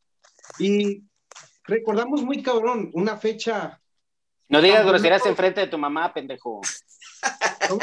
y 0.57 1.03
recordamos 1.65 2.23
muy 2.23 2.41
cabrón 2.41 2.89
una 2.93 3.17
fecha. 3.17 3.81
No 4.49 4.61
digas 4.61 4.85
groserías 4.85 5.25
enfrente 5.25 5.61
de 5.61 5.67
tu 5.67 5.77
mamá, 5.77 6.13
pendejo. 6.13 6.61
¿Cómo? 7.67 7.81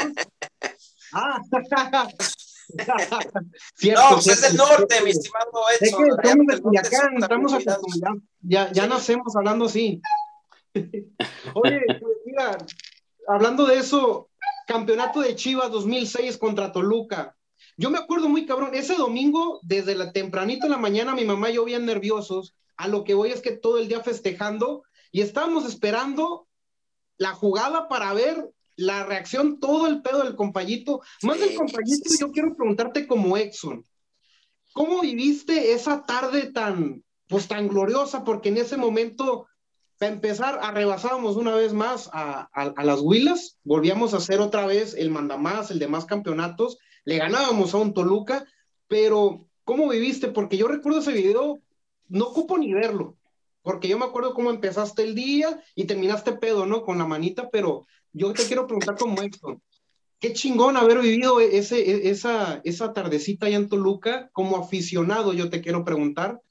Ah, 1.13 1.39
cierto, 3.75 4.01
no, 4.01 4.15
pues 4.15 4.27
es 4.27 4.39
cierto, 4.39 4.47
del 4.47 4.55
norte, 4.57 5.01
mi 5.03 5.09
estimado 5.11 5.51
Es 5.71 5.79
que 5.79 5.85
Edson. 5.87 6.07
estamos 6.09 6.45
del 6.47 6.55
de 6.55 6.61
Culiacán, 6.61 7.17
estamos 7.21 7.53
acostumbrados. 7.53 8.21
Ya, 8.41 8.71
ya 8.71 8.83
Sí. 8.83 8.89
nacemos 8.89 9.35
hablando 9.35 9.65
así. 9.65 10.01
Oye, 11.55 11.81
pues 11.87 12.17
mira, 12.25 12.57
hablando 13.27 13.65
de 13.65 13.77
eso, 13.77 14.29
campeonato 14.67 15.21
de 15.21 15.35
Chivas 15.35 15.71
2006 15.71 16.37
contra 16.37 16.71
Toluca. 16.71 17.35
Yo 17.77 17.89
me 17.89 17.97
acuerdo 17.97 18.29
muy 18.29 18.45
cabrón, 18.45 18.75
ese 18.75 18.95
domingo, 18.95 19.59
desde 19.63 19.95
la 19.95 20.11
tempranito 20.11 20.65
en 20.65 20.71
la 20.71 20.77
mañana, 20.77 21.15
mi 21.15 21.25
mamá 21.25 21.49
y 21.49 21.55
yo 21.55 21.65
bien 21.65 21.85
nerviosos. 21.85 22.55
A 22.77 22.87
lo 22.87 23.03
que 23.03 23.13
voy 23.13 23.31
es 23.31 23.41
que 23.41 23.51
todo 23.51 23.77
el 23.77 23.87
día 23.87 24.01
festejando 24.01 24.83
y 25.11 25.21
estábamos 25.21 25.65
esperando 25.65 26.47
la 27.17 27.33
jugada 27.33 27.87
para 27.87 28.13
ver 28.13 28.51
la 28.75 29.05
reacción, 29.05 29.59
todo 29.59 29.87
el 29.87 30.01
pedo 30.01 30.23
del 30.23 30.35
compañito. 30.35 31.01
Más 31.21 31.39
del 31.39 31.55
compañito, 31.55 32.09
yo 32.19 32.31
quiero 32.31 32.55
preguntarte 32.55 33.07
como 33.07 33.37
Exxon. 33.37 33.85
¿Cómo 34.73 35.01
viviste 35.01 35.73
esa 35.73 36.03
tarde 36.03 36.51
tan, 36.51 37.03
pues 37.27 37.47
tan 37.47 37.67
gloriosa? 37.67 38.23
Porque 38.23 38.49
en 38.49 38.57
ese 38.57 38.75
momento, 38.75 39.47
para 40.03 40.15
empezar, 40.15 40.59
arrebasábamos 40.61 41.37
una 41.37 41.55
vez 41.55 41.71
más 41.71 42.09
a, 42.11 42.49
a- 42.53 42.73
a 42.75 42.83
las 42.83 42.99
Huilas, 42.99 43.57
volvíamos 43.63 44.13
a 44.13 44.17
hacer 44.17 44.41
otra 44.41 44.65
vez 44.65 44.93
el 44.95 45.09
mandamás, 45.09 45.71
el 45.71 45.79
de 45.79 45.87
más 45.87 46.03
campeonatos, 46.03 46.77
le 47.05 47.17
ganábamos 47.19 47.73
a 47.73 47.77
un 47.77 47.93
Toluca, 47.93 48.45
pero 48.89 49.47
¿cómo 49.63 49.87
viviste? 49.87 50.27
Porque 50.27 50.57
yo 50.57 50.67
recuerdo 50.67 50.99
ese 50.99 51.13
video, 51.13 51.61
no 52.09 52.25
ocupo 52.25 52.57
ni 52.57 52.73
verlo, 52.73 53.15
porque 53.61 53.87
yo 53.87 53.97
me 53.97 54.03
acuerdo 54.03 54.33
cómo 54.33 54.49
empezaste 54.49 55.03
el 55.03 55.15
día 55.15 55.63
y 55.73 55.85
terminaste 55.85 56.33
pedo, 56.33 56.65
¿no? 56.65 56.81
Con 56.83 56.97
la 56.97 57.05
manita, 57.05 57.49
pero 57.49 57.87
yo 58.11 58.33
te 58.33 58.43
quiero 58.43 58.67
preguntar 58.67 58.97
como 58.97 59.21
Héctor, 59.21 59.59
qué 60.19 60.33
chingón 60.33 60.75
haber 60.75 60.99
vivido 60.99 61.39
ese, 61.39 61.79
e- 61.79 62.09
esa, 62.09 62.59
esa 62.65 62.91
tardecita 62.91 63.45
allá 63.45 63.55
en 63.55 63.69
Toluca 63.69 64.29
como 64.33 64.57
aficionado, 64.57 65.31
yo 65.31 65.49
te 65.49 65.61
quiero 65.61 65.85
preguntar, 65.85 66.41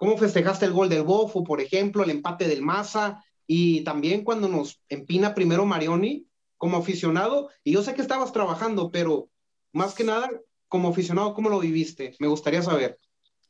¿cómo 0.00 0.16
festejaste 0.16 0.64
el 0.64 0.72
gol 0.72 0.88
del 0.88 1.02
Bofo, 1.02 1.44
por 1.44 1.60
ejemplo, 1.60 2.02
el 2.02 2.10
empate 2.10 2.48
del 2.48 2.62
Maza 2.62 3.22
y 3.46 3.84
también 3.84 4.24
cuando 4.24 4.48
nos 4.48 4.80
empina 4.88 5.34
primero 5.34 5.66
Marioni 5.66 6.26
como 6.56 6.78
aficionado? 6.78 7.50
Y 7.64 7.72
yo 7.74 7.82
sé 7.82 7.92
que 7.94 8.00
estabas 8.00 8.32
trabajando, 8.32 8.90
pero 8.90 9.28
más 9.74 9.94
que 9.94 10.04
nada, 10.04 10.30
como 10.68 10.88
aficionado, 10.88 11.34
¿cómo 11.34 11.50
lo 11.50 11.60
viviste? 11.60 12.14
Me 12.18 12.28
gustaría 12.28 12.62
saber. 12.62 12.98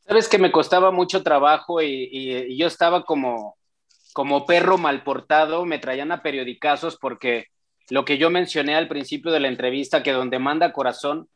Sabes 0.01 0.29
que 0.29 0.39
me 0.39 0.51
costaba 0.51 0.91
mucho 0.91 1.23
trabajo 1.23 1.81
y, 1.83 2.09
y- 2.11 2.59
yo 2.59 2.67
estaba 2.67 3.05
como, 3.05 3.57
como 4.13 4.45
perro 4.45 4.77
mal 4.77 5.05
portado, 5.05 5.65
me 5.65 5.79
traían 5.79 6.11
a 6.11 6.21
periodicazos 6.21 6.97
porque 7.01 7.47
lo 7.91 8.05
que 8.05 8.19
yo 8.19 8.29
mencioné 8.29 8.75
al 8.75 8.89
principio 8.89 9.31
de 9.31 9.39
la 9.39 9.47
entrevista, 9.49 10.03
que 10.03 10.11
donde 10.13 10.41
manda 10.41 10.73
corazón, 10.73 11.29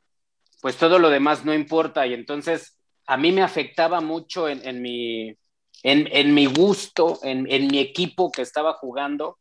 pues 0.60 0.76
todo 0.76 0.98
lo 0.98 1.10
demás 1.10 1.44
no 1.44 1.54
importa. 1.54 2.04
Y 2.08 2.14
entonces 2.14 2.78
a 3.06 3.16
mí 3.16 3.32
me 3.32 3.42
afectaba 3.42 4.00
mucho 4.00 4.48
en, 4.48 4.66
en 4.66 4.82
mi, 4.82 5.36
en, 5.82 6.08
en 6.10 6.34
mi 6.34 6.46
gusto, 6.46 7.18
en, 7.22 7.50
en 7.50 7.66
mi 7.68 7.78
equipo 7.78 8.30
que 8.30 8.42
estaba 8.42 8.74
jugando. 8.74 9.38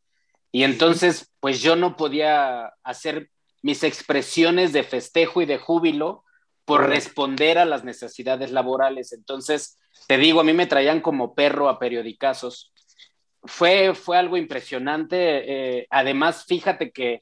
Y 0.51 0.64
entonces, 0.64 1.32
pues 1.39 1.61
yo 1.61 1.76
no 1.76 1.95
podía 1.95 2.74
hacer 2.84 3.30
mis 3.61 3.84
expresiones 3.84 4.74
de 4.74 4.84
festejo 4.84 5.41
y 5.41 5.45
de 5.45 5.57
júbilo 5.57 6.24
por 6.66 6.88
responder 6.88 7.57
a 7.57 7.66
las 7.66 7.84
necesidades 7.84 8.51
laborales. 8.51 9.14
Entonces, 9.14 9.80
te 10.07 10.18
digo, 10.18 10.41
a 10.41 10.43
mí 10.43 10.53
me 10.53 10.68
traían 10.68 11.01
como 11.01 11.34
perro 11.34 11.70
a 11.70 11.80
periodicazos. 11.80 12.72
Fue, 13.43 13.93
fue 13.95 14.18
algo 14.18 14.38
impresionante. 14.38 15.18
eh, 15.80 15.88
además, 15.89 16.45
fíjate 16.45 16.91
que 16.91 17.22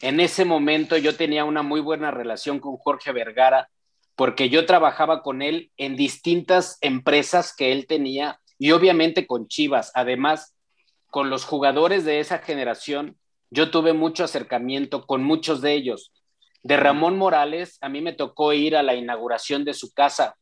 en 0.00 0.20
ese 0.20 0.44
momento 0.44 0.96
yo 0.96 1.16
tenía 1.16 1.44
una 1.44 1.62
muy 1.62 1.80
buena 1.80 2.10
relación 2.10 2.58
con 2.58 2.76
Jorge 2.76 3.12
Vergara, 3.12 3.68
porque 4.14 4.48
yo 4.48 4.66
trabajaba 4.66 5.22
con 5.22 5.42
él 5.42 5.70
en 5.76 5.96
distintas 5.96 6.78
empresas 6.80 7.54
que 7.54 7.72
él 7.72 7.86
tenía 7.86 8.40
y 8.58 8.72
obviamente 8.72 9.26
con 9.26 9.48
Chivas. 9.48 9.90
Además, 9.94 10.54
con 11.08 11.30
los 11.30 11.44
jugadores 11.44 12.04
de 12.04 12.20
esa 12.20 12.38
generación, 12.38 13.18
yo 13.50 13.70
tuve 13.70 13.92
mucho 13.92 14.24
acercamiento 14.24 15.06
con 15.06 15.22
muchos 15.22 15.60
de 15.60 15.74
ellos. 15.74 16.12
De 16.62 16.76
Ramón 16.76 17.18
Morales, 17.18 17.78
a 17.80 17.88
mí 17.88 18.00
me 18.00 18.12
tocó 18.12 18.52
ir 18.52 18.76
a 18.76 18.82
la 18.82 18.94
inauguración 18.94 19.64
de 19.64 19.74
su 19.74 19.92
casa, 19.92 20.36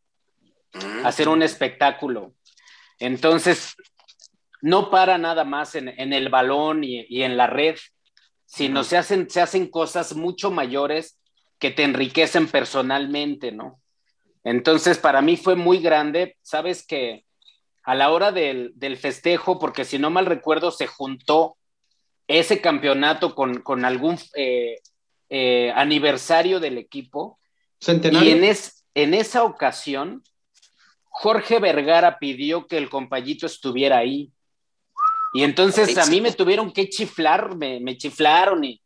a 0.74 1.08
hacer 1.08 1.28
un 1.28 1.42
espectáculo. 1.42 2.34
Entonces, 2.98 3.74
no 4.60 4.90
para 4.90 5.16
nada 5.16 5.44
más 5.44 5.74
en, 5.74 5.88
en 5.88 6.12
el 6.12 6.28
balón 6.28 6.84
y, 6.84 7.06
y 7.08 7.22
en 7.22 7.36
la 7.36 7.46
red, 7.46 7.76
sino 8.46 8.84
se 8.84 8.96
hacen, 8.96 9.30
se 9.30 9.40
hacen 9.40 9.68
cosas 9.68 10.14
mucho 10.14 10.50
mayores 10.50 11.19
que 11.60 11.70
te 11.70 11.84
enriquecen 11.84 12.48
personalmente, 12.48 13.52
¿no? 13.52 13.80
Entonces, 14.42 14.98
para 14.98 15.20
mí 15.20 15.36
fue 15.36 15.54
muy 15.54 15.78
grande, 15.78 16.36
sabes 16.42 16.84
que 16.84 17.24
a 17.84 17.94
la 17.94 18.10
hora 18.10 18.32
del, 18.32 18.72
del 18.74 18.96
festejo, 18.96 19.58
porque 19.58 19.84
si 19.84 19.98
no 19.98 20.10
mal 20.10 20.26
recuerdo, 20.26 20.70
se 20.70 20.86
juntó 20.86 21.56
ese 22.26 22.60
campeonato 22.60 23.34
con, 23.34 23.60
con 23.60 23.84
algún 23.84 24.18
eh, 24.34 24.80
eh, 25.28 25.72
aniversario 25.74 26.60
del 26.60 26.78
equipo, 26.78 27.38
Centenario. 27.78 28.28
y 28.28 28.32
en, 28.32 28.44
es, 28.44 28.84
en 28.94 29.14
esa 29.14 29.44
ocasión, 29.44 30.22
Jorge 31.04 31.58
Vergara 31.58 32.18
pidió 32.18 32.66
que 32.66 32.78
el 32.78 32.88
compañito 32.88 33.44
estuviera 33.46 33.98
ahí. 33.98 34.32
Y 35.34 35.42
entonces 35.42 35.96
a 35.98 36.06
mí 36.06 36.20
me 36.20 36.32
tuvieron 36.32 36.72
que 36.72 36.88
chiflar, 36.88 37.54
me, 37.56 37.80
me 37.80 37.96
chiflaron 37.96 38.64
y 38.64 38.80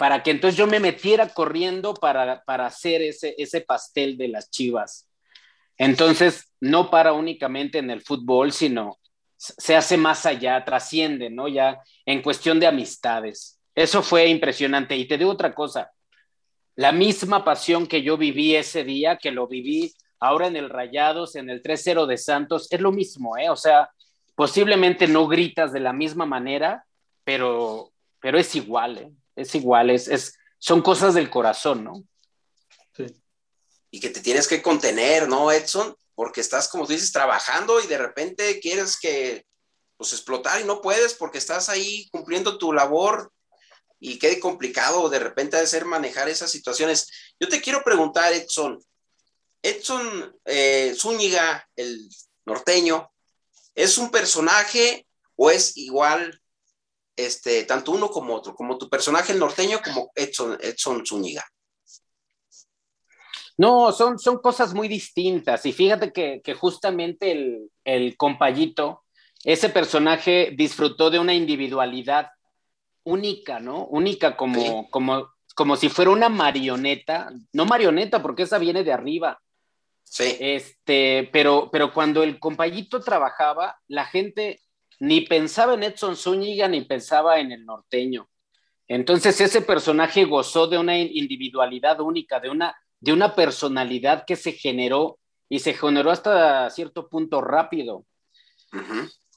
para 0.00 0.22
que 0.22 0.30
entonces 0.30 0.56
yo 0.56 0.66
me 0.66 0.80
metiera 0.80 1.28
corriendo 1.28 1.92
para, 1.92 2.42
para 2.44 2.64
hacer 2.64 3.02
ese, 3.02 3.34
ese 3.36 3.60
pastel 3.60 4.16
de 4.16 4.28
las 4.28 4.50
chivas. 4.50 5.06
Entonces, 5.76 6.50
no 6.58 6.88
para 6.88 7.12
únicamente 7.12 7.76
en 7.76 7.90
el 7.90 8.00
fútbol, 8.00 8.50
sino 8.50 8.96
se 9.36 9.76
hace 9.76 9.98
más 9.98 10.24
allá, 10.24 10.64
trasciende, 10.64 11.28
¿no? 11.28 11.48
Ya 11.48 11.82
en 12.06 12.22
cuestión 12.22 12.58
de 12.58 12.66
amistades. 12.66 13.60
Eso 13.74 14.02
fue 14.02 14.28
impresionante. 14.28 14.96
Y 14.96 15.06
te 15.06 15.18
digo 15.18 15.32
otra 15.32 15.54
cosa, 15.54 15.92
la 16.76 16.92
misma 16.92 17.44
pasión 17.44 17.86
que 17.86 18.00
yo 18.00 18.16
viví 18.16 18.56
ese 18.56 18.84
día, 18.84 19.18
que 19.18 19.30
lo 19.30 19.48
viví 19.48 19.92
ahora 20.18 20.46
en 20.46 20.56
el 20.56 20.70
Rayados, 20.70 21.36
en 21.36 21.50
el 21.50 21.62
3-0 21.62 22.06
de 22.06 22.16
Santos, 22.16 22.72
es 22.72 22.80
lo 22.80 22.90
mismo, 22.90 23.36
¿eh? 23.36 23.50
O 23.50 23.56
sea, 23.56 23.90
posiblemente 24.34 25.06
no 25.06 25.28
gritas 25.28 25.74
de 25.74 25.80
la 25.80 25.92
misma 25.92 26.24
manera, 26.24 26.86
pero, 27.22 27.92
pero 28.18 28.38
es 28.38 28.56
igual, 28.56 28.96
¿eh? 28.96 29.12
Es 29.40 29.54
igual, 29.54 29.90
es, 29.90 30.08
es, 30.08 30.34
son 30.58 30.82
cosas 30.82 31.14
del 31.14 31.30
corazón, 31.30 31.84
¿no? 31.84 32.04
Sí. 32.96 33.06
Y 33.90 34.00
que 34.00 34.10
te 34.10 34.20
tienes 34.20 34.46
que 34.46 34.62
contener, 34.62 35.28
¿no, 35.28 35.50
Edson? 35.50 35.96
porque 36.20 36.42
estás, 36.42 36.68
como 36.68 36.86
tú 36.86 36.92
dices, 36.92 37.12
trabajando 37.12 37.80
y 37.80 37.86
de 37.86 37.96
repente 37.96 38.60
quieres 38.60 38.98
que, 38.98 39.46
pues, 39.96 40.12
explotar 40.12 40.60
y 40.60 40.64
no 40.64 40.82
puedes 40.82 41.14
porque 41.14 41.38
estás 41.38 41.70
ahí 41.70 42.10
cumpliendo 42.10 42.58
tu 42.58 42.74
labor 42.74 43.32
y 43.98 44.18
quede 44.18 44.38
complicado 44.38 45.08
de 45.08 45.18
repente 45.18 45.56
de 45.56 45.66
ser 45.66 45.86
manejar 45.86 46.28
esas 46.28 46.50
situaciones. 46.50 47.08
Yo 47.40 47.48
te 47.48 47.62
quiero 47.62 47.82
preguntar, 47.82 48.34
Edson, 48.34 48.84
Edson 49.62 50.38
eh, 50.44 50.94
Zúñiga, 50.94 51.66
el 51.74 52.06
norteño, 52.44 53.10
¿es 53.74 53.96
un 53.96 54.10
personaje 54.10 55.06
o 55.36 55.50
es 55.50 55.74
igual, 55.78 56.38
este, 57.24 57.64
tanto 57.64 57.92
uno 57.92 58.08
como 58.08 58.34
otro, 58.34 58.54
como 58.54 58.78
tu 58.78 58.88
personaje 58.88 59.32
el 59.32 59.38
norteño 59.38 59.80
como 59.82 60.10
Edson, 60.14 60.58
Edson 60.60 61.04
Zúñiga? 61.04 61.44
No, 63.60 63.92
son, 63.92 64.18
son 64.18 64.38
cosas 64.38 64.72
muy 64.72 64.88
distintas. 64.88 65.66
Y 65.66 65.72
fíjate 65.72 66.12
que, 66.12 66.54
justamente 66.54 67.32
el, 67.32 67.70
el 67.84 68.16
compayito, 68.16 69.04
ese 69.44 69.68
personaje 69.68 70.54
disfrutó 70.56 71.10
de 71.10 71.18
una 71.18 71.34
individualidad 71.34 72.30
única, 73.04 73.60
¿no? 73.60 73.84
Única 73.84 74.34
como, 74.34 74.88
como, 74.88 75.28
como 75.54 75.76
si 75.76 75.90
fuera 75.90 76.10
una 76.10 76.30
marioneta. 76.30 77.30
No 77.52 77.66
marioneta, 77.66 78.22
porque 78.22 78.44
esa 78.44 78.56
viene 78.56 78.82
de 78.82 78.94
arriba. 78.94 79.38
Sí. 80.04 80.36
Este, 80.40 81.28
pero, 81.30 81.68
pero 81.70 81.92
cuando 81.92 82.22
el 82.22 82.38
compayito 82.38 83.00
trabajaba, 83.00 83.78
la 83.88 84.06
gente 84.06 84.62
ni 85.00 85.22
pensaba 85.22 85.74
en 85.74 85.82
Edson 85.82 86.16
Zúñiga 86.16 86.68
ni 86.68 86.82
pensaba 86.82 87.40
en 87.40 87.52
el 87.52 87.66
norteño. 87.66 88.28
Entonces 88.86 89.40
ese 89.40 89.62
personaje 89.62 90.24
gozó 90.24 90.66
de 90.66 90.78
una 90.78 90.98
individualidad 90.98 92.00
única, 92.00 92.40
de 92.40 92.50
una 92.50 92.76
de 93.00 93.12
una 93.12 93.34
personalidad 93.34 94.24
que 94.26 94.36
se 94.36 94.52
generó 94.52 95.18
y 95.48 95.58
se 95.60 95.74
generó 95.74 96.10
hasta 96.10 96.68
cierto 96.70 97.08
punto 97.08 97.40
rápido. 97.40 98.04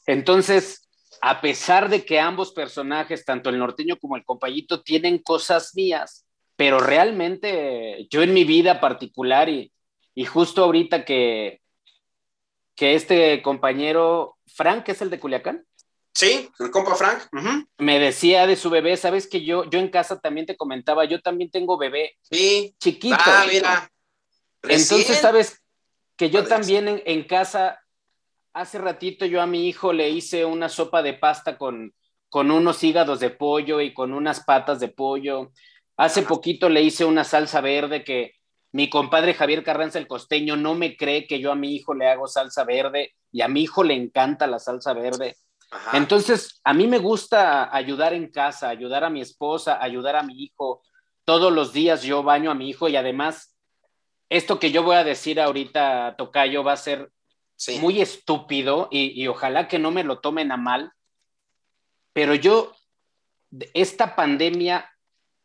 Entonces, 0.05 0.89
a 1.21 1.41
pesar 1.41 1.89
de 1.89 2.05
que 2.05 2.19
ambos 2.19 2.51
personajes, 2.51 3.25
tanto 3.25 3.49
el 3.49 3.57
norteño 3.57 3.97
como 3.97 4.17
el 4.17 4.25
compañito, 4.25 4.83
tienen 4.83 5.19
cosas 5.19 5.71
mías, 5.75 6.27
pero 6.55 6.79
realmente 6.79 8.05
yo 8.11 8.21
en 8.21 8.33
mi 8.33 8.43
vida 8.43 8.79
particular 8.79 9.49
y, 9.49 9.71
y 10.13 10.25
justo 10.25 10.63
ahorita 10.63 11.05
que, 11.05 11.61
que 12.75 12.95
este 12.95 13.41
compañero, 13.41 14.37
Frank, 14.47 14.89
es 14.89 15.01
el 15.01 15.09
de 15.09 15.19
Culiacán, 15.19 15.65
Sí, 16.13 16.49
el 16.59 16.69
compa 16.69 16.95
Frank. 16.95 17.23
Me 17.79 17.99
decía 17.99 18.45
de 18.45 18.55
su 18.55 18.69
bebé, 18.69 18.95
sabes 18.97 19.27
que 19.27 19.43
yo, 19.43 19.67
yo 19.69 19.79
en 19.79 19.89
casa 19.89 20.19
también 20.19 20.45
te 20.45 20.55
comentaba, 20.55 21.05
yo 21.05 21.21
también 21.21 21.49
tengo 21.49 21.77
bebé. 21.77 22.17
Sí. 22.21 22.75
Chiquito. 22.79 23.17
Ah, 23.19 23.45
mira. 23.51 23.91
Entonces, 24.61 25.17
sabes 25.17 25.61
que 26.15 26.29
yo 26.29 26.45
también 26.45 26.87
en, 26.87 27.01
en, 27.05 27.23
casa, 27.23 27.79
hace 28.53 28.77
ratito 28.77 29.25
yo 29.25 29.41
a 29.41 29.47
mi 29.47 29.67
hijo 29.67 29.91
le 29.91 30.09
hice 30.09 30.45
una 30.45 30.69
sopa 30.69 31.01
de 31.01 31.15
pasta 31.15 31.57
con, 31.57 31.93
con 32.29 32.51
unos 32.51 32.83
hígados 32.83 33.19
de 33.19 33.31
pollo 33.31 33.81
y 33.81 33.93
con 33.93 34.13
unas 34.13 34.43
patas 34.43 34.79
de 34.79 34.89
pollo. 34.89 35.51
Hace 35.97 36.21
poquito 36.21 36.69
le 36.69 36.83
hice 36.83 37.05
una 37.05 37.23
salsa 37.23 37.59
verde 37.59 38.03
que 38.03 38.35
mi 38.73 38.89
compadre 38.89 39.35
Javier 39.35 39.63
Carranza 39.63 39.99
el 39.99 40.07
costeño 40.07 40.57
no 40.57 40.73
me 40.73 40.97
cree 40.97 41.27
que 41.27 41.39
yo 41.39 41.51
a 41.51 41.55
mi 41.55 41.75
hijo 41.75 41.93
le 41.93 42.09
hago 42.09 42.27
salsa 42.27 42.63
verde 42.63 43.13
y 43.31 43.41
a 43.41 43.47
mi 43.47 43.61
hijo 43.61 43.83
le 43.83 43.93
encanta 43.93 44.47
la 44.47 44.57
salsa 44.59 44.93
verde. 44.93 45.37
Entonces, 45.93 46.59
a 46.63 46.73
mí 46.73 46.87
me 46.87 46.97
gusta 46.97 47.75
ayudar 47.75 48.13
en 48.13 48.29
casa, 48.29 48.69
ayudar 48.69 49.03
a 49.03 49.09
mi 49.09 49.21
esposa, 49.21 49.81
ayudar 49.81 50.15
a 50.15 50.23
mi 50.23 50.43
hijo. 50.43 50.81
Todos 51.23 51.53
los 51.53 51.71
días 51.71 52.03
yo 52.03 52.23
baño 52.23 52.51
a 52.51 52.55
mi 52.55 52.69
hijo 52.69 52.87
y 52.89 52.95
además, 52.95 53.55
esto 54.29 54.59
que 54.59 54.71
yo 54.71 54.83
voy 54.83 54.95
a 54.95 55.03
decir 55.03 55.39
ahorita, 55.39 56.15
Tocayo, 56.17 56.63
va 56.63 56.73
a 56.73 56.77
ser 56.77 57.11
muy 57.79 58.01
estúpido 58.01 58.87
y, 58.91 59.19
y 59.21 59.27
ojalá 59.27 59.67
que 59.67 59.79
no 59.79 59.91
me 59.91 60.03
lo 60.03 60.19
tomen 60.19 60.51
a 60.51 60.57
mal, 60.57 60.91
pero 62.11 62.33
yo, 62.33 62.75
esta 63.73 64.15
pandemia, 64.15 64.89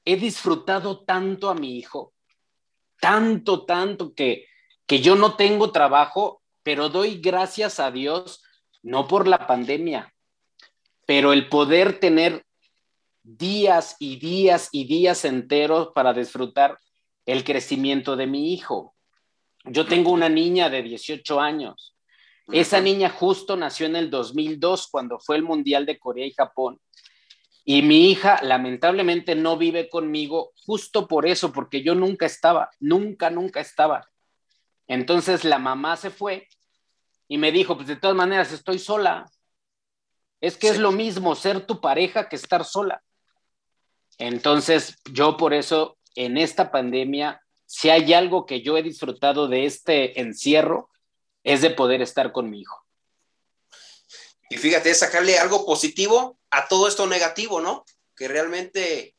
he 0.04 0.16
disfrutado 0.16 1.04
tanto 1.04 1.50
a 1.50 1.54
mi 1.54 1.76
hijo, 1.76 2.14
tanto, 3.00 3.64
tanto 3.64 4.14
que, 4.14 4.46
que 4.86 5.00
yo 5.00 5.16
no 5.16 5.36
tengo 5.36 5.72
trabajo, 5.72 6.42
pero 6.62 6.88
doy 6.88 7.20
gracias 7.20 7.80
a 7.80 7.90
Dios, 7.90 8.42
no 8.82 9.06
por 9.06 9.26
la 9.26 9.46
pandemia, 9.46 10.12
pero 11.06 11.32
el 11.32 11.48
poder 11.48 12.00
tener 12.00 12.44
días 13.22 13.96
y 13.98 14.16
días 14.16 14.68
y 14.72 14.86
días 14.86 15.24
enteros 15.24 15.88
para 15.94 16.12
disfrutar 16.12 16.78
el 17.26 17.44
crecimiento 17.44 18.16
de 18.16 18.26
mi 18.26 18.54
hijo. 18.54 18.94
Yo 19.64 19.86
tengo 19.86 20.12
una 20.12 20.28
niña 20.28 20.70
de 20.70 20.82
18 20.82 21.40
años. 21.40 21.94
Esa 22.50 22.80
niña 22.80 23.10
justo 23.10 23.56
nació 23.56 23.86
en 23.86 23.96
el 23.96 24.08
2002 24.08 24.88
cuando 24.90 25.18
fue 25.18 25.36
el 25.36 25.42
Mundial 25.42 25.84
de 25.84 25.98
Corea 25.98 26.26
y 26.26 26.32
Japón. 26.32 26.80
Y 27.70 27.82
mi 27.82 28.10
hija 28.10 28.40
lamentablemente 28.42 29.34
no 29.34 29.58
vive 29.58 29.90
conmigo 29.90 30.54
justo 30.64 31.06
por 31.06 31.26
eso, 31.26 31.52
porque 31.52 31.82
yo 31.82 31.94
nunca 31.94 32.24
estaba, 32.24 32.70
nunca, 32.80 33.28
nunca 33.28 33.60
estaba. 33.60 34.08
Entonces 34.86 35.44
la 35.44 35.58
mamá 35.58 35.98
se 35.98 36.08
fue 36.08 36.48
y 37.28 37.36
me 37.36 37.52
dijo, 37.52 37.76
pues 37.76 37.86
de 37.86 37.96
todas 37.96 38.16
maneras 38.16 38.52
estoy 38.52 38.78
sola, 38.78 39.30
es 40.40 40.56
que 40.56 40.68
es 40.68 40.78
lo 40.78 40.92
mismo 40.92 41.34
ser 41.34 41.66
tu 41.66 41.78
pareja 41.78 42.30
que 42.30 42.36
estar 42.36 42.64
sola. 42.64 43.02
Entonces, 44.16 44.96
yo 45.12 45.36
por 45.36 45.52
eso 45.52 45.98
en 46.14 46.38
esta 46.38 46.70
pandemia, 46.70 47.42
si 47.66 47.90
hay 47.90 48.14
algo 48.14 48.46
que 48.46 48.62
yo 48.62 48.78
he 48.78 48.82
disfrutado 48.82 49.46
de 49.46 49.66
este 49.66 50.18
encierro, 50.22 50.88
es 51.44 51.60
de 51.60 51.68
poder 51.68 52.00
estar 52.00 52.32
con 52.32 52.48
mi 52.48 52.62
hijo. 52.62 52.82
Y 54.48 54.56
fíjate, 54.56 54.94
sacarle 54.94 55.38
algo 55.38 55.66
positivo 55.66 56.37
a 56.50 56.68
todo 56.68 56.88
esto 56.88 57.06
negativo, 57.06 57.60
¿no? 57.60 57.84
Que 58.16 58.28
realmente, 58.28 59.14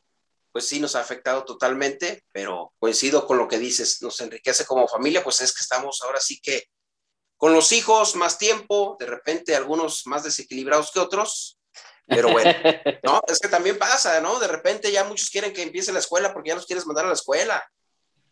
pues 0.52 0.68
sí, 0.68 0.80
nos 0.80 0.96
ha 0.96 1.02
afectado 1.02 1.46
totalmente, 1.46 2.24
pero 2.32 2.74
coincido 2.80 3.26
con 3.26 3.38
lo 3.38 3.48
que 3.48 3.60
dices, 3.60 4.02
nos 4.02 4.20
enriquece 4.22 4.66
como 4.66 4.88
familia, 4.88 5.24
pues 5.24 5.42
es 5.42 5.54
que 5.54 5.62
estamos 5.62 6.02
ahora 6.04 6.20
sí 6.20 6.40
que 6.42 6.66
con 7.38 7.54
los 7.54 7.72
hijos 7.72 8.16
más 8.16 8.38
tiempo, 8.38 8.98
de 9.00 9.06
repente 9.06 9.56
algunos 9.56 10.06
más 10.06 10.24
desequilibrados 10.24 10.92
que 10.92 11.00
otros, 11.00 11.58
pero 12.06 12.32
bueno, 12.32 12.52
¿no? 13.04 13.22
Es 13.28 13.40
que 13.40 13.48
también 13.48 13.78
pasa, 13.78 14.20
¿no? 14.20 14.40
De 14.40 14.48
repente 14.48 14.92
ya 14.92 15.06
muchos 15.06 15.30
quieren 15.30 15.54
que 15.54 15.64
empiece 15.64 15.94
la 15.94 16.00
escuela 16.00 16.34
porque 16.34 16.50
ya 16.50 16.56
los 16.56 16.66
quieres 16.66 16.86
mandar 16.86 17.06
a 17.06 17.10
la 17.10 17.14
escuela, 17.14 17.64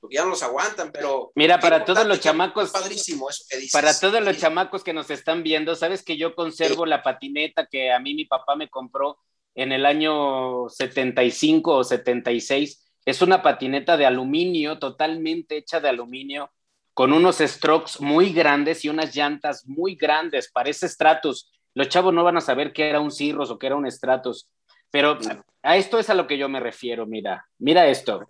porque 0.07 0.15
ya 0.15 0.23
no 0.23 0.29
los 0.29 0.43
aguantan, 0.43 0.91
pero... 0.91 1.31
Mira, 1.35 1.59
para 1.59 1.83
todos 1.83 2.05
los 2.05 2.19
chamacos... 2.19 2.71
Padrísimo 2.71 3.29
eso 3.29 3.43
que 3.49 3.57
dices. 3.57 3.73
Para 3.73 3.99
todos 3.99 4.23
los 4.23 4.37
chamacos 4.37 4.83
que 4.83 4.93
nos 4.93 5.09
están 5.09 5.43
viendo, 5.43 5.75
sabes 5.75 6.03
que 6.03 6.17
yo 6.17 6.33
conservo 6.33 6.85
la 6.85 7.03
patineta 7.03 7.67
que 7.67 7.91
a 7.91 7.99
mí 7.99 8.13
mi 8.13 8.25
papá 8.25 8.55
me 8.55 8.69
compró 8.69 9.17
en 9.53 9.71
el 9.71 9.85
año 9.85 10.69
75 10.69 11.75
o 11.75 11.83
76. 11.83 12.91
Es 13.05 13.21
una 13.21 13.41
patineta 13.41 13.97
de 13.97 14.05
aluminio, 14.05 14.79
totalmente 14.79 15.57
hecha 15.57 15.79
de 15.79 15.89
aluminio 15.89 16.51
con 16.97 17.13
unos 17.13 17.37
strokes 17.37 17.99
muy 17.99 18.33
grandes 18.33 18.83
y 18.83 18.89
unas 18.89 19.15
llantas 19.15 19.67
muy 19.67 19.93
grandes, 19.93 20.49
parece 20.51 20.89
Stratus. 20.89 21.51
Los 21.75 21.89
chavos 21.89 22.11
no 22.11 22.23
van 22.23 22.37
a 22.37 22.41
saber 22.41 22.73
qué 22.73 22.89
era 22.89 22.99
un 22.99 23.11
Cirrus 23.11 23.51
o 23.51 23.59
qué 23.59 23.67
era 23.67 23.75
un 23.75 23.85
Stratus, 23.85 24.49
pero 24.89 25.19
a 25.61 25.77
esto 25.77 25.99
es 25.99 26.09
a 26.09 26.15
lo 26.15 26.25
que 26.25 26.39
yo 26.39 26.49
me 26.49 26.59
refiero, 26.59 27.05
mira, 27.05 27.45
mira 27.59 27.85
esto. 27.85 28.27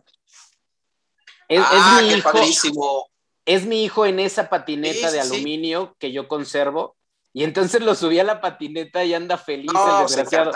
Es, 1.47 1.61
ah, 1.63 2.01
mi 2.01 2.13
hijo, 2.13 3.09
Es 3.45 3.65
mi 3.65 3.83
hijo 3.83 4.05
en 4.05 4.19
esa 4.19 4.49
patineta 4.49 5.11
de 5.11 5.21
aluminio 5.21 5.95
que 5.99 6.11
yo 6.11 6.27
conservo. 6.27 6.95
Y 7.33 7.43
entonces 7.43 7.81
lo 7.81 7.93
subí 7.93 8.19
a 8.19 8.23
la 8.23 8.41
patineta 8.41 9.03
y 9.03 9.13
anda 9.13 9.37
feliz 9.37 9.71
el 9.71 10.07
desgraciado. 10.07 10.51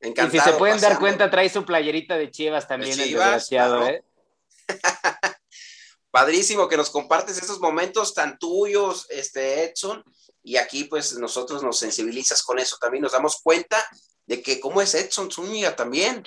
y 0.00 0.30
si 0.30 0.38
se 0.40 0.52
pueden 0.52 0.80
dar 0.80 0.98
cuenta, 0.98 1.30
trae 1.30 1.48
su 1.48 1.64
playerita 1.64 2.16
de 2.16 2.30
Chivas 2.30 2.68
también, 2.68 3.00
el 3.00 3.10
desgraciado, 3.10 3.86
¿eh? 3.86 4.04
padrísimo 6.10 6.68
que 6.68 6.76
nos 6.76 6.90
compartes 6.90 7.38
estos 7.38 7.60
momentos 7.60 8.14
tan 8.14 8.38
tuyos, 8.38 9.06
este 9.10 9.64
Edson, 9.64 10.02
y 10.42 10.56
aquí 10.56 10.84
pues 10.84 11.16
nosotros 11.18 11.62
nos 11.62 11.78
sensibilizas 11.78 12.42
con 12.42 12.58
eso, 12.58 12.76
también 12.80 13.02
nos 13.02 13.12
damos 13.12 13.40
cuenta 13.42 13.86
de 14.26 14.42
que 14.42 14.60
cómo 14.60 14.80
es 14.82 14.94
Edson 14.94 15.30
Zúñiga 15.30 15.76
también. 15.76 16.24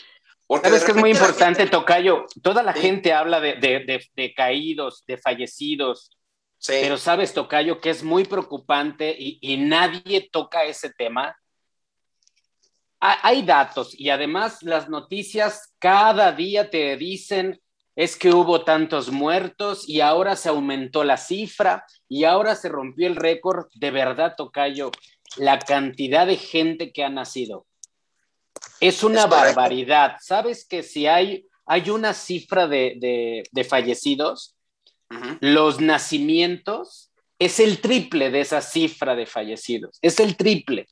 Porque 0.51 0.67
Sabes 0.67 0.83
que 0.83 0.91
es 0.91 0.97
muy 0.97 1.11
importante, 1.11 1.65
Tocayo, 1.67 2.25
toda 2.43 2.61
la 2.61 2.73
gente 2.73 3.13
habla 3.13 3.39
de, 3.39 3.53
de, 3.55 4.03
de, 4.13 4.33
caídos, 4.33 5.03
de 5.07 5.17
fallecidos, 5.17 6.11
Sí. 6.57 6.73
Pero 6.81 6.97
sabes, 6.97 7.33
Tocayo, 7.33 7.79
que 7.81 7.89
es 7.89 8.03
muy 8.03 8.23
preocupante 8.25 9.15
y, 9.17 9.39
y 9.41 9.57
nadie 9.57 10.29
toca 10.31 10.63
ese 10.65 10.91
tema. 10.91 11.35
Ha- 12.99 13.27
Hay 13.27 13.41
datos 13.41 13.97
y 13.99 14.09
además 14.09 14.61
las 14.61 14.87
noticias 14.89 15.73
cada 15.79 16.31
día 16.33 16.69
te 16.69 16.97
dicen 16.97 17.59
es 17.95 18.15
que 18.15 18.29
hubo 18.31 18.63
tantos 18.63 19.09
muertos 19.11 19.89
y 19.89 20.01
ahora 20.01 20.35
se 20.35 20.49
aumentó 20.49 21.03
la 21.03 21.17
cifra 21.17 21.83
y 22.07 22.25
ahora 22.25 22.53
se 22.55 22.69
rompió 22.69 23.07
el 23.07 23.15
récord. 23.15 23.65
De 23.73 23.89
verdad, 23.89 24.35
Tocayo, 24.37 24.91
la 25.37 25.57
cantidad 25.59 26.27
de 26.27 26.37
gente 26.37 26.91
que 26.93 27.03
ha 27.03 27.09
nacido. 27.09 27.65
Es 28.79 29.03
una 29.03 29.23
Es 29.25 29.29
barbaridad. 29.29 30.17
¿Sabes 30.21 30.65
que 30.65 30.83
si 30.83 31.07
hay, 31.07 31.45
hay 31.65 31.89
una 31.89 32.13
cifra 32.13 32.67
de, 32.67 32.95
de- 32.99 33.43
de 33.51 33.63
fallecidos, 33.63 34.55
los 35.41 35.81
nacimientos 35.81 37.11
es 37.37 37.59
el 37.59 37.81
triple 37.81 38.31
de 38.31 38.41
esa 38.41 38.61
cifra 38.61 39.15
de 39.15 39.25
fallecidos, 39.25 39.97
es 40.01 40.19
el 40.19 40.37
triple. 40.37 40.87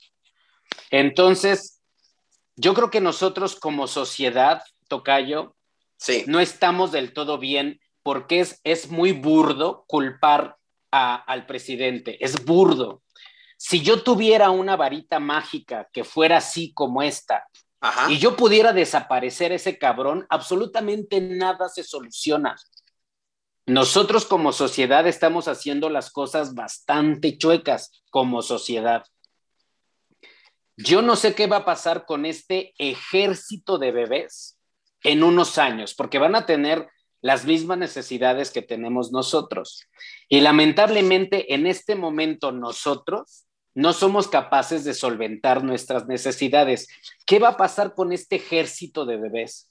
Entonces, 0.91 1.81
yo 2.55 2.73
creo 2.73 2.89
que 2.89 3.01
nosotros 3.01 3.55
como 3.55 3.87
sociedad, 3.87 4.61
Tocayo, 4.87 5.55
Sí, 6.01 6.23
no 6.27 6.39
estamos 6.39 6.93
del 6.93 7.11
todo 7.11 7.37
bien 7.39 7.81
porque 8.03 8.39
es, 8.39 8.61
es 8.63 8.89
muy 8.89 9.11
burdo 9.11 9.83
culpar 9.85 10.55
a- 10.91 11.15
al 11.15 11.45
presidente, 11.45 12.17
es 12.23 12.45
burdo. 12.45 13.01
Si 13.61 13.81
yo 13.81 14.03
tuviera 14.03 14.51
una 14.51 14.77
varita 14.77 15.19
mágica 15.19 15.89
que 15.91 16.05
fuera 16.05 16.37
así 16.37 16.71
como 16.73 17.03
esta 17.03 17.45
ajá. 17.81 18.09
y 18.09 18.17
yo 18.17 18.37
pudiera 18.37 18.71
desaparecer 18.71 19.51
ese 19.51 19.77
cabrón, 19.77 20.25
absolutamente 20.29 21.19
nada 21.19 21.67
se 21.67 21.83
soluciona. 21.83 22.55
Nosotros 23.65 24.23
como 24.25 24.53
sociedad 24.53 25.05
estamos 25.07 25.49
haciendo 25.49 25.89
las 25.89 26.09
cosas 26.09 26.55
bastante 26.55 27.37
chuecas 27.37 28.01
como 28.09 28.41
sociedad. 28.41 29.03
Yo 30.77 31.01
no 31.01 31.17
sé 31.17 31.35
qué 31.35 31.47
va 31.47 31.57
a 31.57 31.65
pasar 31.65 32.05
con 32.05 32.25
este 32.25 32.73
ejército 32.77 33.77
de 33.77 33.91
bebés 33.91 34.57
en 35.03 35.21
unos 35.21 35.57
años, 35.57 35.95
porque 35.95 36.17
van 36.17 36.35
a 36.35 36.45
tener 36.45 36.87
las 37.21 37.43
mismas 37.43 37.77
necesidades 37.77 38.51
que 38.51 38.61
tenemos 38.61 39.11
nosotros. 39.11 39.85
Y 40.29 40.39
lamentablemente 40.39 41.53
en 41.53 41.67
este 41.67 41.95
momento 41.95 42.53
nosotros 42.53 43.47
no 43.73 43.93
somos 43.93 44.27
capaces 44.27 44.83
de 44.83 44.93
solventar 44.93 45.63
nuestras 45.63 46.07
necesidades. 46.07 46.87
¿Qué 47.25 47.39
va 47.39 47.49
a 47.49 47.57
pasar 47.57 47.93
con 47.93 48.11
este 48.11 48.37
ejército 48.37 49.05
de 49.05 49.17
bebés? 49.17 49.69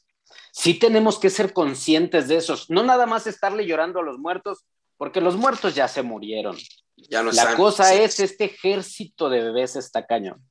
Sí 0.53 0.75
tenemos 0.75 1.19
que 1.19 1.31
ser 1.31 1.53
conscientes 1.53 2.29
de 2.29 2.37
esos, 2.37 2.71
no 2.71 2.83
nada 2.83 3.07
más 3.07 3.27
estarle 3.27 3.67
llorando 3.67 4.01
a 4.01 4.03
los 4.05 4.19
muertos, 4.19 4.65
porque 4.97 5.21
los 5.21 5.37
muertos 5.37 5.75
ya 5.75 5.89
se 5.89 6.03
murieron. 6.03 6.57
Ya 6.97 7.23
no 7.23 7.31
La 7.33 7.43
están. 7.43 7.57
cosa 7.57 7.85
Sí, 7.85 7.99
es, 7.99 8.21
este 8.21 8.47
ejército 8.47 9.29
de 9.31 9.43
bebés 9.43 9.77
está 9.77 10.05
cañón. 10.05 10.43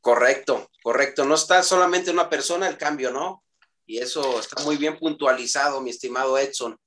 Correcto, 0.00 0.70
correcto. 0.82 1.24
No 1.24 1.34
está 1.34 1.62
solamente 1.62 2.10
una 2.10 2.28
persona 2.28 2.68
el 2.68 2.76
cambio, 2.76 3.10
¿no? 3.10 3.44
Y 3.86 3.98
eso 3.98 4.38
está 4.40 4.62
muy 4.64 4.76
bien 4.76 4.98
puntualizado, 4.98 5.80
mi 5.80 5.90
estimado 5.90 6.36
Edson. 6.36 6.78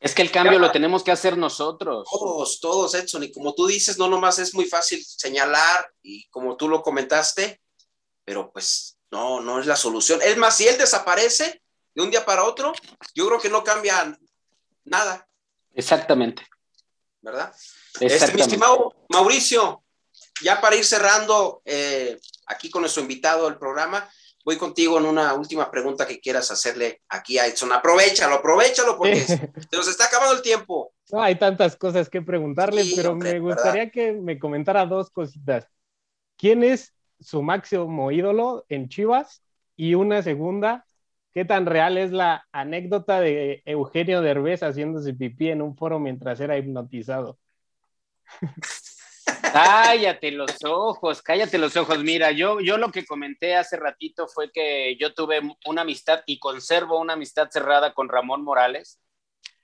Es 0.00 0.14
que 0.14 0.22
el 0.22 0.30
cambio 0.30 0.58
lo 0.58 0.70
tenemos 0.70 1.02
que 1.02 1.12
hacer 1.12 1.38
nosotros. 1.38 2.06
Todos, 2.10 2.60
todos, 2.60 2.94
Edson. 2.94 3.22
Y 3.22 3.32
como 3.32 3.54
tú 3.54 3.66
dices, 3.66 3.96
no 3.98 4.08
nomás 4.08 4.38
es 4.38 4.54
muy 4.54 4.66
fácil 4.66 5.02
señalar 5.04 5.90
y 6.02 6.28
como 6.28 6.56
tú 6.56 6.68
lo 6.68 6.82
comentaste, 6.82 7.62
pero 8.24 8.52
pues 8.52 8.98
no, 9.10 9.40
no 9.40 9.60
es 9.60 9.66
la 9.66 9.76
solución. 9.76 10.20
Es 10.22 10.36
más, 10.36 10.56
si 10.56 10.68
él 10.68 10.76
desaparece 10.76 11.62
de 11.94 12.02
un 12.02 12.10
día 12.10 12.26
para 12.26 12.44
otro, 12.44 12.72
yo 13.14 13.26
creo 13.26 13.40
que 13.40 13.48
no 13.48 13.64
cambia 13.64 14.18
nada, 14.84 15.26
Exactamente. 15.74 16.46
¿verdad? 17.20 17.52
Este, 17.94 18.06
mi 18.06 18.12
Exactamente. 18.12 18.42
estimado 18.42 18.94
Mauricio, 19.08 19.82
ya 20.42 20.60
para 20.60 20.76
ir 20.76 20.84
cerrando 20.84 21.62
eh, 21.64 22.18
aquí 22.46 22.70
con 22.70 22.82
nuestro 22.82 23.02
invitado 23.02 23.46
del 23.46 23.58
programa, 23.58 24.08
voy 24.44 24.56
contigo 24.56 24.98
en 24.98 25.06
una 25.06 25.34
última 25.34 25.70
pregunta 25.70 26.06
que 26.06 26.20
quieras 26.20 26.50
hacerle 26.50 27.02
aquí 27.08 27.38
a 27.38 27.46
Edson. 27.46 27.72
Aprovechalo, 27.72 28.36
aprovechalo 28.36 28.96
porque 28.96 29.20
se 29.20 29.50
nos 29.72 29.88
está 29.88 30.06
acabando 30.06 30.34
el 30.36 30.42
tiempo. 30.42 30.92
No, 31.10 31.22
hay 31.22 31.36
tantas 31.38 31.76
cosas 31.76 32.08
que 32.08 32.22
preguntarle, 32.22 32.82
Sí, 32.82 32.94
pero 32.96 33.12
hombre, 33.12 33.32
me 33.34 33.40
¿verdad? 33.40 33.54
gustaría 33.54 33.90
que 33.90 34.12
me 34.12 34.38
comentara 34.38 34.86
dos 34.86 35.10
cositas. 35.10 35.68
¿Quién 36.36 36.64
es 36.64 36.94
su 37.20 37.42
máximo 37.42 38.10
ídolo 38.10 38.64
en 38.68 38.88
Chivas? 38.88 39.42
Y 39.76 39.94
una 39.94 40.22
segunda, 40.22 40.86
¿qué 41.32 41.44
tan 41.44 41.66
real 41.66 41.98
es 41.98 42.12
la 42.12 42.46
anécdota 42.52 43.20
de 43.20 43.62
Eugenio 43.66 44.22
Derbez 44.22 44.62
haciéndose 44.62 45.14
pipí 45.14 45.50
en 45.50 45.62
un 45.62 45.76
foro 45.76 45.98
mientras 46.00 46.40
era 46.40 46.56
hipnotizado? 46.58 47.38
Cállate 49.54 50.32
los 50.32 50.50
ojos, 50.64 51.22
cállate 51.22 51.58
los 51.58 51.76
ojos. 51.76 52.02
Mira, 52.02 52.32
yo, 52.32 52.58
yo 52.58 52.76
lo 52.76 52.90
que 52.90 53.06
comenté 53.06 53.54
hace 53.54 53.76
ratito 53.76 54.26
fue 54.26 54.50
que 54.50 54.96
yo 54.98 55.14
tuve 55.14 55.40
una 55.66 55.82
amistad 55.82 56.22
y 56.26 56.40
conservo 56.40 56.98
una 56.98 57.12
amistad 57.12 57.48
cerrada 57.52 57.94
con 57.94 58.08
Ramón 58.08 58.42
Morales. 58.42 58.98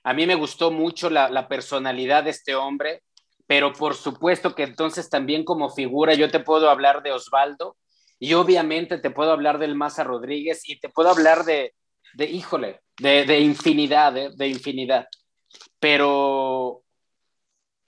A 0.03 0.13
mí 0.13 0.25
me 0.25 0.35
gustó 0.35 0.71
mucho 0.71 1.09
la, 1.09 1.27
la 1.29 1.49
personalidad 1.49 2.23
de 2.23 2.29
este 2.29 2.55
hombre, 2.55 3.03
pero 3.45 3.73
por 3.73 3.93
supuesto 3.95 4.55
que 4.55 4.63
entonces 4.63 5.09
también 5.09 5.43
como 5.43 5.69
figura 5.69 6.13
yo 6.13 6.31
te 6.31 6.39
puedo 6.39 6.69
hablar 6.69 7.03
de 7.03 7.11
Osvaldo 7.11 7.75
y 8.17 8.33
obviamente 8.35 8.97
te 8.97 9.11
puedo 9.11 9.33
hablar 9.33 9.59
del 9.59 9.75
Maza 9.75 10.05
Rodríguez 10.05 10.61
y 10.69 10.79
te 10.79 10.87
puedo 10.87 11.09
hablar 11.09 11.43
de, 11.43 11.73
de 12.13 12.27
híjole, 12.27 12.79
de, 12.97 13.25
de 13.25 13.41
infinidad, 13.41 14.15
¿eh? 14.15 14.29
de 14.33 14.47
infinidad. 14.47 15.05
Pero 15.81 16.81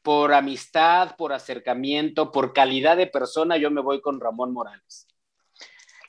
por 0.04 0.34
amistad, 0.34 1.16
por 1.16 1.34
acercamiento, 1.34 2.32
por 2.32 2.54
calidad 2.54 2.98
de 2.98 3.08
persona, 3.08 3.58
yo 3.58 3.72
me 3.72 3.82
voy 3.82 4.02
con 4.02 4.20
Ramón 4.20 4.54
Morales. 4.54 5.08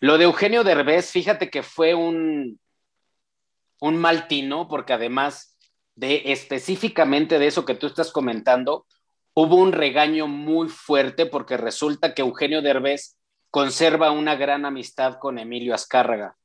Lo 0.01 0.19
de 0.19 0.25
Eugenio 0.25 0.65
Derbez, 0.65 1.11
fíjate 1.11 1.49
que 1.49 1.63
fue 1.63 1.95
un, 1.95 2.61
un 3.81 3.97
mal 3.97 4.27
tino, 4.27 4.69
porque 4.69 4.93
además 4.93 5.57
de 5.95 6.23
específicamente 6.27 7.39
de 7.39 7.47
eso 7.47 7.65
que 7.65 7.77
tú 7.77 7.87
estás 7.87 8.11
comentando, 8.11 8.85
hubo 9.33 9.57
un 9.57 9.73
regaño 9.73 10.27
muy 10.27 10.69
fuerte 10.69 11.27
porque 11.27 11.57
resulta 11.57 12.15
que 12.15 12.23
Eugenio 12.23 12.63
Derbez 12.63 13.17
conserva 13.51 14.11
una 14.11 14.35
gran 14.35 14.65
amistad 14.65 15.19
con 15.21 15.39
Emilio 15.39 15.73
Azcárraga. 15.73 16.37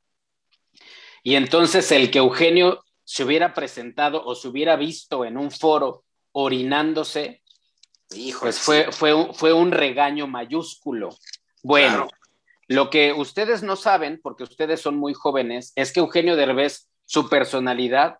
Y 1.24 1.36
entonces 1.36 1.92
el 1.92 2.12
que 2.12 2.20
Eugenio 2.20 2.84
se 3.04 3.24
hubiera 3.24 3.56
presentado 3.56 4.24
o 4.24 4.36
se 4.36 4.48
hubiera 4.48 4.76
visto 4.76 5.26
en 5.26 5.36
un 5.36 5.50
foro 5.50 6.04
orinándose, 6.32 7.42
Hijo, 8.16 8.42
pues 8.42 8.60
fue, 8.60 8.92
fue, 8.92 9.14
un, 9.14 9.34
fue 9.36 9.54
un 9.54 9.72
regaño 9.72 10.26
mayúsculo. 10.28 11.10
Bueno, 11.62 12.08
Claro. 12.08 12.10
lo 12.68 12.90
que 12.90 13.14
ustedes 13.14 13.62
no 13.62 13.76
saben, 13.76 14.20
porque 14.22 14.44
ustedes 14.44 14.82
son 14.82 14.98
muy 14.98 15.14
jóvenes, 15.14 15.74
es 15.76 15.92
que 15.94 16.00
Eugenio 16.00 16.36
Derbez, 16.36 16.90
su 17.06 17.30
personalidad, 17.30 18.18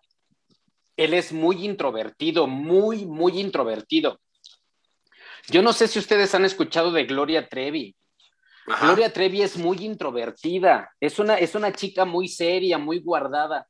él 0.96 1.14
es 1.14 1.32
muy 1.32 1.64
introvertido, 1.64 2.46
muy, 2.46 3.06
muy 3.06 3.40
introvertido. 3.40 4.20
Yo 5.48 5.62
no 5.62 5.72
sé 5.72 5.88
si 5.88 5.98
ustedes 5.98 6.34
han 6.34 6.44
escuchado 6.44 6.92
de 6.92 7.04
Gloria 7.04 7.48
Trevi. 7.48 7.96
Ajá. 8.66 8.86
Gloria 8.86 9.12
Trevi 9.12 9.42
es 9.42 9.56
muy 9.56 9.78
introvertida, 9.84 10.90
es 11.00 11.18
una, 11.18 11.36
es 11.36 11.54
una 11.54 11.72
chica 11.72 12.04
muy 12.04 12.28
seria, 12.28 12.78
muy 12.78 13.00
guardada. 13.00 13.66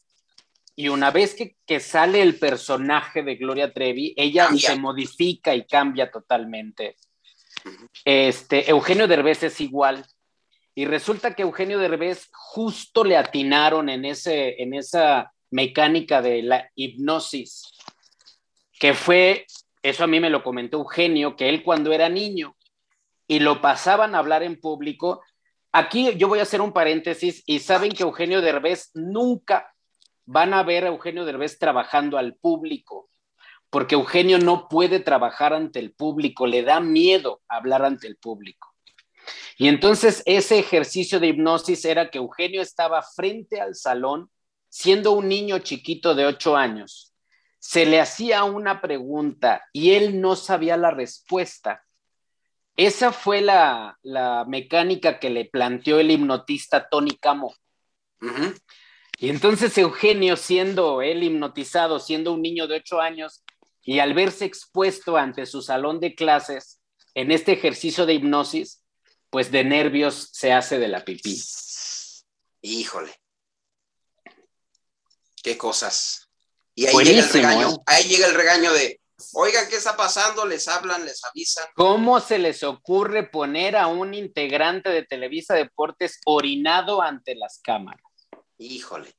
Y 0.76 0.88
una 0.88 1.10
vez 1.10 1.34
que, 1.34 1.56
que 1.66 1.80
sale 1.80 2.22
el 2.22 2.38
personaje 2.38 3.22
de 3.22 3.36
Gloria 3.36 3.72
Trevi, 3.72 4.14
ella 4.16 4.46
Cambia. 4.46 4.70
se 4.70 4.76
modifica 4.78 5.54
y 5.54 5.66
cambia 5.66 6.10
totalmente. 6.10 6.96
Este, 8.04 8.70
Eugenio 8.70 9.06
Derbez 9.06 9.42
es 9.42 9.60
igual. 9.60 10.04
Y 10.74 10.84
resulta 10.86 11.34
que 11.34 11.42
Eugenio 11.42 11.78
Derbez 11.78 12.28
justo 12.32 13.04
le 13.04 13.16
atinaron 13.16 13.88
en, 13.88 14.04
ese, 14.04 14.62
en 14.62 14.72
esa 14.72 15.32
mecánica 15.50 16.22
de 16.22 16.42
la 16.42 16.70
hipnosis, 16.74 17.72
que 18.78 18.94
fue, 18.94 19.46
eso 19.82 20.04
a 20.04 20.06
mí 20.06 20.20
me 20.20 20.30
lo 20.30 20.42
comentó 20.42 20.78
Eugenio, 20.78 21.36
que 21.36 21.48
él 21.48 21.62
cuando 21.62 21.92
era 21.92 22.08
niño 22.08 22.56
y 23.26 23.40
lo 23.40 23.60
pasaban 23.60 24.14
a 24.14 24.18
hablar 24.18 24.42
en 24.42 24.60
público, 24.60 25.22
aquí 25.72 26.14
yo 26.16 26.28
voy 26.28 26.38
a 26.38 26.42
hacer 26.42 26.60
un 26.60 26.72
paréntesis 26.72 27.42
y 27.46 27.58
saben 27.58 27.92
que 27.92 28.02
Eugenio 28.02 28.40
Derbez 28.40 28.90
nunca 28.94 29.69
van 30.30 30.54
a 30.54 30.62
ver 30.62 30.84
a 30.84 30.88
Eugenio 30.88 31.24
Derbez 31.24 31.58
trabajando 31.58 32.16
al 32.16 32.36
público, 32.36 33.10
porque 33.68 33.96
Eugenio 33.96 34.38
no 34.38 34.68
puede 34.68 35.00
trabajar 35.00 35.52
ante 35.52 35.80
el 35.80 35.92
público, 35.92 36.46
le 36.46 36.62
da 36.62 36.78
miedo 36.78 37.42
hablar 37.48 37.84
ante 37.84 38.06
el 38.06 38.16
público. 38.16 38.72
Y 39.56 39.66
entonces 39.66 40.22
ese 40.26 40.60
ejercicio 40.60 41.18
de 41.18 41.28
hipnosis 41.28 41.84
era 41.84 42.10
que 42.10 42.18
Eugenio 42.18 42.62
estaba 42.62 43.02
frente 43.02 43.60
al 43.60 43.74
salón, 43.74 44.30
siendo 44.68 45.12
un 45.12 45.28
niño 45.28 45.58
chiquito 45.58 46.14
de 46.14 46.26
ocho 46.26 46.56
años. 46.56 47.12
Se 47.58 47.84
le 47.84 48.00
hacía 48.00 48.44
una 48.44 48.80
pregunta 48.80 49.64
y 49.72 49.94
él 49.94 50.20
no 50.20 50.36
sabía 50.36 50.76
la 50.76 50.92
respuesta. 50.92 51.82
Esa 52.76 53.10
fue 53.12 53.40
la, 53.40 53.98
la 54.02 54.44
mecánica 54.46 55.18
que 55.18 55.28
le 55.28 55.46
planteó 55.46 55.98
el 55.98 56.12
hipnotista 56.12 56.88
Tony 56.88 57.16
Camo. 57.16 57.52
Ujú. 58.22 58.54
Y 59.22 59.28
entonces 59.28 59.76
Eugenio, 59.76 60.34
siendo 60.34 61.02
él 61.02 61.22
hipnotizado, 61.22 62.00
siendo 62.00 62.32
un 62.32 62.40
niño 62.40 62.66
de 62.66 62.76
ocho 62.76 63.02
años, 63.02 63.44
y 63.82 63.98
al 63.98 64.14
verse 64.14 64.46
expuesto 64.46 65.18
ante 65.18 65.44
su 65.44 65.60
salón 65.60 66.00
de 66.00 66.14
clases 66.14 66.80
en 67.12 67.30
este 67.30 67.52
ejercicio 67.52 68.06
de 68.06 68.14
hipnosis, 68.14 68.82
pues 69.28 69.52
de 69.52 69.62
nervios 69.62 70.30
se 70.32 70.54
hace 70.54 70.78
de 70.78 70.88
la 70.88 71.04
pipí. 71.04 71.38
Híjole. 72.62 73.14
Qué 75.42 75.58
cosas. 75.58 76.30
Y 76.74 76.86
ahí 76.86 77.04
llega 77.04 77.20
el 77.20 77.28
regaño, 77.30 77.70
¿eh? 77.72 77.76
ahí 77.84 78.04
llega 78.04 78.26
el 78.26 78.34
regaño 78.34 78.72
de, 78.72 79.02
oigan, 79.34 79.68
¿qué 79.68 79.76
está 79.76 79.98
pasando? 79.98 80.46
Les 80.46 80.66
hablan, 80.66 81.04
les 81.04 81.22
avisan. 81.24 81.66
¿Cómo 81.76 82.20
se 82.20 82.38
les 82.38 82.62
ocurre 82.62 83.28
poner 83.28 83.76
a 83.76 83.86
un 83.86 84.14
integrante 84.14 84.88
de 84.88 85.04
Televisa 85.04 85.52
Deportes 85.54 86.20
orinado 86.24 87.02
ante 87.02 87.34
las 87.34 87.60
cámaras? 87.62 88.09
Híjole. 88.60 89.14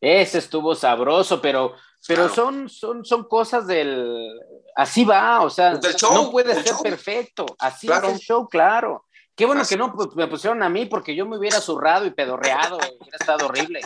Ese 0.00 0.38
estuvo 0.38 0.74
sabroso, 0.74 1.40
pero, 1.40 1.74
pero 2.06 2.28
son, 2.28 2.68
son, 2.68 3.04
son 3.04 3.24
cosas 3.28 3.66
del... 3.66 4.32
Así 4.74 5.04
va, 5.04 5.42
o 5.42 5.50
sea, 5.50 5.78
no 6.12 6.30
puede 6.30 6.62
ser 6.62 6.74
perfecto. 6.82 7.46
Así 7.58 7.90
es 7.90 8.02
el 8.02 8.18
show, 8.18 8.48
claro. 8.48 9.04
Qué 9.34 9.44
bueno 9.44 9.64
que 9.66 9.76
no 9.76 9.92
pues, 9.92 10.08
me 10.14 10.26
pusieron 10.26 10.62
a 10.62 10.70
mí 10.70 10.86
porque 10.86 11.14
yo 11.14 11.26
me 11.26 11.36
hubiera 11.36 11.60
zurrado 11.60 12.06
y 12.06 12.10
pedorreado, 12.10 12.76
hubiera 12.76 13.18
estado 13.18 13.46
horrible. 13.46 13.80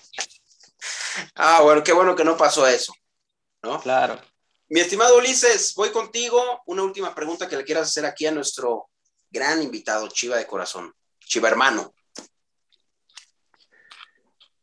Ah, 1.35 1.61
bueno, 1.63 1.83
qué 1.83 1.93
bueno 1.93 2.15
que 2.15 2.25
no 2.25 2.37
pasó 2.37 2.67
eso, 2.69 2.95
¿no? 3.63 3.81
Claro. 3.81 4.17
Mi 4.69 4.79
estimado 4.79 5.19
Ulises, 5.19 5.75
voy 5.75 5.91
contigo. 5.91 6.63
Una 6.67 6.85
última 6.85 7.13
pregunta 7.13 7.49
que 7.49 7.57
le 7.57 7.65
quieras 7.65 7.89
hacer 7.89 8.07
aquí 8.07 8.27
a 8.27 8.31
nuestro 8.31 8.91
gran 9.29 9.61
invitado, 9.61 10.07
Chiva 10.07 10.37
de 10.37 10.47
Corazón, 10.47 10.95
Chiva 11.19 11.49
Hermano. 11.49 11.93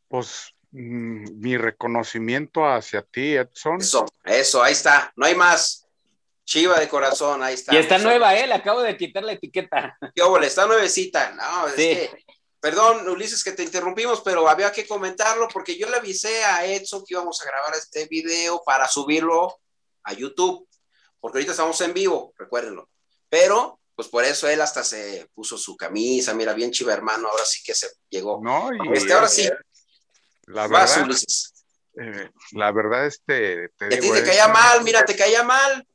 Pues 0.08 0.54
mm, 0.72 1.38
mi 1.40 1.56
reconocimiento 1.56 2.66
hacia 2.66 3.02
ti, 3.02 3.34
Edson. 3.34 3.80
Eso, 3.80 4.06
eso, 4.24 4.62
ahí 4.62 4.72
está, 4.72 5.12
no 5.16 5.26
hay 5.26 5.34
más. 5.34 5.84
Chiva 6.44 6.80
de 6.80 6.88
corazón, 6.88 7.42
ahí 7.42 7.52
está. 7.52 7.74
Y 7.74 7.76
está 7.76 7.98
nueva, 7.98 8.34
¿eh? 8.34 8.46
Le 8.46 8.54
acabo 8.54 8.80
de 8.80 8.96
quitar 8.96 9.22
la 9.22 9.32
etiqueta. 9.32 9.98
¿Qué 10.14 10.22
óvole? 10.22 10.46
Está 10.46 10.66
nuevecita. 10.66 11.32
No, 11.32 11.68
es 11.68 11.74
que 11.74 12.10
Perdón, 12.60 13.08
Ulises, 13.08 13.44
que 13.44 13.52
te 13.52 13.62
interrumpimos, 13.62 14.20
pero 14.20 14.48
había 14.48 14.72
que 14.72 14.86
comentarlo 14.86 15.46
porque 15.52 15.78
yo 15.78 15.88
le 15.88 15.96
avisé 15.96 16.42
a 16.42 16.66
Edson 16.66 17.04
que 17.06 17.14
íbamos 17.14 17.40
a 17.40 17.44
grabar 17.44 17.74
este 17.74 18.06
video 18.06 18.62
para 18.64 18.88
subirlo 18.88 19.60
a 20.02 20.12
YouTube, 20.12 20.66
porque 21.20 21.38
ahorita 21.38 21.52
estamos 21.52 21.80
en 21.82 21.94
vivo, 21.94 22.34
recuérdenlo. 22.36 22.88
Pero, 23.28 23.78
pues 23.94 24.08
por 24.08 24.24
eso 24.24 24.48
él 24.48 24.60
hasta 24.60 24.82
se 24.82 25.28
puso 25.32 25.56
su 25.56 25.76
camisa, 25.76 26.34
mira, 26.34 26.52
bien 26.52 26.72
chiva 26.72 26.92
hermano, 26.92 27.28
ahora 27.28 27.44
sí 27.44 27.62
que 27.62 27.74
se 27.74 27.90
llegó. 28.08 28.40
No, 28.42 28.70
y 28.72 28.96
este, 28.96 29.12
ahora 29.12 29.28
sí. 29.28 29.48
La 30.48 30.66
verdad, 30.66 31.04
Ulises. 31.04 31.54
Eh, 32.00 32.30
la 32.52 32.72
verdad, 32.72 33.06
este. 33.06 33.68
Te, 33.76 33.88
ti 33.88 34.10
te 34.10 34.24
caía 34.24 34.48
mal, 34.48 34.82
mira, 34.84 35.04
te 35.04 35.16
caía 35.16 35.42
mal. 35.42 35.86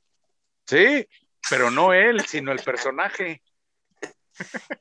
Sí, 0.65 1.07
pero 1.49 1.71
no 1.71 1.93
él, 1.93 2.25
sino 2.25 2.51
el 2.51 2.59
personaje. 2.59 3.41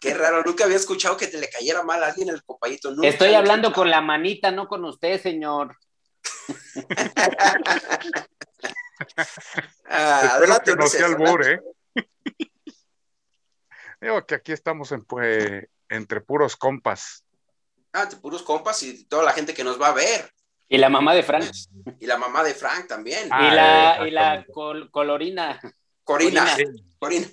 Qué 0.01 0.15
raro, 0.15 0.43
nunca 0.43 0.65
había 0.65 0.77
escuchado 0.77 1.17
que 1.17 1.29
te 1.29 1.39
le 1.39 1.49
cayera 1.49 1.83
mal 1.83 2.03
a 2.03 2.09
alguien 2.09 2.31
el 2.31 2.43
copayito. 2.43 2.95
Estoy 3.03 3.35
hablando 3.35 3.73
con 3.73 3.91
la 3.91 4.01
manita, 4.01 4.51
no 4.51 4.67
con 4.67 4.85
usted, 4.85 5.21
señor. 5.21 5.77
ah, 9.89 10.61
que 10.65 10.75
no 10.75 10.87
sea 10.87 11.07
albur, 11.07 11.47
¿eh? 11.47 11.61
Digo 14.01 14.27
que 14.27 14.35
aquí 14.35 14.53
estamos 14.53 14.91
en, 14.93 15.05
pues, 15.05 15.69
entre 15.89 16.21
puros 16.21 16.57
compas. 16.57 17.25
Ah, 17.93 18.05
entre 18.05 18.19
puros 18.19 18.43
compas 18.43 18.83
y 18.83 19.05
toda 19.05 19.23
la 19.23 19.33
gente 19.33 19.53
que 19.53 19.65
nos 19.65 19.81
va 19.81 19.89
a 19.89 19.95
ver. 19.95 20.33
Y 20.69 20.79
la 20.79 20.89
mamá 20.89 21.15
de 21.15 21.23
Frank. 21.23 21.51
Y 22.01 22.07
la 22.07 22.17
mamá 22.17 22.43
de 22.43 22.55
Frank 22.55 22.87
también. 22.87 23.27
y 23.27 23.29
la, 23.29 24.09
y 24.09 24.11
la 24.11 24.47
colorina. 24.91 25.61
Corina. 26.03 26.57
Corina. 26.99 27.27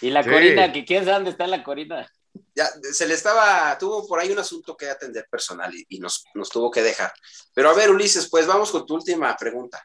Y 0.00 0.10
la 0.10 0.22
Corina, 0.22 0.72
que 0.72 0.84
quién 0.84 1.04
sabe 1.04 1.14
dónde 1.14 1.30
está 1.30 1.46
la 1.48 1.64
Corina. 1.64 2.08
Ya, 2.54 2.66
se 2.92 3.06
le 3.06 3.14
estaba, 3.14 3.76
tuvo 3.78 4.06
por 4.06 4.20
ahí 4.20 4.30
un 4.30 4.38
asunto 4.38 4.76
que 4.76 4.88
atender 4.88 5.26
personal 5.28 5.72
y, 5.88 5.98
nos, 5.98 6.24
nos, 6.34 6.50
tuvo 6.50 6.70
que 6.70 6.82
dejar. 6.82 7.12
Pero 7.52 7.70
a 7.70 7.74
ver, 7.74 7.90
Ulises, 7.90 8.28
pues 8.30 8.46
vamos 8.46 8.70
con 8.70 8.86
tu 8.86 8.94
última 8.94 9.36
pregunta, 9.36 9.82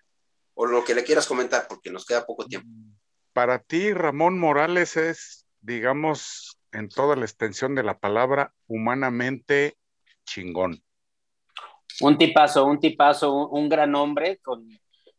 o 0.53 0.65
lo 0.65 0.83
que 0.83 0.93
le 0.93 1.03
quieras 1.03 1.25
comentar, 1.25 1.67
porque 1.67 1.89
nos 1.89 2.05
queda 2.05 2.25
poco 2.25 2.45
tiempo. 2.45 2.67
Para 3.33 3.59
ti, 3.59 3.91
Ramón 3.93 4.37
Morales 4.37 4.97
es, 4.97 5.47
digamos, 5.61 6.59
en 6.71 6.89
toda 6.89 7.15
la 7.15 7.25
extensión 7.25 7.73
de 7.73 7.83
la 7.83 7.99
palabra, 7.99 8.53
humanamente 8.67 9.77
chingón. 10.25 10.81
Un 12.01 12.17
tipazo, 12.17 12.65
un 12.65 12.79
tipazo, 12.79 13.47
un, 13.47 13.69
gran 13.69 13.93
hombre 13.95 14.39
con, 14.39 14.67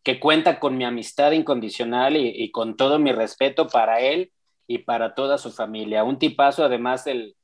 que 0.03 0.19
cuenta 0.19 0.59
con 0.59 0.77
mi 0.77 0.85
amistad 0.85 1.33
incondicional 1.33 2.17
y, 2.17 2.51
con 2.51 2.77
todo 2.77 2.99
mi 2.99 3.13
respeto 3.13 3.69
para 3.69 4.01
él 4.01 4.33
y 4.67 4.79
para 4.79 5.15
toda 5.15 5.39
su 5.39 5.53
familia. 5.53 6.05
Un 6.05 6.19
tipazo, 6.19 6.65
además, 6.65 7.07
el, 7.07 7.37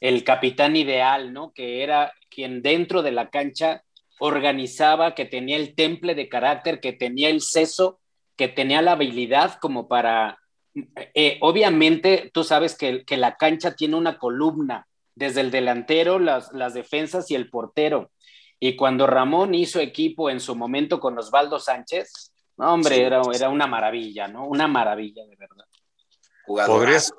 el 0.00 0.24
capitán 0.24 0.74
ideal, 0.76 1.32
¿no? 1.32 1.52
Que 1.52 1.82
era 1.82 2.12
quien 2.28 2.62
dentro 2.62 3.02
de 3.02 3.12
la 3.12 3.30
cancha 3.30 3.84
organizaba, 4.18 5.14
que 5.14 5.24
tenía 5.24 5.56
el 5.56 5.74
temple 5.74 6.14
de 6.14 6.28
carácter, 6.28 6.80
que 6.80 6.92
tenía 6.92 7.28
el 7.28 7.40
seso, 7.40 8.00
que 8.36 8.48
tenía 8.48 8.82
la 8.82 8.92
habilidad 8.92 9.58
como 9.60 9.88
para... 9.88 10.38
Eh, 11.14 11.38
obviamente, 11.40 12.30
tú 12.32 12.44
sabes 12.44 12.76
que, 12.76 13.04
que, 13.04 13.16
la 13.16 13.36
cancha 13.36 13.74
tiene 13.74 13.96
una 13.96 14.18
columna, 14.18 14.86
desde 15.14 15.40
el 15.40 15.50
delantero, 15.50 16.18
las, 16.18 16.52
las 16.52 16.74
defensas 16.74 17.30
y 17.30 17.34
el 17.34 17.50
portero. 17.50 18.10
Y 18.58 18.76
cuando 18.76 19.06
Ramón 19.06 19.54
hizo 19.54 19.80
equipo 19.80 20.30
en 20.30 20.40
su 20.40 20.54
momento 20.54 21.00
con 21.00 21.18
Osvaldo 21.18 21.58
Sánchez, 21.58 22.32
hombre, 22.56 23.04
era, 23.04 23.20
era 23.34 23.48
una 23.48 23.66
maravilla, 23.66 24.28
¿no? 24.28 24.46
Una 24.46 24.68
maravilla, 24.68 25.24
de 25.26 25.36
verdad. 25.36 25.64
¿Podrías, 26.46 27.12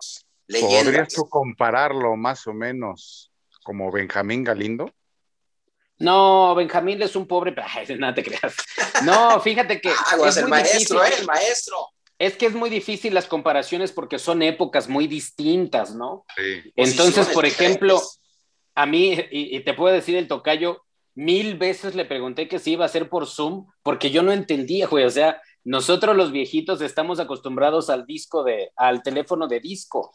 ¿Podrías 0.47 1.13
tú 1.13 1.27
compararlo 1.27 2.15
más 2.15 2.47
o 2.47 2.53
menos 2.53 3.31
como 3.63 3.91
Benjamín 3.91 4.43
Galindo? 4.43 4.91
No, 5.99 6.53
Benjamín 6.55 7.01
es 7.01 7.15
un 7.15 7.27
pobre, 7.27 7.55
nada 7.97 8.13
te 8.13 8.23
creas. 8.23 8.55
No, 9.03 9.39
fíjate 9.39 9.79
que 9.79 9.89
ah, 10.05 10.17
es 10.27 10.37
el 10.37 10.47
maestro, 10.47 11.03
¿eh? 11.03 11.11
el 11.19 11.25
maestro. 11.25 11.89
Es 12.19 12.37
que 12.37 12.45
es 12.45 12.53
muy 12.53 12.69
difícil 12.69 13.13
las 13.13 13.27
comparaciones 13.27 13.91
porque 13.91 14.19
son 14.19 14.41
épocas 14.41 14.87
muy 14.87 15.07
distintas, 15.07 15.95
¿no? 15.95 16.25
Sí. 16.35 16.71
Entonces, 16.75 17.27
por 17.29 17.45
ejemplo, 17.45 18.01
a 18.75 18.85
mí, 18.85 19.17
y, 19.31 19.59
te 19.61 19.73
puedo 19.73 19.93
decir 19.93 20.15
el 20.15 20.27
tocayo, 20.27 20.83
mil 21.15 21.57
veces 21.57 21.95
le 21.95 22.05
pregunté 22.05 22.47
que 22.47 22.59
si 22.59 22.71
iba 22.71 22.85
a 22.85 22.89
ser 22.89 23.09
por 23.09 23.27
Zoom, 23.27 23.67
porque 23.83 24.09
yo 24.09 24.23
no 24.23 24.31
entendía, 24.31 24.87
güey, 24.87 25.05
o 25.05 25.09
sea, 25.09 25.41
nosotros 25.63 26.15
los 26.15 26.31
viejitos 26.31 26.81
estamos 26.81 27.19
acostumbrados 27.19 27.89
al 27.89 28.05
disco 28.05 28.43
de, 28.43 28.71
al 28.75 29.03
teléfono 29.03 29.47
de 29.47 29.59
disco. 29.59 30.11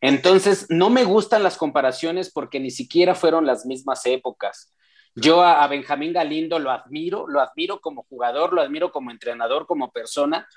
Entonces, 0.00 0.66
no 0.70 0.88
me 0.88 1.04
gustan 1.04 1.42
las 1.42 1.56
comparaciones 1.56 2.30
porque 2.32 2.58
ni 2.58 2.70
siquiera 2.70 3.14
fueron 3.14 3.46
las 3.46 3.66
mismas 3.66 4.06
épocas. 4.06 4.74
Yo 5.14 5.42
a, 5.42 5.66
Benjamín 5.66 6.12
Galindo 6.12 6.58
lo 6.58 6.70
admiro, 6.70 7.26
lo 7.28 7.40
admiro 7.40 7.80
como 7.80 8.04
jugador, 8.04 8.52
lo 8.52 8.62
admiro 8.62 8.92
como 8.92 9.10
entrenador, 9.10 9.66
como 9.66 9.90
persona, 9.90 10.48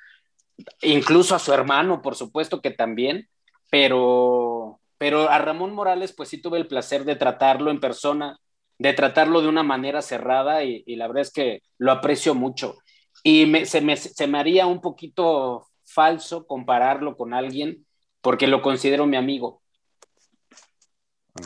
incluso 0.82 1.36
a 1.36 1.39
su 1.39 1.54
hermano, 1.54 2.01
por 2.01 2.16
supuesto 2.16 2.62
que 2.62 2.72
también, 2.72 3.30
pero, 3.70 4.80
pero 4.97 5.30
a 5.30 5.39
Ramón 5.39 5.74
Morales, 5.74 6.14
pues 6.14 6.30
sí 6.30 6.41
tuve 6.41 6.58
el 6.58 6.68
placer 6.68 7.06
de 7.06 7.16
tratarlo 7.16 7.72
en 7.72 7.80
persona, 7.80 8.39
de 8.78 8.93
tratarlo 8.93 9.41
de 9.41 9.47
una 9.47 9.64
manera 9.64 10.01
cerrada 10.01 10.64
y 10.64 10.95
la 10.95 11.08
verdad 11.08 11.22
es 11.22 11.32
que 11.32 11.62
lo 11.78 11.91
aprecio 11.91 12.36
mucho. 12.36 12.76
Y 13.24 13.66
se, 13.66 13.82
me, 13.82 13.95
se 13.95 14.28
me 14.28 14.39
haría 14.39 14.66
un 14.66 14.82
poquito 14.82 15.68
falso 15.86 16.45
compararlo 16.45 17.16
con 17.16 17.34
alguien 17.34 17.86
porque 18.22 18.47
lo 18.47 18.62
considero 18.62 19.06
mi 19.06 19.18
amigo. 19.18 19.62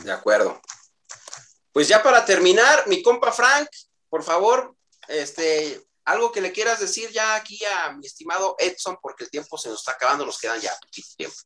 De 0.04 0.12
acuerdo. 0.12 0.60
Pues 1.72 1.88
ya 1.88 2.02
para 2.02 2.24
terminar, 2.24 2.88
mi 2.88 3.02
compa 3.02 3.30
Frank, 3.32 3.68
por 4.08 4.22
favor, 4.22 4.74
este, 5.06 5.80
algo 6.08 6.32
que 6.32 6.40
le 6.40 6.52
quieras 6.52 6.80
decir 6.80 7.10
ya 7.12 7.34
aquí 7.34 7.58
a 7.64 7.92
mi 7.92 8.06
estimado 8.06 8.56
Edson, 8.58 8.96
porque 9.02 9.24
el 9.24 9.30
tiempo 9.30 9.58
se 9.58 9.68
nos 9.68 9.80
está 9.80 9.92
acabando, 9.92 10.24
nos 10.24 10.40
quedan 10.40 10.58
ya 10.60 10.70
poquito 10.80 11.08
tiempo. 11.16 11.36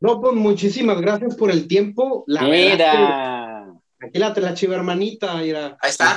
No, 0.00 0.20
pues 0.20 0.34
muchísimas 0.34 1.00
gracias 1.00 1.36
por 1.36 1.50
el 1.50 1.66
tiempo. 1.66 2.24
La 2.26 2.42
Mira. 2.42 3.66
Aquí 4.02 4.18
la, 4.18 4.32
la 4.34 4.54
chiva 4.54 4.76
hermanita, 4.76 5.34
mira. 5.34 5.76
Ahí 5.80 5.90
está. 5.90 6.16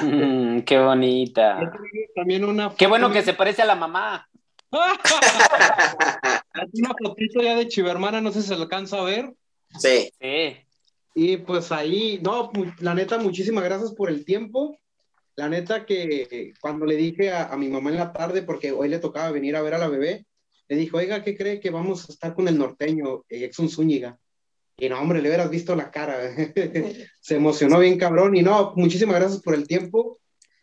qué 0.65 0.79
bonita. 0.79 1.59
También 2.15 2.45
una 2.45 2.73
Qué 2.75 2.87
bueno 2.87 3.11
que 3.11 3.23
se 3.23 3.33
parece 3.33 3.61
a 3.61 3.65
la 3.65 3.75
mamá. 3.75 4.29
una 4.71 4.97
fotito 7.01 7.41
ya 7.41 7.55
de 7.55 7.67
chiva 7.67 7.91
hermana, 7.91 8.21
no 8.21 8.31
sé 8.31 8.41
si 8.41 8.47
se 8.49 8.53
alcanza 8.53 8.99
a 8.99 9.03
ver. 9.03 9.33
Sí. 9.79 10.11
Sí. 10.19 10.57
Y 11.15 11.37
pues 11.37 11.71
ahí, 11.71 12.19
no, 12.21 12.51
la 12.79 12.95
neta, 12.95 13.17
muchísimas 13.17 13.63
gracias 13.63 13.93
por 13.93 14.09
el 14.09 14.25
tiempo. 14.25 14.77
La 15.35 15.49
neta 15.49 15.85
que 15.85 16.53
cuando 16.61 16.85
le 16.85 16.95
dije 16.95 17.31
a, 17.31 17.55
mi 17.57 17.67
mamá 17.67 17.89
en 17.89 17.97
la 17.97 18.13
tarde, 18.13 18.43
porque 18.43 18.71
hoy 18.71 18.89
le 18.89 18.99
tocaba 18.99 19.31
venir 19.31 19.55
a 19.55 19.61
ver 19.61 19.73
a 19.73 19.79
la 19.79 19.87
bebé, 19.87 20.25
le 20.67 20.75
dijo, 20.75 20.97
oiga, 20.97 21.23
¿qué 21.23 21.35
cree 21.35 21.59
que 21.59 21.71
vamos 21.71 22.07
a 22.09 22.13
estar 22.13 22.35
con 22.35 22.47
el 22.47 22.57
norteño, 22.57 23.23
Exxon 23.29 23.69
Zúñiga? 23.69 24.17
Y 24.77 24.89
no, 24.89 24.99
hombre, 24.99 25.21
le 25.21 25.29
hubieras 25.29 25.49
visto 25.49 25.75
la 25.75 25.91
cara. 25.91 26.17
Se 27.21 27.35
emocionó 27.35 27.79
bien 27.79 27.97
cabrón. 27.97 28.35
Y 28.35 28.41
no, 28.41 28.73
muchísimas 28.75 29.15
gracias 29.15 29.41
por 29.41 29.53
el 29.53 29.67
tiempo. 29.67 30.19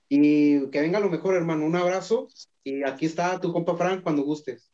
y 0.09 0.69
que 0.71 0.81
venga 0.81 1.01
lo 1.01 1.11
mejor, 1.11 1.37
hermano. 1.37 1.65
Un 1.65 1.77
abrazo 1.77 2.29
y 2.65 2.83
aquí 2.83 3.07
está 3.07 3.41
tu 3.41 3.53
compa 3.53 3.77
Frank 3.77 4.03
cuando 4.03 4.23
gustes. 4.23 4.71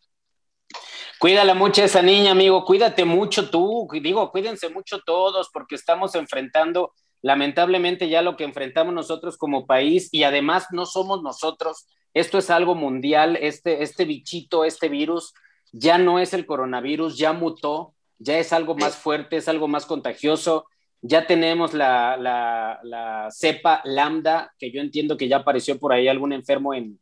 Cuídala 1.19 1.55
mucho 1.55 1.83
esa 1.83 2.03
niña, 2.03 2.33
amigo. 2.33 2.65
Cuídate 2.65 3.05
mucho 3.05 3.49
tú. 3.49 3.89
Digo, 4.03 4.31
cuídense 4.31 4.69
mucho 4.69 5.01
todos 5.01 5.49
porque 5.53 5.75
estamos 5.75 6.15
enfrentando 6.15 6.93
lamentablemente 7.27 8.09
ya 8.09 8.23
lo 8.23 8.37
que 8.37 8.45
enfrentamos 8.45 8.95
nosotros 8.95 9.37
como 9.37 9.67
país 9.67 10.09
y 10.13 10.23
además 10.23 10.69
no 10.71 10.87
somos 10.87 11.25
nosotros. 11.25 11.89
Esto 12.15 12.39
es 12.39 12.51
algo 12.51 12.77
mundial. 12.77 13.37
Este, 13.41 13.83
este 13.83 14.05
bichito, 14.05 14.65
este 14.65 14.89
virus 14.89 15.35
ya 15.73 15.99
no 15.99 16.21
es 16.21 16.35
el 16.35 16.47
coronavirus, 16.47 17.19
ya 17.19 17.33
mutó, 17.33 17.95
ya 18.21 18.39
es 18.39 18.53
algo 18.53 18.77
más 18.77 18.95
fuerte, 18.95 19.39
es 19.39 19.49
algo 19.49 19.67
más 19.67 19.87
contagioso. 19.87 20.67
Ya 21.03 21.27
tenemos 21.27 21.75
la, 21.75 22.17
la, 22.17 22.79
la 22.85 23.29
cepa 23.33 23.81
lambda, 23.83 24.55
que 24.57 24.71
yo 24.71 24.81
entiendo 24.81 25.17
que 25.17 25.27
ya 25.27 25.39
apareció 25.39 25.81
por 25.81 25.93
ahí 25.93 26.07
algún 26.07 26.33
enfermo 26.33 26.75
en, 26.75 27.01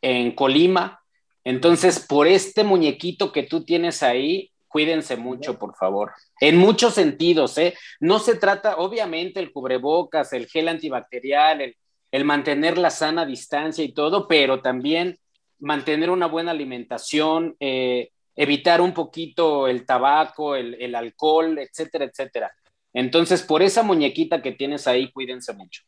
en 0.00 0.32
Colima. 0.34 1.02
Entonces, 1.44 2.00
por 2.00 2.26
este 2.26 2.64
muñequito 2.64 3.30
que 3.30 3.42
tú 3.42 3.62
tienes 3.62 4.02
ahí, 4.02 4.52
cuídense 4.68 5.16
mucho, 5.16 5.58
por 5.58 5.76
favor. 5.76 6.12
En 6.40 6.56
muchos 6.56 6.94
sentidos, 6.94 7.56
¿eh? 7.58 7.74
No 8.00 8.18
se 8.18 8.36
trata, 8.36 8.76
obviamente, 8.76 9.40
el 9.40 9.52
cubrebocas, 9.52 10.32
el 10.32 10.46
gel 10.46 10.68
antibacterial, 10.68 11.60
el, 11.60 11.76
el 12.10 12.24
mantener 12.24 12.78
la 12.78 12.90
sana 12.90 13.26
distancia 13.26 13.84
y 13.84 13.92
todo, 13.92 14.28
pero 14.28 14.62
también 14.62 15.18
mantener 15.58 16.10
una 16.10 16.26
buena 16.26 16.50
alimentación, 16.50 17.56
eh, 17.60 18.10
evitar 18.34 18.80
un 18.80 18.92
poquito 18.92 19.68
el 19.68 19.86
tabaco, 19.86 20.54
el, 20.54 20.74
el, 20.74 20.94
alcohol, 20.94 21.58
etcétera, 21.58 22.04
etcétera. 22.04 22.54
Entonces, 22.92 23.42
por 23.42 23.62
esa 23.62 23.82
muñequita 23.82 24.42
que 24.42 24.52
tienes 24.52 24.86
ahí, 24.86 25.10
cuídense 25.12 25.52
mucho. 25.52 25.82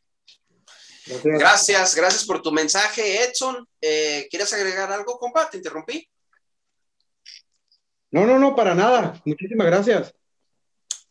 Gracias, 1.23 1.95
gracias 1.95 2.25
por 2.25 2.41
tu 2.41 2.51
mensaje, 2.51 3.23
Edson. 3.23 3.67
Eh, 3.81 4.27
¿Quieres 4.29 4.51
agregar 4.53 4.91
algo, 4.91 5.17
compa? 5.17 5.49
Te 5.49 5.57
interrumpí. 5.57 6.07
No, 8.11 8.25
no, 8.25 8.39
no, 8.39 8.55
para 8.55 8.73
nada. 8.75 9.21
Muchísimas 9.25 9.67
gracias. 9.67 10.13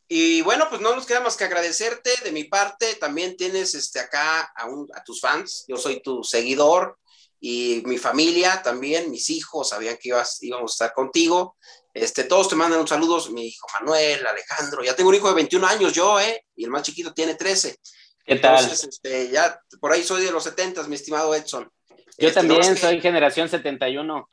Y 0.08 0.40
bueno, 0.42 0.66
pues 0.70 0.80
no 0.80 0.94
nos 0.94 1.04
queda 1.06 1.20
más 1.20 1.36
que 1.36 1.44
agradecerte 1.44 2.10
de 2.24 2.32
mi 2.32 2.44
parte. 2.44 2.94
También 2.94 3.36
tienes 3.36 3.74
este, 3.74 4.00
acá 4.00 4.50
a, 4.56 4.66
un, 4.66 4.88
a 4.94 5.04
tus 5.04 5.20
fans. 5.20 5.64
Yo 5.68 5.76
soy 5.76 6.00
tu 6.00 6.24
seguidor 6.24 6.98
y 7.40 7.82
mi 7.84 7.98
familia 7.98 8.62
también, 8.62 9.10
mis 9.10 9.30
hijos 9.30 9.68
sabían 9.68 9.96
que 10.00 10.08
ibas, 10.08 10.42
íbamos 10.42 10.72
a 10.72 10.74
estar 10.74 10.94
contigo. 10.94 11.56
Este, 11.92 12.24
todos 12.24 12.48
te 12.48 12.56
mandan 12.56 12.80
un 12.80 12.88
saludo, 12.88 13.22
mi 13.30 13.48
hijo 13.48 13.66
Manuel, 13.80 14.26
Alejandro. 14.26 14.82
Ya 14.82 14.96
tengo 14.96 15.10
un 15.10 15.16
hijo 15.16 15.28
de 15.28 15.34
21 15.34 15.66
años 15.66 15.92
yo, 15.92 16.18
¿eh? 16.18 16.44
Y 16.56 16.64
el 16.64 16.70
más 16.70 16.82
chiquito 16.82 17.12
tiene 17.12 17.34
13. 17.34 17.76
¿Qué 18.24 18.36
tal? 18.36 18.56
Entonces, 18.62 18.84
este, 18.88 19.30
ya 19.30 19.60
por 19.80 19.92
ahí 19.92 20.02
soy 20.02 20.24
de 20.24 20.30
los 20.30 20.44
70, 20.44 20.82
mi 20.84 20.94
estimado 20.94 21.34
Edson. 21.34 21.70
Yo 22.18 22.28
Este, 22.28 22.32
también 22.32 22.60
no, 22.60 22.66
es 22.66 22.74
que- 22.74 22.80
soy 22.86 23.00
generación 23.00 23.48
71. 23.48 24.28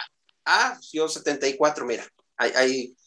Ah, 0.45 0.77
yo 0.93 1.07
74, 1.09 1.85
mira. 1.85 2.07
Ahí, 2.37 2.51
ahí, 2.55 2.97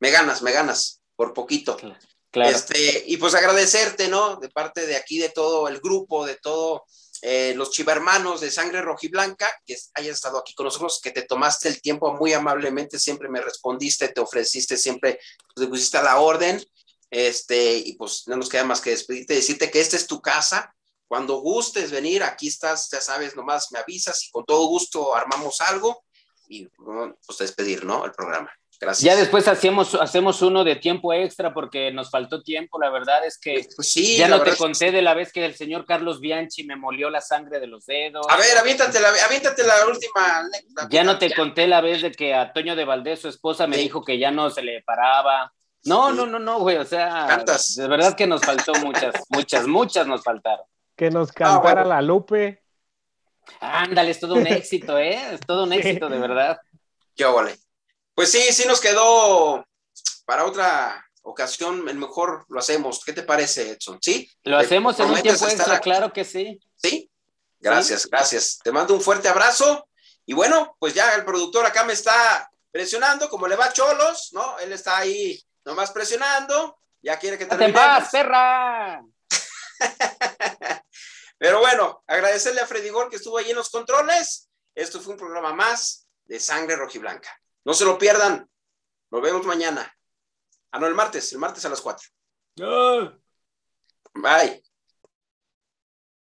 me 0.00 0.10
ganas, 0.10 0.42
me 0.42 0.52
ganas, 0.52 1.00
por 1.16 1.34
poquito. 1.34 1.76
Claro. 1.76 2.56
Este, 2.56 3.04
y 3.06 3.16
pues 3.16 3.34
agradecerte, 3.34 4.08
¿no? 4.08 4.36
De 4.36 4.50
parte 4.50 4.86
de 4.86 4.96
aquí, 4.96 5.18
de 5.18 5.30
todo 5.30 5.66
el 5.68 5.80
grupo, 5.80 6.26
de 6.26 6.36
todo 6.36 6.84
eh, 7.22 7.52
los 7.56 7.72
chivermanos 7.72 8.40
de 8.40 8.50
sangre 8.50 8.80
rojiblanca, 8.80 9.50
que 9.66 9.76
hayas 9.94 10.14
estado 10.14 10.38
aquí 10.38 10.54
con 10.54 10.64
nosotros, 10.64 11.00
que 11.02 11.10
te 11.10 11.22
tomaste 11.22 11.68
el 11.68 11.80
tiempo 11.80 12.14
muy 12.14 12.32
amablemente, 12.32 12.98
siempre 12.98 13.28
me 13.28 13.40
respondiste, 13.40 14.08
te 14.08 14.20
ofreciste, 14.20 14.76
siempre 14.76 15.18
te 15.56 15.66
pusiste 15.66 15.98
a 15.98 16.02
la 16.02 16.20
orden. 16.20 16.62
Este, 17.10 17.76
y 17.78 17.94
pues 17.94 18.24
no 18.26 18.36
nos 18.36 18.48
queda 18.48 18.64
más 18.64 18.80
que 18.80 18.90
despedirte, 18.90 19.34
decirte 19.34 19.70
que 19.70 19.80
esta 19.80 19.96
es 19.96 20.06
tu 20.06 20.20
casa. 20.20 20.74
Cuando 21.08 21.40
gustes 21.40 21.90
venir, 21.90 22.22
aquí 22.22 22.48
estás, 22.48 22.88
ya 22.90 23.00
sabes, 23.00 23.34
nomás 23.34 23.72
me 23.72 23.78
avisas 23.78 24.24
y 24.24 24.30
con 24.30 24.44
todo 24.44 24.66
gusto 24.66 25.14
armamos 25.14 25.60
algo 25.62 26.04
y 26.48 26.66
pues 26.66 27.38
despedir, 27.38 27.84
¿no? 27.84 28.04
El 28.04 28.12
programa. 28.12 28.52
Gracias. 28.80 29.02
Ya 29.02 29.16
después 29.16 29.48
hacemos, 29.48 29.94
hacemos 29.96 30.40
uno 30.40 30.62
de 30.62 30.76
tiempo 30.76 31.12
extra 31.12 31.52
porque 31.52 31.90
nos 31.90 32.10
faltó 32.10 32.42
tiempo. 32.44 32.78
La 32.80 32.90
verdad 32.90 33.26
es 33.26 33.36
que 33.36 33.66
Pues 33.74 33.90
sí, 33.90 34.16
ya 34.16 34.28
la 34.28 34.36
no 34.36 34.42
te 34.44 34.54
conté 34.56 34.92
de 34.92 35.02
la 35.02 35.14
vez 35.14 35.32
que 35.32 35.44
el 35.44 35.56
señor 35.56 35.84
Carlos 35.84 36.20
Bianchi 36.20 36.62
me 36.64 36.76
molió 36.76 37.10
la 37.10 37.20
sangre 37.20 37.58
de 37.58 37.66
los 37.66 37.86
dedos. 37.86 38.24
A 38.28 38.36
ver, 38.36 38.56
aviéntate 38.56 39.00
la, 39.00 39.08
aviéntate 39.26 39.64
la 39.64 39.84
última. 39.86 40.38
anécdota. 40.38 40.86
Ya 40.90 41.02
no 41.02 41.18
te 41.18 41.34
conté 41.34 41.66
la 41.66 41.80
vez 41.80 42.02
de 42.02 42.12
que 42.12 42.34
a 42.34 42.52
Toño 42.52 42.76
de 42.76 42.84
Valdés, 42.84 43.20
su 43.20 43.28
esposa, 43.28 43.66
me 43.66 43.76
Sí. 43.76 43.82
dijo 43.82 44.04
que 44.04 44.16
ya 44.18 44.30
no 44.30 44.48
se 44.48 44.62
le 44.62 44.80
paraba. 44.82 45.52
No, 45.84 46.10
Sí. 46.10 46.16
no, 46.16 46.26
no, 46.26 46.38
no, 46.38 46.60
güey. 46.60 46.76
O 46.76 46.84
sea, 46.84 47.26
Cantas. 47.28 47.74
de 47.74 47.88
verdad 47.88 48.14
que 48.16 48.28
nos 48.28 48.42
faltó 48.42 48.72
muchas, 48.74 49.12
muchas, 49.30 49.66
muchas 49.66 50.06
nos 50.06 50.22
faltaron. 50.22 50.64
Que 50.96 51.10
nos 51.10 51.32
cantara 51.32 51.82
bueno. 51.82 51.88
la 51.88 52.02
Lupe. 52.02 52.62
Ándale, 53.60 54.10
es 54.12 54.20
todo 54.20 54.34
un 54.34 54.46
éxito, 54.46 54.98
¿eh? 54.98 55.18
Es 55.34 55.40
todo 55.40 55.64
un 55.64 55.72
éxito, 55.72 56.08
de 56.08 56.18
verdad. 56.18 56.60
Qué 57.16 57.24
óvole. 57.24 57.56
Pues 58.18 58.32
sí, 58.32 58.52
sí 58.52 58.66
nos 58.66 58.80
quedó 58.80 59.64
para 60.24 60.44
otra 60.44 61.08
ocasión. 61.22 61.88
El 61.88 61.98
mejor 61.98 62.46
lo 62.48 62.58
hacemos. 62.58 63.04
¿Qué 63.04 63.12
te 63.12 63.22
parece, 63.22 63.70
Edson? 63.70 64.00
¿Sí? 64.02 64.28
Lo 64.42 64.58
¿Te 64.58 64.64
hacemos 64.64 64.98
en 64.98 65.08
un 65.08 65.22
tiempo 65.22 65.46
extra, 65.46 65.74
aquí? 65.74 65.84
claro 65.84 66.12
que 66.12 66.24
sí. 66.24 66.58
¿Sí? 66.74 67.08
Gracias, 67.60 68.06
gracias. 68.06 68.58
Te 68.58 68.72
mando 68.72 68.92
un 68.94 69.00
fuerte 69.00 69.28
abrazo. 69.28 69.88
Y 70.26 70.34
bueno, 70.34 70.76
pues 70.80 70.94
ya 70.94 71.14
el 71.14 71.24
productor 71.24 71.64
acá 71.64 71.84
me 71.84 71.92
está 71.92 72.50
presionando, 72.72 73.28
como 73.28 73.46
le 73.46 73.54
va 73.54 73.66
a 73.66 73.72
Cholos, 73.72 74.30
¿no? 74.32 74.58
Él 74.58 74.72
está 74.72 74.98
ahí 74.98 75.40
nomás 75.64 75.92
presionando. 75.92 76.76
Ya 77.00 77.20
quiere 77.20 77.38
que 77.38 77.46
¡Date 77.46 77.66
en 77.66 77.72
terminemos. 77.72 78.00
paz, 78.00 78.10
perra! 78.10 79.00
Pero 81.38 81.60
bueno, 81.60 82.02
agradecerle 82.04 82.62
a 82.62 82.66
Freddy 82.66 82.88
Gol 82.88 83.10
que 83.10 83.16
estuvo 83.16 83.38
ahí 83.38 83.50
en 83.50 83.56
los 83.56 83.70
controles. 83.70 84.48
Esto 84.74 85.00
fue 85.00 85.12
un 85.12 85.20
programa 85.20 85.52
más 85.52 86.08
de 86.24 86.40
Sangre 86.40 86.74
Rojiblanca. 86.74 87.30
No 87.68 87.74
se 87.74 87.84
lo 87.84 87.98
pierdan. 87.98 88.48
Nos 89.10 89.20
vemos 89.20 89.44
mañana. 89.44 89.94
Ah, 90.70 90.78
no, 90.78 90.86
el 90.86 90.94
martes, 90.94 91.30
el 91.34 91.38
martes 91.38 91.66
a 91.66 91.68
las 91.68 91.82
4. 91.82 92.08
Bye. 94.14 94.62